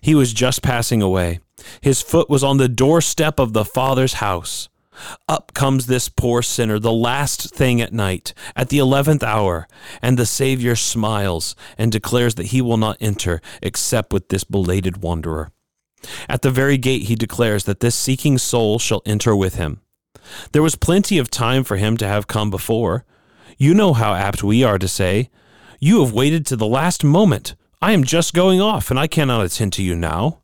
He 0.01 0.13
was 0.13 0.33
just 0.33 0.61
passing 0.61 1.01
away. 1.01 1.39
His 1.81 2.01
foot 2.01 2.29
was 2.29 2.43
on 2.43 2.57
the 2.57 2.69
doorstep 2.69 3.39
of 3.39 3.53
the 3.53 3.65
Father's 3.65 4.13
house. 4.13 4.69
Up 5.27 5.53
comes 5.53 5.85
this 5.85 6.09
poor 6.09 6.41
sinner, 6.41 6.79
the 6.79 6.91
last 6.91 7.55
thing 7.55 7.81
at 7.81 7.93
night, 7.93 8.33
at 8.55 8.69
the 8.69 8.79
eleventh 8.79 9.23
hour, 9.23 9.67
and 10.01 10.17
the 10.17 10.25
Savior 10.25 10.75
smiles 10.75 11.55
and 11.77 11.91
declares 11.91 12.35
that 12.35 12.47
he 12.47 12.61
will 12.61 12.77
not 12.77 12.97
enter 12.99 13.41
except 13.61 14.11
with 14.11 14.29
this 14.29 14.43
belated 14.43 15.01
wanderer. 15.01 15.51
At 16.27 16.41
the 16.41 16.51
very 16.51 16.77
gate, 16.77 17.03
he 17.03 17.15
declares 17.15 17.65
that 17.65 17.79
this 17.79 17.95
seeking 17.95 18.37
soul 18.37 18.79
shall 18.79 19.01
enter 19.05 19.35
with 19.35 19.55
him. 19.55 19.81
There 20.51 20.63
was 20.63 20.75
plenty 20.75 21.17
of 21.17 21.31
time 21.31 21.63
for 21.63 21.77
him 21.77 21.97
to 21.97 22.07
have 22.07 22.27
come 22.27 22.49
before. 22.49 23.05
You 23.57 23.73
know 23.73 23.93
how 23.93 24.13
apt 24.13 24.43
we 24.43 24.63
are 24.63 24.79
to 24.79 24.87
say, 24.87 25.29
You 25.79 26.03
have 26.03 26.13
waited 26.13 26.45
to 26.47 26.55
the 26.55 26.67
last 26.67 27.03
moment. 27.03 27.55
I 27.81 27.93
am 27.93 28.03
just 28.03 28.33
going 28.33 28.61
off, 28.61 28.89
and 28.89 28.99
I 28.99 29.07
cannot 29.07 29.45
attend 29.45 29.73
to 29.73 29.83
you 29.83 29.95
now. 29.95 30.39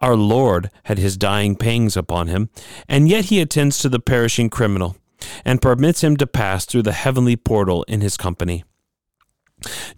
Our 0.00 0.16
Lord 0.16 0.70
had 0.84 0.98
his 0.98 1.16
dying 1.16 1.56
pangs 1.56 1.96
upon 1.96 2.28
him, 2.28 2.50
and 2.88 3.08
yet 3.08 3.26
he 3.26 3.40
attends 3.40 3.78
to 3.78 3.88
the 3.88 4.00
perishing 4.00 4.48
criminal, 4.48 4.96
and 5.44 5.62
permits 5.62 6.02
him 6.02 6.16
to 6.18 6.26
pass 6.26 6.64
through 6.64 6.82
the 6.82 6.92
heavenly 6.92 7.36
portal 7.36 7.84
in 7.88 8.00
his 8.00 8.16
company. 8.16 8.64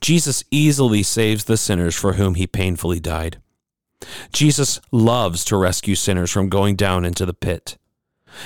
Jesus 0.00 0.42
easily 0.50 1.02
saves 1.02 1.44
the 1.44 1.56
sinners 1.56 1.94
for 1.94 2.14
whom 2.14 2.34
he 2.34 2.46
painfully 2.46 3.00
died. 3.00 3.40
Jesus 4.32 4.80
loves 4.90 5.44
to 5.44 5.56
rescue 5.56 5.94
sinners 5.94 6.30
from 6.30 6.48
going 6.48 6.76
down 6.76 7.04
into 7.04 7.26
the 7.26 7.34
pit. 7.34 7.76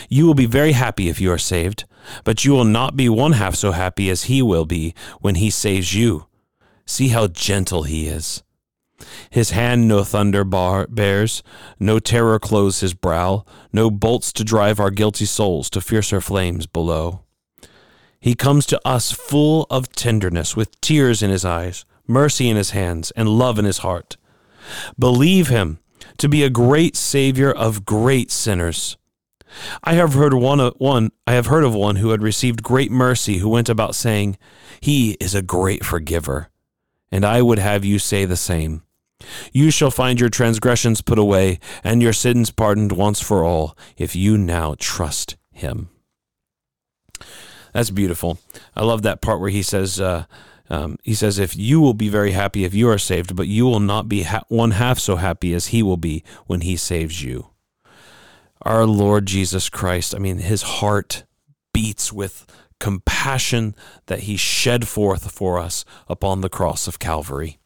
You 0.08 0.26
will 0.26 0.34
be 0.34 0.46
very 0.46 0.72
happy 0.72 1.08
if 1.08 1.20
you 1.20 1.30
are 1.30 1.38
saved, 1.38 1.84
but 2.24 2.44
you 2.44 2.52
will 2.52 2.64
not 2.64 2.96
be 2.96 3.08
one 3.08 3.32
half 3.32 3.54
so 3.54 3.72
happy 3.72 4.10
as 4.10 4.24
he 4.24 4.42
will 4.42 4.66
be 4.66 4.94
when 5.20 5.36
he 5.36 5.50
saves 5.50 5.94
you. 5.94 6.26
See 6.86 7.08
how 7.08 7.28
gentle 7.28 7.84
he 7.84 8.08
is. 8.08 8.42
His 9.30 9.50
hand 9.50 9.88
no 9.88 10.04
thunder 10.04 10.44
bar 10.44 10.86
bears, 10.88 11.42
no 11.78 11.98
terror 11.98 12.38
clothes 12.38 12.80
his 12.80 12.94
brow, 12.94 13.44
no 13.72 13.90
bolts 13.90 14.32
to 14.34 14.44
drive 14.44 14.80
our 14.80 14.90
guilty 14.90 15.24
souls 15.24 15.68
to 15.70 15.80
fiercer 15.80 16.20
flames 16.20 16.66
below. 16.66 17.20
He 18.20 18.34
comes 18.34 18.64
to 18.66 18.80
us 18.86 19.12
full 19.12 19.66
of 19.68 19.90
tenderness, 19.90 20.56
with 20.56 20.80
tears 20.80 21.22
in 21.22 21.30
his 21.30 21.44
eyes, 21.44 21.84
mercy 22.06 22.48
in 22.48 22.56
his 22.56 22.70
hands, 22.70 23.10
and 23.10 23.28
love 23.28 23.58
in 23.58 23.66
his 23.66 23.78
heart. 23.78 24.16
Believe 24.98 25.48
him 25.48 25.78
to 26.18 26.28
be 26.28 26.42
a 26.42 26.50
great 26.50 26.96
Savior 26.96 27.50
of 27.50 27.84
great 27.84 28.30
sinners. 28.30 28.96
I 29.82 29.94
have 29.94 30.14
heard 30.14 30.32
one, 30.32 30.58
one 30.78 31.10
I 31.26 31.34
have 31.34 31.46
heard 31.46 31.64
of 31.64 31.74
one 31.74 31.96
who 31.96 32.10
had 32.10 32.22
received 32.22 32.62
great 32.62 32.90
mercy 32.90 33.38
who 33.38 33.48
went 33.48 33.68
about 33.68 33.94
saying, 33.94 34.38
He 34.80 35.18
is 35.20 35.34
a 35.34 35.42
great 35.42 35.84
forgiver. 35.84 36.48
And 37.12 37.24
I 37.24 37.42
would 37.42 37.58
have 37.58 37.84
you 37.84 37.98
say 37.98 38.24
the 38.24 38.36
same. 38.36 38.83
You 39.52 39.70
shall 39.70 39.90
find 39.90 40.20
your 40.20 40.28
transgressions 40.28 41.02
put 41.02 41.18
away 41.18 41.58
and 41.82 42.02
your 42.02 42.12
sins 42.12 42.50
pardoned 42.50 42.92
once 42.92 43.20
for 43.20 43.44
all 43.44 43.76
if 43.96 44.14
you 44.16 44.38
now 44.38 44.76
trust 44.78 45.36
him. 45.52 45.88
That's 47.72 47.90
beautiful. 47.90 48.38
I 48.76 48.84
love 48.84 49.02
that 49.02 49.20
part 49.20 49.40
where 49.40 49.50
he 49.50 49.62
says, 49.62 50.00
uh, 50.00 50.26
um, 50.70 50.96
he 51.02 51.14
says, 51.14 51.38
if 51.38 51.56
you 51.56 51.80
will 51.80 51.94
be 51.94 52.08
very 52.08 52.32
happy 52.32 52.64
if 52.64 52.74
you 52.74 52.88
are 52.88 52.98
saved, 52.98 53.34
but 53.34 53.48
you 53.48 53.64
will 53.64 53.80
not 53.80 54.08
be 54.08 54.22
ha- 54.22 54.44
one 54.48 54.72
half 54.72 54.98
so 54.98 55.16
happy 55.16 55.52
as 55.54 55.68
he 55.68 55.82
will 55.82 55.96
be 55.96 56.22
when 56.46 56.60
he 56.60 56.76
saves 56.76 57.22
you 57.22 57.50
our 58.64 58.86
Lord 58.86 59.26
Jesus 59.26 59.68
Christ, 59.68 60.14
I 60.14 60.18
mean, 60.18 60.38
his 60.38 60.62
heart 60.62 61.24
beats 61.72 62.12
with 62.12 62.46
compassion 62.80 63.74
that 64.06 64.20
he 64.20 64.36
shed 64.36 64.88
forth 64.88 65.30
for 65.30 65.58
us 65.58 65.84
upon 66.08 66.40
the 66.40 66.48
cross 66.48 66.88
of 66.88 66.98
Calvary. 66.98 67.58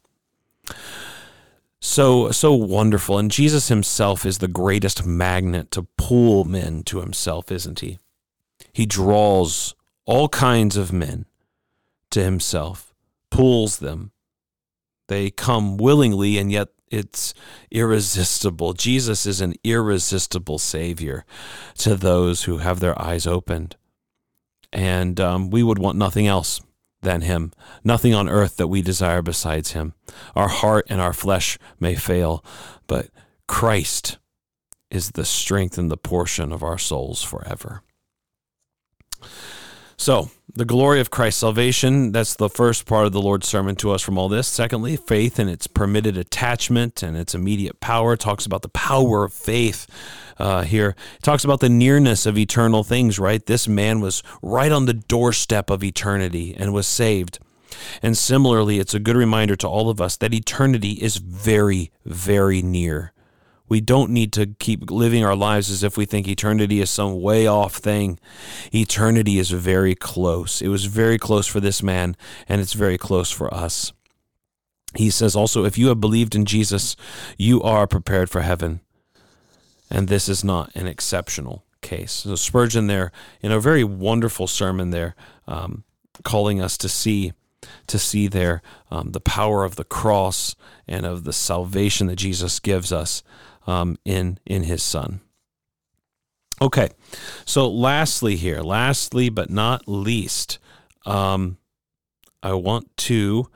So 1.80 2.30
so 2.32 2.52
wonderful 2.52 3.18
and 3.18 3.30
Jesus 3.30 3.68
himself 3.68 4.26
is 4.26 4.38
the 4.38 4.48
greatest 4.48 5.06
magnet 5.06 5.70
to 5.72 5.86
pull 5.96 6.44
men 6.44 6.82
to 6.84 7.00
himself, 7.00 7.52
isn't 7.52 7.80
he? 7.80 7.98
He 8.72 8.84
draws 8.84 9.74
all 10.04 10.28
kinds 10.28 10.76
of 10.76 10.92
men 10.92 11.26
to 12.10 12.22
himself, 12.22 12.94
pulls 13.30 13.78
them. 13.78 14.10
They 15.06 15.30
come 15.30 15.76
willingly 15.76 16.36
and 16.36 16.50
yet 16.50 16.68
it's 16.90 17.32
irresistible. 17.70 18.72
Jesus 18.72 19.26
is 19.26 19.40
an 19.40 19.54
irresistible 19.62 20.58
Savior 20.58 21.24
to 21.78 21.94
those 21.94 22.44
who 22.44 22.58
have 22.58 22.80
their 22.80 23.00
eyes 23.00 23.26
opened. 23.26 23.76
And 24.72 25.20
um, 25.20 25.50
we 25.50 25.62
would 25.62 25.78
want 25.78 25.96
nothing 25.96 26.26
else 26.26 26.60
than 27.08 27.22
Him, 27.22 27.52
nothing 27.82 28.12
on 28.12 28.28
earth 28.28 28.58
that 28.58 28.68
we 28.68 28.82
desire 28.82 29.22
besides 29.22 29.72
Him. 29.72 29.94
Our 30.36 30.48
heart 30.48 30.86
and 30.90 31.00
our 31.00 31.14
flesh 31.14 31.58
may 31.80 31.94
fail, 31.94 32.44
but 32.86 33.08
Christ 33.46 34.18
is 34.90 35.12
the 35.12 35.24
strength 35.24 35.78
and 35.78 35.90
the 35.90 35.96
portion 35.96 36.52
of 36.52 36.62
our 36.62 36.76
souls 36.76 37.22
forever. 37.22 37.82
So, 39.96 40.30
the 40.54 40.66
glory 40.66 41.00
of 41.00 41.10
Christ's 41.10 41.40
salvation, 41.40 42.12
that's 42.12 42.36
the 42.36 42.50
first 42.50 42.84
part 42.84 43.06
of 43.06 43.12
the 43.12 43.22
Lord's 43.22 43.48
sermon 43.48 43.74
to 43.76 43.90
us 43.90 44.02
from 44.02 44.18
all 44.18 44.28
this. 44.28 44.46
Secondly, 44.46 44.96
faith 44.96 45.38
and 45.38 45.48
its 45.48 45.66
permitted 45.66 46.18
attachment 46.18 47.02
and 47.02 47.16
its 47.16 47.34
immediate 47.34 47.80
power 47.80 48.16
talks 48.16 48.44
about 48.44 48.60
the 48.60 48.68
power 48.68 49.24
of 49.24 49.32
faith 49.32 49.86
uh, 50.38 50.62
here. 50.62 50.94
It 51.16 51.22
talks 51.22 51.44
about 51.44 51.60
the 51.60 51.68
nearness 51.68 52.26
of 52.26 52.38
eternal 52.38 52.84
things, 52.84 53.18
right? 53.18 53.44
This 53.44 53.68
man 53.68 54.00
was 54.00 54.22
right 54.42 54.72
on 54.72 54.86
the 54.86 54.94
doorstep 54.94 55.70
of 55.70 55.84
eternity 55.84 56.54
and 56.56 56.72
was 56.72 56.86
saved. 56.86 57.38
And 58.02 58.16
similarly, 58.16 58.78
it's 58.78 58.94
a 58.94 59.00
good 59.00 59.16
reminder 59.16 59.56
to 59.56 59.68
all 59.68 59.90
of 59.90 60.00
us 60.00 60.16
that 60.16 60.34
eternity 60.34 60.92
is 60.92 61.16
very, 61.16 61.90
very 62.04 62.62
near. 62.62 63.12
We 63.68 63.82
don't 63.82 64.10
need 64.10 64.32
to 64.32 64.46
keep 64.46 64.90
living 64.90 65.24
our 65.24 65.36
lives 65.36 65.70
as 65.70 65.82
if 65.82 65.96
we 65.96 66.06
think 66.06 66.26
eternity 66.26 66.80
is 66.80 66.88
some 66.88 67.20
way 67.20 67.46
off 67.46 67.76
thing. 67.76 68.18
Eternity 68.72 69.38
is 69.38 69.50
very 69.50 69.94
close. 69.94 70.62
It 70.62 70.68
was 70.68 70.86
very 70.86 71.18
close 71.18 71.46
for 71.46 71.60
this 71.60 71.82
man, 71.82 72.16
and 72.48 72.62
it's 72.62 72.72
very 72.72 72.96
close 72.96 73.30
for 73.30 73.52
us. 73.52 73.92
He 74.94 75.10
says 75.10 75.36
also, 75.36 75.64
if 75.64 75.76
you 75.76 75.88
have 75.88 76.00
believed 76.00 76.34
in 76.34 76.46
Jesus, 76.46 76.96
you 77.36 77.62
are 77.62 77.86
prepared 77.86 78.30
for 78.30 78.40
heaven. 78.40 78.80
And 79.90 80.08
this 80.08 80.28
is 80.28 80.44
not 80.44 80.70
an 80.74 80.86
exceptional 80.86 81.64
case. 81.80 82.12
So 82.12 82.34
Spurgeon 82.34 82.86
there, 82.86 83.12
in 83.40 83.52
a 83.52 83.60
very 83.60 83.84
wonderful 83.84 84.46
sermon 84.46 84.90
there, 84.90 85.14
um, 85.46 85.84
calling 86.24 86.60
us 86.60 86.76
to 86.78 86.88
see 86.88 87.32
to 87.88 87.98
see 87.98 88.28
there 88.28 88.62
um, 88.90 89.10
the 89.10 89.20
power 89.20 89.64
of 89.64 89.74
the 89.74 89.84
cross 89.84 90.54
and 90.86 91.04
of 91.04 91.24
the 91.24 91.32
salvation 91.32 92.06
that 92.06 92.16
Jesus 92.16 92.60
gives 92.60 92.92
us 92.92 93.22
um, 93.66 93.96
in 94.04 94.38
in 94.46 94.64
His 94.64 94.82
Son. 94.82 95.20
Okay, 96.60 96.88
so 97.44 97.68
lastly 97.68 98.36
here, 98.36 98.60
lastly 98.60 99.28
but 99.28 99.50
not 99.50 99.82
least, 99.86 100.58
um, 101.06 101.58
I 102.42 102.54
want 102.54 102.96
to. 102.98 103.48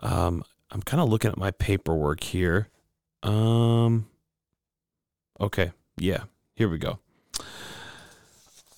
Um, 0.00 0.42
I'm 0.70 0.82
kind 0.82 1.00
of 1.00 1.08
looking 1.08 1.30
at 1.30 1.38
my 1.38 1.52
paperwork 1.52 2.24
here. 2.24 2.68
Um, 3.22 4.06
okay, 5.40 5.72
yeah, 5.96 6.24
here 6.54 6.68
we 6.68 6.78
go. 6.78 6.98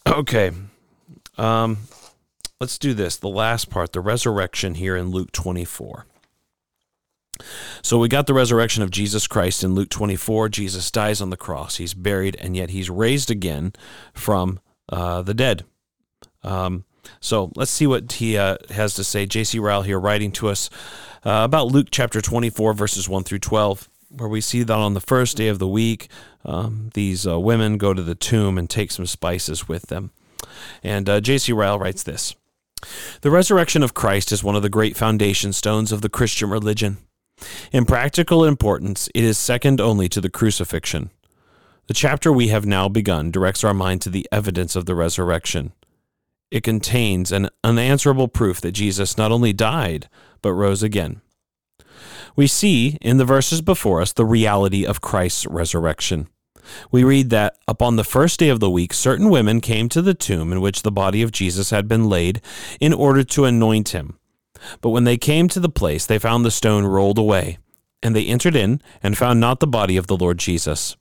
Okay, 0.07 0.52
um, 1.36 1.78
let's 2.61 2.78
do 2.78 2.94
this. 2.94 3.16
The 3.16 3.28
last 3.28 3.70
part, 3.70 3.92
the 3.92 4.00
resurrection 4.00 4.74
here 4.74 4.96
in 4.96 5.11
Luke 5.11 5.32
24. 5.32 6.07
So 7.82 7.98
we 7.98 8.09
got 8.09 8.26
the 8.26 8.34
resurrection 8.34 8.82
of 8.82 8.90
Jesus 8.90 9.26
Christ 9.26 9.62
in 9.62 9.74
Luke 9.74 9.90
24. 9.90 10.48
Jesus 10.48 10.90
dies 10.90 11.20
on 11.20 11.30
the 11.30 11.36
cross. 11.36 11.76
He's 11.76 11.94
buried, 11.94 12.36
and 12.36 12.57
yet 12.57 12.70
he's 12.70 12.88
raised 12.88 13.30
again 13.30 13.72
from 14.14 14.61
uh, 14.88 15.22
the 15.22 15.34
dead. 15.34 15.64
Um, 16.42 16.84
so 17.20 17.52
let's 17.54 17.70
see 17.70 17.86
what 17.86 18.12
he 18.12 18.36
uh, 18.36 18.57
has 18.70 18.94
to 18.94 19.04
say. 19.04 19.26
J.C. 19.26 19.59
Ryle 19.59 19.82
here 19.82 20.00
writing 20.00 20.32
to 20.32 20.48
us 20.48 20.70
uh, 21.24 21.42
about 21.44 21.68
Luke 21.68 21.88
chapter 21.90 22.20
24, 22.20 22.72
verses 22.72 23.09
1 23.09 23.24
through 23.24 23.40
12, 23.40 23.88
where 24.11 24.28
we 24.28 24.40
see 24.40 24.62
that 24.62 24.72
on 24.72 24.94
the 24.94 25.00
first 25.00 25.36
day 25.36 25.48
of 25.48 25.59
the 25.59 25.68
week, 25.68 26.09
um, 26.44 26.90
these 26.94 27.26
uh, 27.26 27.38
women 27.38 27.78
go 27.78 27.92
to 27.92 28.02
the 28.02 28.14
tomb 28.14 28.59
and 28.59 28.68
take 28.68 28.90
some 28.90 29.07
spices 29.07 29.68
with 29.68 29.86
them. 29.86 30.11
And 30.82 31.09
uh, 31.09 31.20
J.C. 31.20 31.52
Ryle 31.52 31.78
writes 31.78 32.02
this 32.02 32.34
The 33.20 33.30
resurrection 33.30 33.82
of 33.82 33.94
Christ 33.94 34.32
is 34.32 34.44
one 34.44 34.57
of 34.57 34.62
the 34.62 34.68
great 34.68 34.96
foundation 34.96 35.52
stones 35.52 35.92
of 35.92 36.02
the 36.02 36.09
Christian 36.09 36.50
religion. 36.50 36.98
In 37.72 37.84
practical 37.84 38.44
importance, 38.44 39.09
it 39.14 39.24
is 39.24 39.36
second 39.36 39.80
only 39.80 40.09
to 40.09 40.20
the 40.20 40.30
crucifixion. 40.30 41.11
The 41.86 41.94
chapter 41.94 42.32
we 42.32 42.48
have 42.48 42.66
now 42.66 42.88
begun 42.88 43.30
directs 43.30 43.62
our 43.62 43.74
mind 43.74 44.02
to 44.02 44.11
the 44.11 44.26
evidence 44.32 44.74
of 44.74 44.86
the 44.86 44.94
resurrection. 44.94 45.72
It 46.50 46.62
contains 46.62 47.32
an 47.32 47.48
unanswerable 47.62 48.28
proof 48.28 48.61
that 48.61 48.72
Jesus 48.72 49.18
not 49.18 49.32
only 49.32 49.52
died, 49.52 50.09
but 50.42 50.52
rose 50.52 50.82
again. 50.82 51.20
We 52.37 52.47
see 52.47 52.99
in 53.01 53.16
the 53.16 53.24
verses 53.24 53.62
before 53.62 54.03
us 54.03 54.12
the 54.12 54.26
reality 54.26 54.84
of 54.84 55.01
Christ's 55.01 55.47
resurrection. 55.47 56.28
We 56.91 57.03
read 57.05 57.30
that 57.30 57.57
upon 57.66 57.97
the 57.97 58.05
first 58.05 58.39
day 58.39 58.49
of 58.49 58.61
the 58.61 58.70
week, 58.70 58.93
certain 58.93 59.30
women 59.30 59.61
came 59.61 59.89
to 59.89 60.03
the 60.03 60.14
tomb 60.14 60.53
in 60.53 60.61
which 60.61 60.82
the 60.82 60.93
body 60.93 61.22
of 61.22 61.32
Jesus 61.32 61.70
had 61.70 61.89
been 61.89 62.09
laid 62.09 62.41
in 62.80 62.93
order 62.93 63.24
to 63.24 63.45
anoint 63.45 63.91
him. 63.91 64.18
But 64.80 64.91
when 64.91 65.05
they 65.05 65.16
came 65.16 65.49
to 65.49 65.61
the 65.61 65.68
place, 65.68 66.07
they 66.07 66.18
found 66.18 66.45
the 66.45 66.51
stone 66.51 66.84
rolled 66.84 67.18
away, 67.18 67.59
and 68.03 68.14
they 68.14 68.26
entered 68.26 68.57
in 68.57 68.82
and 69.03 69.16
found 69.16 69.41
not 69.41 69.61
the 69.61 69.66
body 69.66 69.97
of 69.97 70.07
the 70.07 70.16
Lord 70.16 70.39
Jesus. 70.39 70.97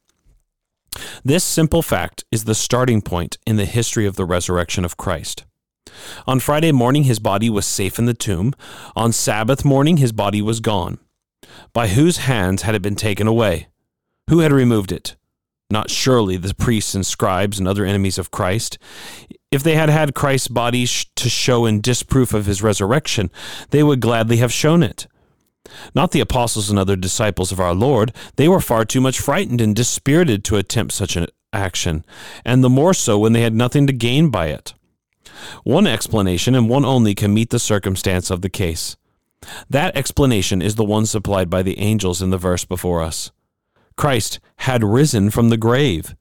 This 1.24 1.44
simple 1.44 1.82
fact 1.82 2.24
is 2.32 2.46
the 2.46 2.56
starting 2.56 3.02
point 3.02 3.38
in 3.46 3.58
the 3.58 3.66
history 3.66 4.06
of 4.06 4.16
the 4.16 4.26
resurrection 4.26 4.86
of 4.86 4.98
Christ. 4.98 5.44
On 6.28 6.40
Friday 6.40 6.72
morning, 6.72 7.04
his 7.04 7.20
body 7.20 7.50
was 7.50 7.66
safe 7.66 8.00
in 8.00 8.06
the 8.06 8.14
tomb. 8.14 8.54
On 8.96 9.12
Sabbath 9.12 9.66
morning, 9.66 9.98
his 9.98 10.12
body 10.12 10.42
was 10.42 10.60
gone. 10.60 11.00
By 11.74 11.90
whose 11.90 12.18
hands 12.18 12.64
had 12.64 12.76
it 12.76 12.82
been 12.82 12.96
taken 12.96 13.28
away? 13.28 13.68
Who 14.30 14.40
had 14.40 14.52
removed 14.52 14.92
it? 14.92 15.16
Not 15.70 15.90
surely 15.90 16.38
the 16.38 16.54
priests 16.54 16.94
and 16.94 17.06
scribes 17.06 17.58
and 17.58 17.68
other 17.68 17.86
enemies 17.86 18.18
of 18.18 18.32
Christ. 18.32 18.78
If 19.52 19.64
they 19.64 19.76
had 19.76 19.90
had 19.90 20.14
Christ's 20.16 20.48
body 20.48 20.86
to 20.86 21.30
show 21.30 21.66
in 21.66 21.82
disproof 21.82 22.34
of 22.34 22.46
his 22.46 22.62
resurrection, 22.62 23.32
they 23.72 23.84
would 23.84 24.00
gladly 24.00 24.38
have 24.38 24.54
shown 24.54 24.84
it. 24.84 25.08
Not 25.96 26.12
the 26.12 26.20
apostles 26.20 26.70
and 26.70 26.78
other 26.78 26.96
disciples 26.96 27.52
of 27.52 27.60
our 27.60 27.74
Lord. 27.74 28.14
They 28.36 28.48
were 28.48 28.62
far 28.62 28.86
too 28.86 29.02
much 29.02 29.20
frightened 29.20 29.62
and 29.62 29.76
dispirited 29.76 30.44
to 30.46 30.58
attempt 30.58 30.94
such 30.94 31.16
an 31.16 31.28
action, 31.52 32.06
and 32.44 32.64
the 32.64 32.70
more 32.70 32.94
so 32.94 33.18
when 33.18 33.34
they 33.34 33.42
had 33.42 33.56
nothing 33.56 33.88
to 33.88 33.94
gain 33.94 34.30
by 34.30 34.48
it. 34.48 34.74
One 35.64 35.88
explanation, 35.88 36.54
and 36.54 36.70
one 36.70 36.86
only, 36.86 37.16
can 37.16 37.34
meet 37.34 37.50
the 37.50 37.60
circumstance 37.60 38.30
of 38.30 38.42
the 38.42 38.50
case. 38.50 38.96
That 39.70 39.96
explanation 39.96 40.62
is 40.62 40.76
the 40.76 40.84
one 40.84 41.06
supplied 41.06 41.50
by 41.50 41.64
the 41.64 41.80
angels 41.80 42.22
in 42.22 42.30
the 42.30 42.38
verse 42.38 42.66
before 42.66 43.02
us. 43.02 43.32
Christ 43.98 44.40
had 44.58 44.84
risen 44.84 45.30
from 45.30 45.50
the 45.50 45.58
grave. 45.58 46.16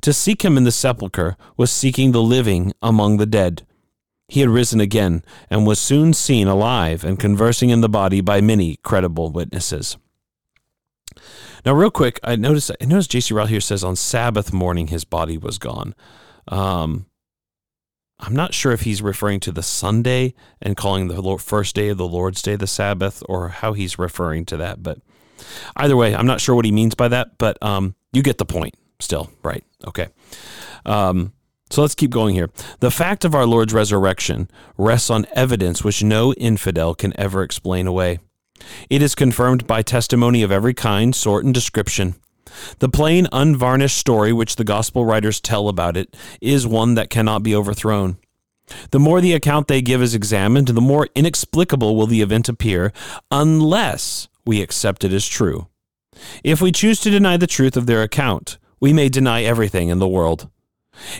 To 0.00 0.12
seek 0.12 0.42
him 0.42 0.56
in 0.56 0.64
the 0.64 0.72
sepulchre 0.72 1.36
was 1.56 1.70
seeking 1.70 2.12
the 2.12 2.22
living 2.22 2.72
among 2.80 3.18
the 3.18 3.26
dead. 3.26 3.66
He 4.28 4.40
had 4.40 4.48
risen 4.48 4.80
again 4.80 5.22
and 5.50 5.66
was 5.66 5.78
soon 5.78 6.14
seen 6.14 6.48
alive 6.48 7.04
and 7.04 7.18
conversing 7.18 7.70
in 7.70 7.82
the 7.82 7.88
body 7.88 8.20
by 8.20 8.40
many 8.40 8.76
credible 8.82 9.30
witnesses. 9.30 9.98
Now, 11.64 11.74
real 11.74 11.90
quick, 11.90 12.18
I 12.24 12.36
noticed 12.36 12.70
I 12.80 12.86
noticed 12.86 13.10
J.C. 13.10 13.34
Ryle 13.34 13.46
here 13.46 13.60
says 13.60 13.84
on 13.84 13.94
Sabbath 13.94 14.52
morning 14.52 14.88
his 14.88 15.04
body 15.04 15.36
was 15.36 15.58
gone. 15.58 15.94
Um, 16.48 17.06
I'm 18.22 18.34
not 18.34 18.54
sure 18.54 18.72
if 18.72 18.82
he's 18.82 19.02
referring 19.02 19.40
to 19.40 19.52
the 19.52 19.62
Sunday 19.62 20.34
and 20.60 20.76
calling 20.76 21.08
the 21.08 21.38
first 21.38 21.74
day 21.74 21.88
of 21.88 21.98
the 21.98 22.08
Lord's 22.08 22.40
Day 22.40 22.56
the 22.56 22.66
Sabbath, 22.66 23.22
or 23.28 23.48
how 23.48 23.72
he's 23.72 23.98
referring 23.98 24.46
to 24.46 24.56
that. 24.56 24.82
But 24.82 24.98
Either 25.76 25.96
way, 25.96 26.14
I'm 26.14 26.26
not 26.26 26.40
sure 26.40 26.54
what 26.54 26.64
he 26.64 26.72
means 26.72 26.94
by 26.94 27.08
that, 27.08 27.38
but 27.38 27.62
um, 27.62 27.94
you 28.12 28.22
get 28.22 28.38
the 28.38 28.44
point 28.44 28.74
still, 29.00 29.30
right? 29.42 29.64
Okay. 29.86 30.08
Um, 30.84 31.32
so 31.70 31.80
let's 31.80 31.94
keep 31.94 32.10
going 32.10 32.34
here. 32.34 32.50
The 32.80 32.90
fact 32.90 33.24
of 33.24 33.34
our 33.34 33.46
Lord's 33.46 33.72
resurrection 33.72 34.50
rests 34.76 35.10
on 35.10 35.26
evidence 35.34 35.82
which 35.82 36.02
no 36.02 36.34
infidel 36.34 36.94
can 36.94 37.18
ever 37.18 37.42
explain 37.42 37.86
away. 37.86 38.20
It 38.90 39.02
is 39.02 39.14
confirmed 39.14 39.66
by 39.66 39.82
testimony 39.82 40.42
of 40.42 40.52
every 40.52 40.74
kind, 40.74 41.14
sort, 41.14 41.44
and 41.44 41.54
description. 41.54 42.14
The 42.78 42.88
plain, 42.88 43.26
unvarnished 43.32 43.96
story 43.96 44.32
which 44.32 44.56
the 44.56 44.64
gospel 44.64 45.04
writers 45.04 45.40
tell 45.40 45.68
about 45.68 45.96
it 45.96 46.16
is 46.40 46.66
one 46.66 46.94
that 46.94 47.10
cannot 47.10 47.42
be 47.42 47.54
overthrown. 47.54 48.18
The 48.90 49.00
more 49.00 49.20
the 49.20 49.32
account 49.32 49.68
they 49.68 49.82
give 49.82 50.02
is 50.02 50.14
examined, 50.14 50.68
the 50.68 50.80
more 50.80 51.08
inexplicable 51.14 51.96
will 51.96 52.06
the 52.06 52.22
event 52.22 52.48
appear, 52.48 52.92
unless 53.30 54.28
we 54.46 54.62
accept 54.62 55.04
it 55.04 55.12
as 55.12 55.26
true. 55.26 55.68
If 56.44 56.60
we 56.60 56.72
choose 56.72 57.00
to 57.00 57.10
deny 57.10 57.36
the 57.36 57.46
truth 57.46 57.76
of 57.76 57.86
their 57.86 58.02
account, 58.02 58.58
we 58.80 58.92
may 58.92 59.08
deny 59.08 59.42
everything 59.42 59.88
in 59.88 59.98
the 59.98 60.08
world. 60.08 60.48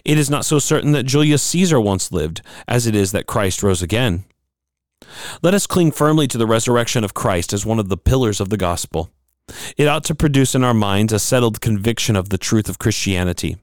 It 0.04 0.18
is 0.18 0.30
not 0.30 0.44
so 0.44 0.58
certain 0.58 0.92
that 0.92 1.04
Julius 1.04 1.42
Caesar 1.42 1.80
once 1.80 2.12
lived 2.12 2.42
as 2.68 2.86
it 2.86 2.94
is 2.94 3.12
that 3.12 3.26
Christ 3.26 3.62
rose 3.62 3.82
again. 3.82 4.24
Let 5.42 5.54
us 5.54 5.66
cling 5.66 5.92
firmly 5.92 6.28
to 6.28 6.38
the 6.38 6.46
resurrection 6.46 7.04
of 7.04 7.14
Christ 7.14 7.52
as 7.52 7.66
one 7.66 7.78
of 7.78 7.88
the 7.88 7.96
pillars 7.96 8.40
of 8.40 8.50
the 8.50 8.56
gospel. 8.56 9.10
It 9.76 9.88
ought 9.88 10.04
to 10.04 10.14
produce 10.14 10.54
in 10.54 10.64
our 10.64 10.74
minds 10.74 11.12
a 11.12 11.18
settled 11.18 11.60
conviction 11.60 12.16
of 12.16 12.28
the 12.28 12.38
truth 12.38 12.68
of 12.68 12.78
Christianity. 12.78 13.56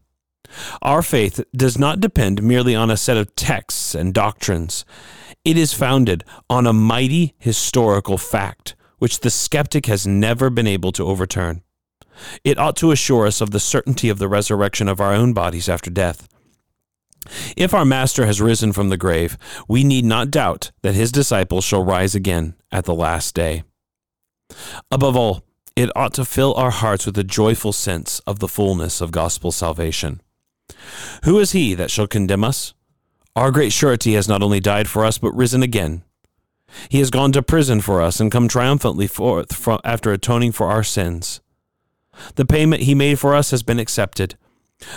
Our 0.81 1.01
faith 1.01 1.43
does 1.55 1.77
not 1.77 1.99
depend 1.99 2.41
merely 2.41 2.75
on 2.75 2.89
a 2.89 2.97
set 2.97 3.17
of 3.17 3.35
texts 3.35 3.93
and 3.93 4.13
doctrines. 4.13 4.85
It 5.45 5.57
is 5.57 5.73
founded 5.73 6.23
on 6.49 6.67
a 6.67 6.73
mighty 6.73 7.35
historical 7.37 8.17
fact 8.17 8.75
which 8.97 9.21
the 9.21 9.29
skeptic 9.29 9.85
has 9.85 10.05
never 10.05 10.49
been 10.49 10.67
able 10.67 10.91
to 10.91 11.05
overturn. 11.05 11.63
It 12.43 12.57
ought 12.57 12.75
to 12.77 12.91
assure 12.91 13.25
us 13.27 13.39
of 13.39 13.51
the 13.51 13.59
certainty 13.59 14.09
of 14.09 14.19
the 14.19 14.27
resurrection 14.27 14.89
of 14.89 14.99
our 14.99 15.13
own 15.13 15.33
bodies 15.33 15.69
after 15.69 15.89
death. 15.89 16.27
If 17.55 17.73
our 17.73 17.85
Master 17.85 18.25
has 18.25 18.41
risen 18.41 18.73
from 18.73 18.89
the 18.89 18.97
grave, 18.97 19.37
we 19.67 19.83
need 19.83 20.05
not 20.05 20.31
doubt 20.31 20.71
that 20.81 20.95
his 20.95 21.11
disciples 21.11 21.63
shall 21.63 21.83
rise 21.83 22.15
again 22.15 22.55
at 22.71 22.85
the 22.85 22.93
last 22.93 23.35
day. 23.35 23.63
Above 24.91 25.15
all, 25.15 25.43
it 25.79 25.89
ought 25.95 26.13
to 26.13 26.25
fill 26.25 26.53
our 26.55 26.71
hearts 26.71 27.05
with 27.05 27.17
a 27.17 27.23
joyful 27.23 27.73
sense 27.73 28.19
of 28.27 28.39
the 28.39 28.47
fullness 28.47 29.01
of 29.01 29.11
gospel 29.11 29.51
salvation. 29.51 30.21
Who 31.23 31.39
is 31.39 31.51
he 31.51 31.73
that 31.75 31.91
shall 31.91 32.07
condemn 32.07 32.43
us? 32.43 32.73
Our 33.35 33.51
great 33.51 33.73
surety 33.73 34.13
has 34.13 34.27
not 34.27 34.43
only 34.43 34.59
died 34.59 34.87
for 34.87 35.05
us, 35.05 35.17
but 35.17 35.35
risen 35.35 35.63
again 35.63 36.03
he 36.89 36.99
has 36.99 37.09
gone 37.09 37.31
to 37.33 37.41
prison 37.41 37.81
for 37.81 38.01
us 38.01 38.19
and 38.19 38.31
come 38.31 38.47
triumphantly 38.47 39.07
forth 39.07 39.67
after 39.83 40.11
atoning 40.11 40.51
for 40.51 40.67
our 40.67 40.83
sins. 40.83 41.41
The 42.35 42.45
payment 42.45 42.83
he 42.83 42.95
made 42.95 43.19
for 43.19 43.33
us 43.33 43.51
has 43.51 43.63
been 43.63 43.79
accepted. 43.79 44.35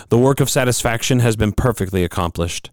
The 0.08 0.18
work 0.18 0.40
of 0.40 0.50
satisfaction 0.50 1.20
has 1.20 1.36
been 1.36 1.52
perfectly 1.52 2.04
accomplished. 2.04 2.70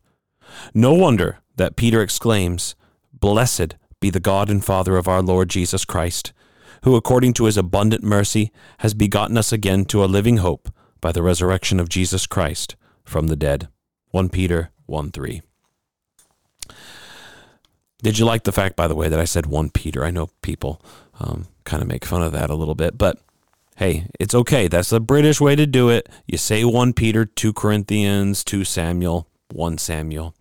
No 0.74 0.94
wonder 0.94 1.40
that 1.56 1.76
Peter 1.76 2.02
exclaims, 2.02 2.76
Blessed 3.14 3.76
be 4.00 4.10
the 4.10 4.20
God 4.20 4.50
and 4.50 4.64
Father 4.64 4.98
of 4.98 5.08
our 5.08 5.22
Lord 5.22 5.50
Jesus 5.50 5.86
Christ, 5.86 6.34
who 6.84 6.96
according 6.96 7.34
to 7.34 7.46
his 7.46 7.58
abundant 7.58 8.04
mercy 8.04 8.52
has 8.80 8.94
begotten 8.94 9.38
us 9.38 9.52
again 9.52 9.86
to 9.86 10.04
a 10.04 10.08
living 10.08 10.38
hope 10.38 10.70
by 11.02 11.12
the 11.12 11.24
resurrection 11.24 11.80
of 11.80 11.90
Jesus 11.90 12.28
Christ 12.28 12.76
from 13.04 13.28
the 13.28 13.36
dead. 13.36 13.68
1 14.12 14.30
Peter 14.30 14.72
1 14.86 15.12
3. 15.12 15.42
Did 18.02 18.18
you 18.18 18.26
like 18.26 18.44
the 18.44 18.52
fact, 18.52 18.76
by 18.76 18.88
the 18.88 18.96
way, 18.96 19.10
that 19.10 19.20
I 19.20 19.26
said 19.26 19.46
1 19.46 19.72
Peter? 19.72 20.06
I 20.06 20.12
know 20.12 20.30
people 20.42 20.82
um, 21.20 21.48
kind 21.66 21.82
of 21.82 21.88
make 21.88 22.06
fun 22.06 22.24
of 22.24 22.32
that 22.32 22.50
a 22.50 22.56
little 22.56 22.76
bit, 22.76 22.98
but 22.98 23.20
hey, 23.76 24.08
it's 24.20 24.34
okay. 24.34 24.68
That's 24.68 24.90
the 24.90 25.02
British 25.02 25.42
way 25.42 25.56
to 25.56 25.66
do 25.66 25.90
it. 25.90 26.08
You 26.26 26.38
say 26.38 26.64
1 26.64 26.94
Peter, 26.94 27.26
2 27.26 27.54
Corinthians, 27.54 28.44
2 28.44 28.64
Samuel, 28.64 29.28
1 29.52 29.78
Samuel. 29.78 30.34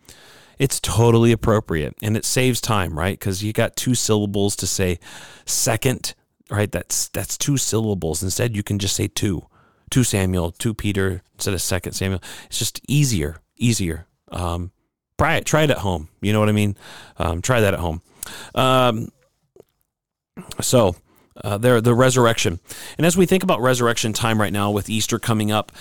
It's 0.59 0.81
totally 0.81 1.33
appropriate 1.33 1.95
and 2.03 2.17
it 2.17 2.25
saves 2.25 2.61
time, 2.61 2.99
right? 2.99 3.19
Because 3.19 3.45
you 3.45 3.53
got 3.53 3.77
two 3.77 3.95
syllables 3.95 4.57
to 4.57 4.67
say 4.67 4.99
second, 5.45 6.15
right? 6.51 6.71
That's 6.71 7.09
that's 7.09 7.37
two 7.37 7.57
syllables. 7.57 8.23
Instead, 8.23 8.57
you 8.57 8.63
can 8.63 8.79
just 8.79 8.97
say 8.97 9.09
two. 9.09 9.47
Two 9.91 10.05
Samuel, 10.05 10.53
two 10.53 10.75
Peter 10.75 11.23
instead 11.35 11.55
of 11.55 11.63
second 11.63 11.93
Samuel. 11.93 12.23
It's 12.47 12.59
just 12.59 12.81
easier, 12.87 13.39
easier. 13.57 14.07
Um, 14.31 14.71
try 15.19 15.37
it, 15.37 15.47
try 15.47 15.63
it 15.63 15.71
at 15.71 15.79
home. 15.79 16.09
You 16.21 16.33
know 16.33 16.41
what 16.41 16.51
I 16.51 16.53
mean? 16.53 16.77
Um, 17.17 17.41
try 17.41 17.61
that 17.61 17.73
at 17.73 17.81
home. 17.81 18.03
Um, 18.55 19.09
so, 20.61 20.95
uh, 21.43 21.57
there, 21.57 21.81
the 21.81 21.95
resurrection. 21.95 22.61
And 22.99 23.07
as 23.07 23.17
we 23.17 23.25
think 23.25 23.43
about 23.43 23.61
resurrection 23.61 24.13
time 24.13 24.41
right 24.41 24.53
now 24.53 24.71
with 24.71 24.91
Easter 24.91 25.19
coming 25.19 25.51
up, 25.51 25.73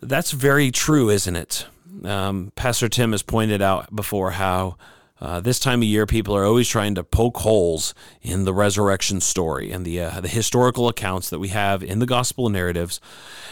that's 0.00 0.30
very 0.30 0.70
true, 0.70 1.10
isn't 1.10 1.36
it? 1.36 1.66
Um, 2.04 2.52
Pastor 2.54 2.88
Tim 2.88 3.12
has 3.12 3.22
pointed 3.22 3.60
out 3.60 3.94
before 3.94 4.30
how 4.32 4.76
uh, 5.20 5.40
this 5.40 5.58
time 5.58 5.80
of 5.80 5.88
year, 5.88 6.06
people 6.06 6.36
are 6.36 6.44
always 6.44 6.68
trying 6.68 6.94
to 6.94 7.02
poke 7.02 7.38
holes 7.38 7.92
in 8.22 8.44
the 8.44 8.54
resurrection 8.54 9.20
story 9.20 9.72
and 9.72 9.84
the 9.84 10.00
uh, 10.00 10.20
the 10.20 10.28
historical 10.28 10.88
accounts 10.88 11.28
that 11.30 11.40
we 11.40 11.48
have 11.48 11.82
in 11.82 11.98
the 11.98 12.06
gospel 12.06 12.48
narratives, 12.48 13.00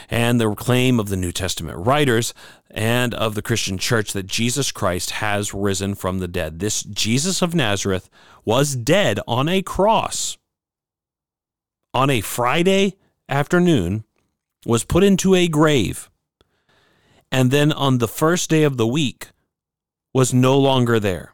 and 0.08 0.40
the 0.40 0.54
claim 0.54 1.00
of 1.00 1.08
the 1.08 1.16
New 1.16 1.32
Testament 1.32 1.76
writers 1.78 2.32
and 2.70 3.14
of 3.14 3.34
the 3.34 3.42
Christian 3.42 3.78
Church 3.78 4.12
that 4.12 4.26
Jesus 4.26 4.70
Christ 4.70 5.10
has 5.12 5.52
risen 5.52 5.96
from 5.96 6.20
the 6.20 6.28
dead. 6.28 6.60
This 6.60 6.84
Jesus 6.84 7.42
of 7.42 7.54
Nazareth 7.54 8.08
was 8.44 8.76
dead 8.76 9.18
on 9.26 9.48
a 9.48 9.62
cross 9.62 10.38
on 11.92 12.10
a 12.10 12.20
Friday 12.20 12.94
afternoon, 13.28 14.04
was 14.64 14.84
put 14.84 15.02
into 15.02 15.34
a 15.34 15.48
grave, 15.48 16.10
and 17.32 17.50
then 17.50 17.72
on 17.72 17.98
the 17.98 18.06
first 18.06 18.50
day 18.50 18.62
of 18.62 18.76
the 18.76 18.86
week 18.86 19.30
was 20.14 20.32
no 20.32 20.56
longer 20.58 21.00
there. 21.00 21.32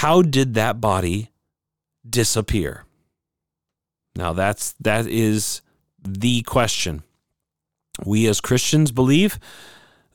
How 0.00 0.22
did 0.22 0.54
that 0.54 0.80
body 0.80 1.30
disappear? 2.08 2.86
Now 4.16 4.32
that's 4.32 4.72
that 4.80 5.06
is 5.06 5.60
the 6.02 6.40
question. 6.40 7.02
We 8.06 8.26
as 8.26 8.40
Christians 8.40 8.92
believe 8.92 9.38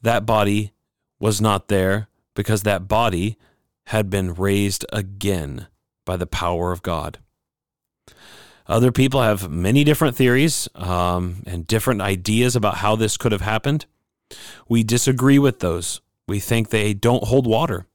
that 0.01 0.25
body 0.25 0.73
was 1.19 1.39
not 1.39 1.67
there 1.67 2.07
because 2.33 2.63
that 2.63 2.87
body 2.87 3.37
had 3.85 4.09
been 4.09 4.33
raised 4.33 4.87
again 4.91 5.67
by 6.03 6.17
the 6.17 6.25
power 6.25 6.71
of 6.71 6.81
God. 6.81 7.19
Other 8.65 8.91
people 8.91 9.21
have 9.21 9.51
many 9.51 9.83
different 9.83 10.15
theories 10.15 10.67
um, 10.73 11.43
and 11.45 11.67
different 11.67 12.01
ideas 12.01 12.55
about 12.55 12.77
how 12.77 12.95
this 12.95 13.17
could 13.17 13.31
have 13.31 13.41
happened. 13.41 13.85
We 14.67 14.83
disagree 14.83 15.37
with 15.37 15.59
those. 15.59 16.01
We 16.27 16.39
think 16.39 16.69
they 16.69 16.95
don't 16.95 17.25
hold 17.25 17.45
water. 17.45 17.85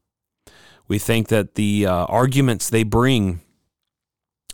We 0.91 0.99
think 0.99 1.29
that 1.29 1.55
the 1.55 1.87
uh, 1.87 2.07
arguments 2.07 2.69
they 2.69 2.83
bring 2.83 3.43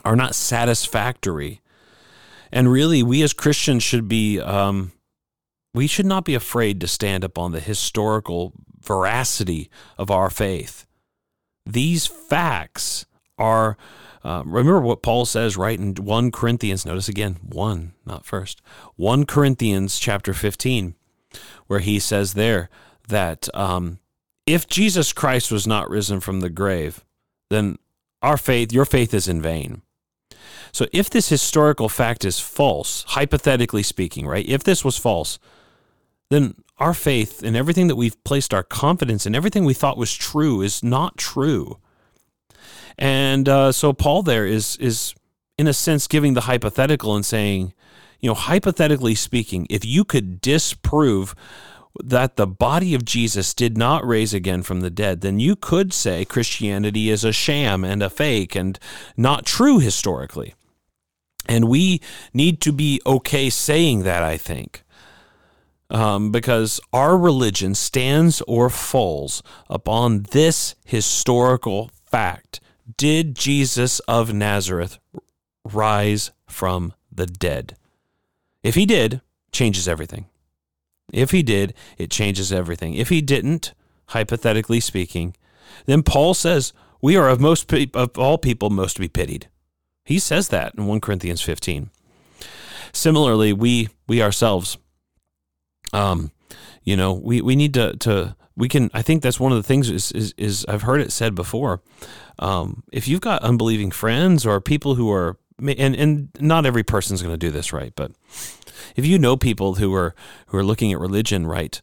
are 0.04 0.14
not 0.14 0.34
satisfactory. 0.34 1.62
And 2.52 2.70
really, 2.70 3.02
we 3.02 3.22
as 3.22 3.32
Christians 3.32 3.82
should 3.82 4.06
be, 4.06 4.38
um, 4.38 4.92
we 5.72 5.86
should 5.86 6.04
not 6.04 6.26
be 6.26 6.34
afraid 6.34 6.78
to 6.82 6.86
stand 6.86 7.24
up 7.24 7.38
on 7.38 7.52
the 7.52 7.60
historical 7.60 8.52
veracity 8.82 9.70
of 9.96 10.10
our 10.10 10.28
faith. 10.28 10.84
These 11.64 12.04
facts 12.06 13.06
are 13.38 13.78
uh, 14.22 14.42
remember 14.44 14.80
what 14.80 15.02
Paul 15.02 15.24
says, 15.24 15.56
right, 15.56 15.78
in 15.78 15.94
1 15.94 16.32
Corinthians, 16.32 16.84
notice 16.84 17.08
again, 17.08 17.38
1, 17.48 17.94
not 18.04 18.26
first, 18.26 18.60
1 18.96 19.24
Corinthians 19.24 19.98
chapter 19.98 20.34
15, 20.34 20.96
where 21.66 21.78
he 21.78 21.98
says 21.98 22.34
there 22.34 22.68
that 23.08 23.48
um, 23.54 24.00
if 24.46 24.66
Jesus 24.68 25.12
Christ 25.12 25.50
was 25.50 25.66
not 25.66 25.90
risen 25.90 26.20
from 26.20 26.40
the 26.40 26.50
grave, 26.50 27.04
then 27.50 27.78
our 28.22 28.36
faith, 28.36 28.72
your 28.72 28.84
faith 28.84 29.12
is 29.12 29.28
in 29.28 29.42
vain. 29.42 29.82
So 30.72 30.86
if 30.92 31.10
this 31.10 31.28
historical 31.28 31.88
fact 31.88 32.24
is 32.24 32.38
false, 32.38 33.04
hypothetically 33.08 33.82
speaking, 33.82 34.26
right, 34.26 34.46
if 34.46 34.62
this 34.62 34.84
was 34.84 34.98
false, 34.98 35.38
then 36.30 36.54
our 36.78 36.92
faith 36.92 37.42
and 37.42 37.56
everything 37.56 37.86
that 37.88 37.96
we've 37.96 38.22
placed 38.24 38.52
our 38.52 38.62
confidence 38.62 39.26
in, 39.26 39.34
everything 39.34 39.64
we 39.64 39.74
thought 39.74 39.96
was 39.96 40.14
true, 40.14 40.60
is 40.60 40.82
not 40.82 41.16
true. 41.16 41.78
And 42.98 43.48
uh, 43.48 43.72
so 43.72 43.92
Paul 43.92 44.22
there 44.22 44.46
is 44.46 44.76
is 44.76 45.14
in 45.58 45.66
a 45.66 45.72
sense 45.72 46.06
giving 46.06 46.34
the 46.34 46.42
hypothetical 46.42 47.14
and 47.14 47.24
saying, 47.24 47.72
you 48.20 48.28
know, 48.28 48.34
hypothetically 48.34 49.14
speaking, 49.14 49.66
if 49.70 49.84
you 49.84 50.04
could 50.04 50.40
disprove 50.40 51.34
that 52.04 52.36
the 52.36 52.46
body 52.46 52.94
of 52.94 53.04
Jesus 53.04 53.54
did 53.54 53.76
not 53.76 54.06
raise 54.06 54.34
again 54.34 54.62
from 54.62 54.80
the 54.80 54.90
dead, 54.90 55.20
then 55.20 55.38
you 55.38 55.56
could 55.56 55.92
say 55.92 56.24
Christianity 56.24 57.10
is 57.10 57.24
a 57.24 57.32
sham 57.32 57.84
and 57.84 58.02
a 58.02 58.10
fake 58.10 58.54
and 58.54 58.78
not 59.16 59.46
true 59.46 59.78
historically. 59.78 60.54
And 61.48 61.68
we 61.68 62.00
need 62.34 62.60
to 62.62 62.72
be 62.72 63.00
okay 63.06 63.50
saying 63.50 64.02
that, 64.02 64.22
I 64.22 64.36
think. 64.36 64.82
Um, 65.88 66.32
because 66.32 66.80
our 66.92 67.16
religion 67.16 67.74
stands 67.76 68.42
or 68.48 68.68
falls 68.68 69.42
upon 69.70 70.24
this 70.32 70.74
historical 70.84 71.90
fact 72.04 72.60
did 72.96 73.34
Jesus 73.34 73.98
of 74.00 74.32
Nazareth 74.32 74.98
rise 75.64 76.30
from 76.46 76.94
the 77.10 77.26
dead? 77.26 77.76
If 78.62 78.74
he 78.74 78.86
did, 78.86 79.20
changes 79.52 79.88
everything. 79.88 80.26
If 81.12 81.30
he 81.30 81.42
did, 81.42 81.74
it 81.98 82.10
changes 82.10 82.52
everything. 82.52 82.94
If 82.94 83.08
he 83.08 83.20
didn't, 83.20 83.72
hypothetically 84.08 84.80
speaking, 84.80 85.34
then 85.86 86.02
Paul 86.02 86.34
says 86.34 86.72
we 87.00 87.16
are 87.16 87.28
of 87.28 87.40
most 87.40 87.72
of 87.72 88.18
all 88.18 88.38
people 88.38 88.70
most 88.70 88.94
to 88.94 89.00
be 89.00 89.08
pitied. 89.08 89.48
He 90.04 90.18
says 90.18 90.48
that 90.48 90.74
in 90.76 90.86
1 90.86 91.00
Corinthians 91.00 91.42
15. 91.42 91.90
Similarly, 92.92 93.52
we 93.52 93.88
we 94.06 94.22
ourselves 94.22 94.78
um 95.92 96.32
you 96.82 96.96
know, 96.96 97.12
we, 97.12 97.40
we 97.40 97.56
need 97.56 97.74
to 97.74 97.96
to 97.98 98.36
we 98.56 98.68
can 98.68 98.90
I 98.94 99.02
think 99.02 99.22
that's 99.22 99.40
one 99.40 99.52
of 99.52 99.58
the 99.58 99.64
things 99.64 99.90
is 99.90 100.12
is, 100.12 100.34
is 100.36 100.64
I've 100.68 100.82
heard 100.82 101.00
it 101.00 101.12
said 101.12 101.34
before 101.34 101.82
um, 102.38 102.82
if 102.92 103.08
you've 103.08 103.20
got 103.20 103.42
unbelieving 103.42 103.90
friends 103.90 104.44
or 104.44 104.60
people 104.60 104.96
who 104.96 105.10
are, 105.10 105.38
and, 105.58 105.96
and 105.96 106.28
not 106.40 106.66
every 106.66 106.82
person's 106.82 107.22
going 107.22 107.34
to 107.34 107.38
do 107.38 107.50
this 107.50 107.72
right, 107.72 107.92
but 107.96 108.12
if 108.94 109.06
you 109.06 109.18
know 109.18 109.36
people 109.36 109.74
who 109.74 109.94
are 109.94 110.14
who 110.48 110.58
are 110.58 110.64
looking 110.64 110.92
at 110.92 110.98
religion 110.98 111.46
right, 111.46 111.80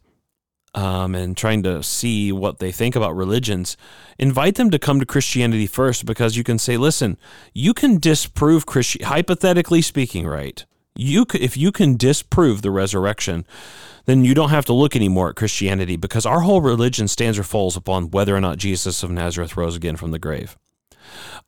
um, 0.74 1.14
and 1.14 1.36
trying 1.36 1.62
to 1.62 1.82
see 1.82 2.32
what 2.32 2.58
they 2.58 2.72
think 2.72 2.96
about 2.96 3.14
religions, 3.14 3.76
invite 4.18 4.56
them 4.56 4.70
to 4.70 4.78
come 4.78 4.98
to 4.98 5.06
Christianity 5.06 5.66
first 5.66 6.04
because 6.04 6.36
you 6.36 6.44
can 6.44 6.58
say, 6.58 6.76
listen, 6.76 7.16
you 7.52 7.72
can 7.72 7.98
disprove 7.98 8.66
Christi- 8.66 9.04
hypothetically 9.04 9.82
speaking, 9.82 10.26
right? 10.26 10.64
You 10.96 11.26
if 11.34 11.56
you 11.56 11.72
can 11.72 11.96
disprove 11.96 12.62
the 12.62 12.70
resurrection, 12.70 13.46
then 14.04 14.24
you 14.24 14.34
don't 14.34 14.50
have 14.50 14.64
to 14.66 14.72
look 14.72 14.94
anymore 14.94 15.30
at 15.30 15.36
Christianity 15.36 15.96
because 15.96 16.26
our 16.26 16.40
whole 16.40 16.60
religion 16.60 17.08
stands 17.08 17.38
or 17.38 17.42
falls 17.42 17.76
upon 17.76 18.10
whether 18.10 18.34
or 18.34 18.40
not 18.40 18.58
Jesus 18.58 19.02
of 19.02 19.10
Nazareth 19.10 19.56
rose 19.56 19.74
again 19.74 19.96
from 19.96 20.12
the 20.12 20.18
grave. 20.20 20.56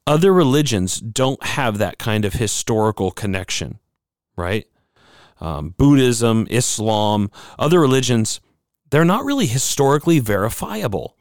Other 0.07 0.33
religions 0.33 1.01
don't 1.01 1.43
have 1.45 1.79
that 1.79 1.99
kind 1.99 2.25
of 2.25 2.35
historical 2.35 3.11
connection, 3.11 3.79
right? 4.37 4.67
Um, 5.41 5.71
Buddhism, 5.77 6.47
Islam, 6.51 7.31
other 7.59 7.81
religions, 7.81 8.41
they're 8.91 9.05
not 9.05 9.25
really 9.25 9.47
historically 9.47 10.19
verifiable. 10.21 11.17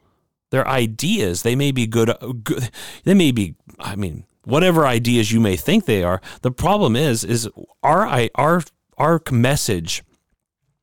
They're 0.50 0.66
ideas. 0.66 1.42
They 1.42 1.56
may 1.56 1.72
be 1.72 1.86
good, 1.86 2.14
good. 2.44 2.70
They 3.04 3.14
may 3.14 3.32
be. 3.32 3.56
I 3.78 3.96
mean, 3.96 4.24
whatever 4.44 4.86
ideas 4.86 5.32
you 5.32 5.40
may 5.40 5.56
think 5.56 5.84
they 5.84 6.02
are. 6.02 6.20
The 6.42 6.52
problem 6.52 6.96
is, 6.96 7.24
is 7.24 7.48
our 7.82 8.28
our 8.36 8.62
our 8.96 9.20
message 9.30 10.02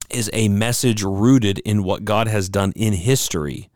is 0.09 0.29
a 0.33 0.49
message 0.49 1.01
rooted 1.01 1.59
in 1.59 1.83
what 1.83 2.05
God 2.05 2.27
has 2.27 2.49
done 2.49 2.73
in 2.75 2.93
history. 2.93 3.69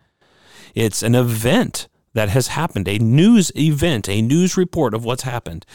It's 0.75 1.01
an 1.01 1.15
event 1.15 1.87
that 2.17 2.29
has 2.29 2.47
happened, 2.47 2.87
a 2.87 2.97
news 2.97 3.51
event, 3.55 4.09
a 4.09 4.23
news 4.23 4.57
report 4.57 4.95
of 4.95 5.05
what's 5.05 5.21
happened. 5.21 5.67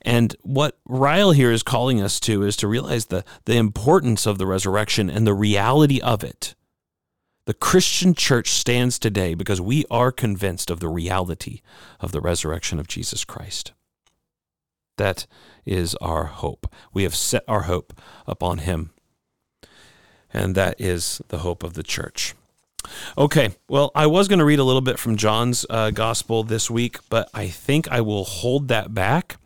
And 0.00 0.34
what 0.40 0.78
Ryle 0.88 1.32
here 1.32 1.52
is 1.52 1.62
calling 1.62 2.00
us 2.00 2.18
to 2.20 2.42
is 2.42 2.56
to 2.56 2.66
realize 2.66 3.06
the, 3.06 3.22
the 3.44 3.56
importance 3.56 4.24
of 4.24 4.38
the 4.38 4.46
resurrection 4.46 5.10
and 5.10 5.26
the 5.26 5.34
reality 5.34 6.00
of 6.00 6.24
it. 6.24 6.54
The 7.44 7.52
Christian 7.52 8.14
church 8.14 8.50
stands 8.50 8.98
today 8.98 9.34
because 9.34 9.60
we 9.60 9.84
are 9.90 10.10
convinced 10.10 10.70
of 10.70 10.80
the 10.80 10.88
reality 10.88 11.60
of 12.00 12.12
the 12.12 12.22
resurrection 12.22 12.78
of 12.78 12.88
Jesus 12.88 13.22
Christ. 13.22 13.72
That 14.96 15.26
is 15.66 15.94
our 15.96 16.24
hope. 16.24 16.72
We 16.94 17.02
have 17.02 17.14
set 17.14 17.44
our 17.46 17.62
hope 17.62 17.92
upon 18.26 18.58
him 18.58 18.90
and 20.32 20.54
that 20.54 20.80
is 20.80 21.20
the 21.28 21.40
hope 21.40 21.62
of 21.62 21.74
the 21.74 21.82
church. 21.82 22.34
Okay, 23.16 23.50
well, 23.68 23.90
I 23.94 24.06
was 24.06 24.28
going 24.28 24.38
to 24.38 24.44
read 24.44 24.58
a 24.58 24.64
little 24.64 24.80
bit 24.80 24.98
from 24.98 25.16
John's 25.16 25.66
uh, 25.68 25.90
gospel 25.90 26.44
this 26.44 26.70
week, 26.70 26.98
but 27.08 27.28
I 27.34 27.48
think 27.48 27.88
I 27.88 28.00
will 28.00 28.24
hold 28.24 28.68
that 28.68 28.94
back. 28.94 29.36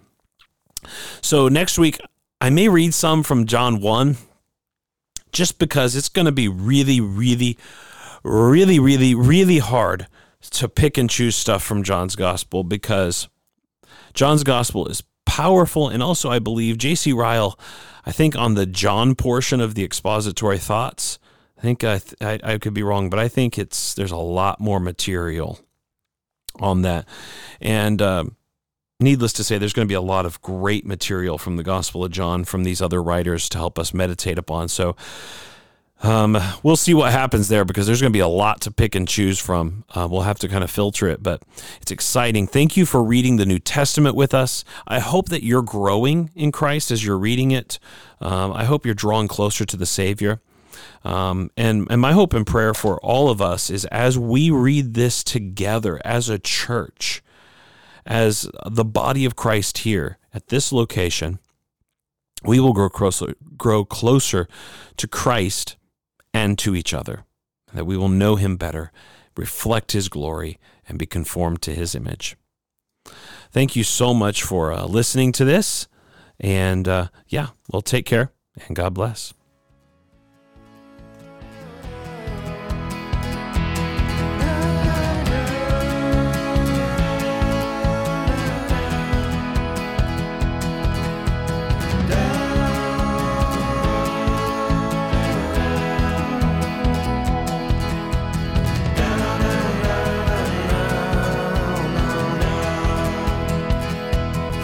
So 1.21 1.49
next 1.49 1.79
week, 1.79 1.99
I 2.41 2.51
may 2.51 2.69
read 2.69 2.95
some 2.95 3.23
from 3.23 3.47
John 3.47 3.81
1 3.81 4.17
just 5.33 5.59
because 5.59 5.97
it's 5.97 6.09
going 6.09 6.27
to 6.27 6.33
be 6.33 6.49
really, 6.49 7.01
really, 7.01 7.59
really, 8.23 8.79
really, 8.79 9.15
really 9.15 9.59
hard 9.59 10.07
to 10.53 10.69
pick 10.69 10.99
and 10.99 11.09
choose 11.09 11.35
stuff 11.35 11.63
from 11.63 11.83
John's 11.83 12.17
gospel 12.17 12.63
because 12.63 13.29
John's 14.13 14.45
gospel 14.45 14.87
is 14.87 15.03
powerful. 15.25 15.89
And 15.89 16.03
also, 16.03 16.31
I 16.31 16.39
believe 16.39 16.79
J.C. 16.79 17.13
Ryle 17.13 17.59
I 18.07 18.13
think 18.13 18.37
on 18.37 18.55
the 18.55 18.67
John 18.67 19.15
portion 19.15 19.61
of 19.61 19.75
the 19.75 19.85
expository 19.85 20.59
thoughts, 20.59 21.19
I 21.65 21.67
think 21.67 21.83
I, 21.83 22.01
I, 22.21 22.41
I 22.43 22.59
could 22.59 22.75
be 22.75 22.83
wrong, 22.83 23.09
but 23.09 23.19
I 23.19 23.27
think 23.27 23.59
it's 23.59 23.95
there's 23.95 24.11
a 24.11 24.17
lot 24.19 24.61
more 24.61 24.79
material 24.79 25.59
on 26.61 26.83
that, 26.83 27.09
and 27.59 28.03
um, 28.03 28.37
needless 29.01 29.33
to 29.35 29.45
say, 29.45 29.57
there's 29.57 29.73
going 29.73 29.89
to 29.89 29.91
be 29.91 29.95
a 29.95 30.03
lot 30.03 30.27
of 30.27 30.43
great 30.43 30.85
material 30.85 31.39
from 31.39 31.57
the 31.57 31.63
Gospel 31.63 32.05
of 32.05 32.13
John 32.13 32.45
from 32.45 32.65
these 32.65 32.83
other 32.83 33.03
writers 33.03 33.49
to 33.49 33.57
help 33.57 33.79
us 33.79 33.95
meditate 33.95 34.37
upon. 34.37 34.69
So 34.69 34.95
um, 36.03 36.37
we'll 36.63 36.77
see 36.77 36.93
what 36.93 37.13
happens 37.13 37.49
there 37.49 37.65
because 37.65 37.87
there's 37.87 38.03
going 38.03 38.13
to 38.13 38.17
be 38.17 38.21
a 38.21 38.29
lot 38.29 38.61
to 38.61 38.71
pick 38.71 38.95
and 38.95 39.09
choose 39.09 39.39
from. 39.39 39.85
Uh, 39.95 40.07
we'll 40.11 40.21
have 40.21 40.39
to 40.41 40.49
kind 40.49 40.65
of 40.65 40.71
filter 40.71 41.09
it, 41.09 41.23
but 41.23 41.43
it's 41.81 41.91
exciting. 41.91 42.47
Thank 42.47 42.77
you 42.77 42.85
for 42.85 43.03
reading 43.03 43.39
the 43.39 43.47
New 43.47 43.59
Testament 43.59 44.15
with 44.15 44.35
us. 44.35 44.67
I 44.87 44.99
hope 44.99 45.31
that 45.31 45.43
you're 45.43 45.63
growing 45.63 46.29
in 46.35 46.53
Christ 46.53 46.91
as 46.91 47.07
you're 47.07 47.17
reading 47.17 47.53
it. 47.53 47.79
Um, 48.21 48.53
I 48.53 48.65
hope 48.65 48.85
you're 48.85 48.95
drawing 48.95 49.29
closer 49.29 49.65
to 49.65 49.79
the 49.79 49.87
Savior. 49.87 50.43
Um, 51.05 51.51
and, 51.57 51.87
and 51.91 52.01
my 52.01 52.13
hope 52.13 52.33
and 52.33 52.47
prayer 52.47 52.75
for 52.75 52.99
all 53.01 53.31
of 53.31 53.41
us 53.43 53.71
is 53.71 53.85
as 53.87 54.19
we 54.19 54.51
read 54.51 54.95
this 54.95 55.23
together 55.23 56.01
as 56.05 56.29
a 56.29 56.39
church, 56.39 57.23
as 58.07 58.49
the 58.67 58.85
body 58.85 59.25
of 59.25 59.37
Christ 59.37 59.79
here 59.79 60.19
at 60.33 60.49
this 60.49 60.73
location, 60.73 61.39
we 62.43 62.61
will 62.61 62.73
grow 62.73 62.89
closer, 62.89 63.35
grow 63.57 63.85
closer 63.85 64.47
to 64.97 65.09
Christ 65.09 65.77
and 66.33 66.59
to 66.59 66.75
each 66.75 66.93
other, 66.93 67.25
that 67.73 67.87
we 67.87 67.97
will 67.97 68.09
know 68.09 68.37
him 68.37 68.57
better, 68.57 68.93
reflect 69.37 69.93
his 69.93 70.09
glory, 70.09 70.59
and 70.89 70.99
be 70.99 71.07
conformed 71.07 71.63
to 71.63 71.75
his 71.75 71.95
image. 71.95 72.37
Thank 73.51 73.77
you 73.77 73.85
so 73.85 74.13
much 74.13 74.43
for 74.43 74.73
uh, 74.73 74.87
listening 74.87 75.33
to 75.33 75.45
this. 75.45 75.87
And 76.41 76.89
uh, 76.89 77.09
yeah, 77.29 77.49
well, 77.71 77.83
take 77.83 78.05
care 78.05 78.33
and 78.67 78.77
God 78.77 78.95
bless. 78.95 79.33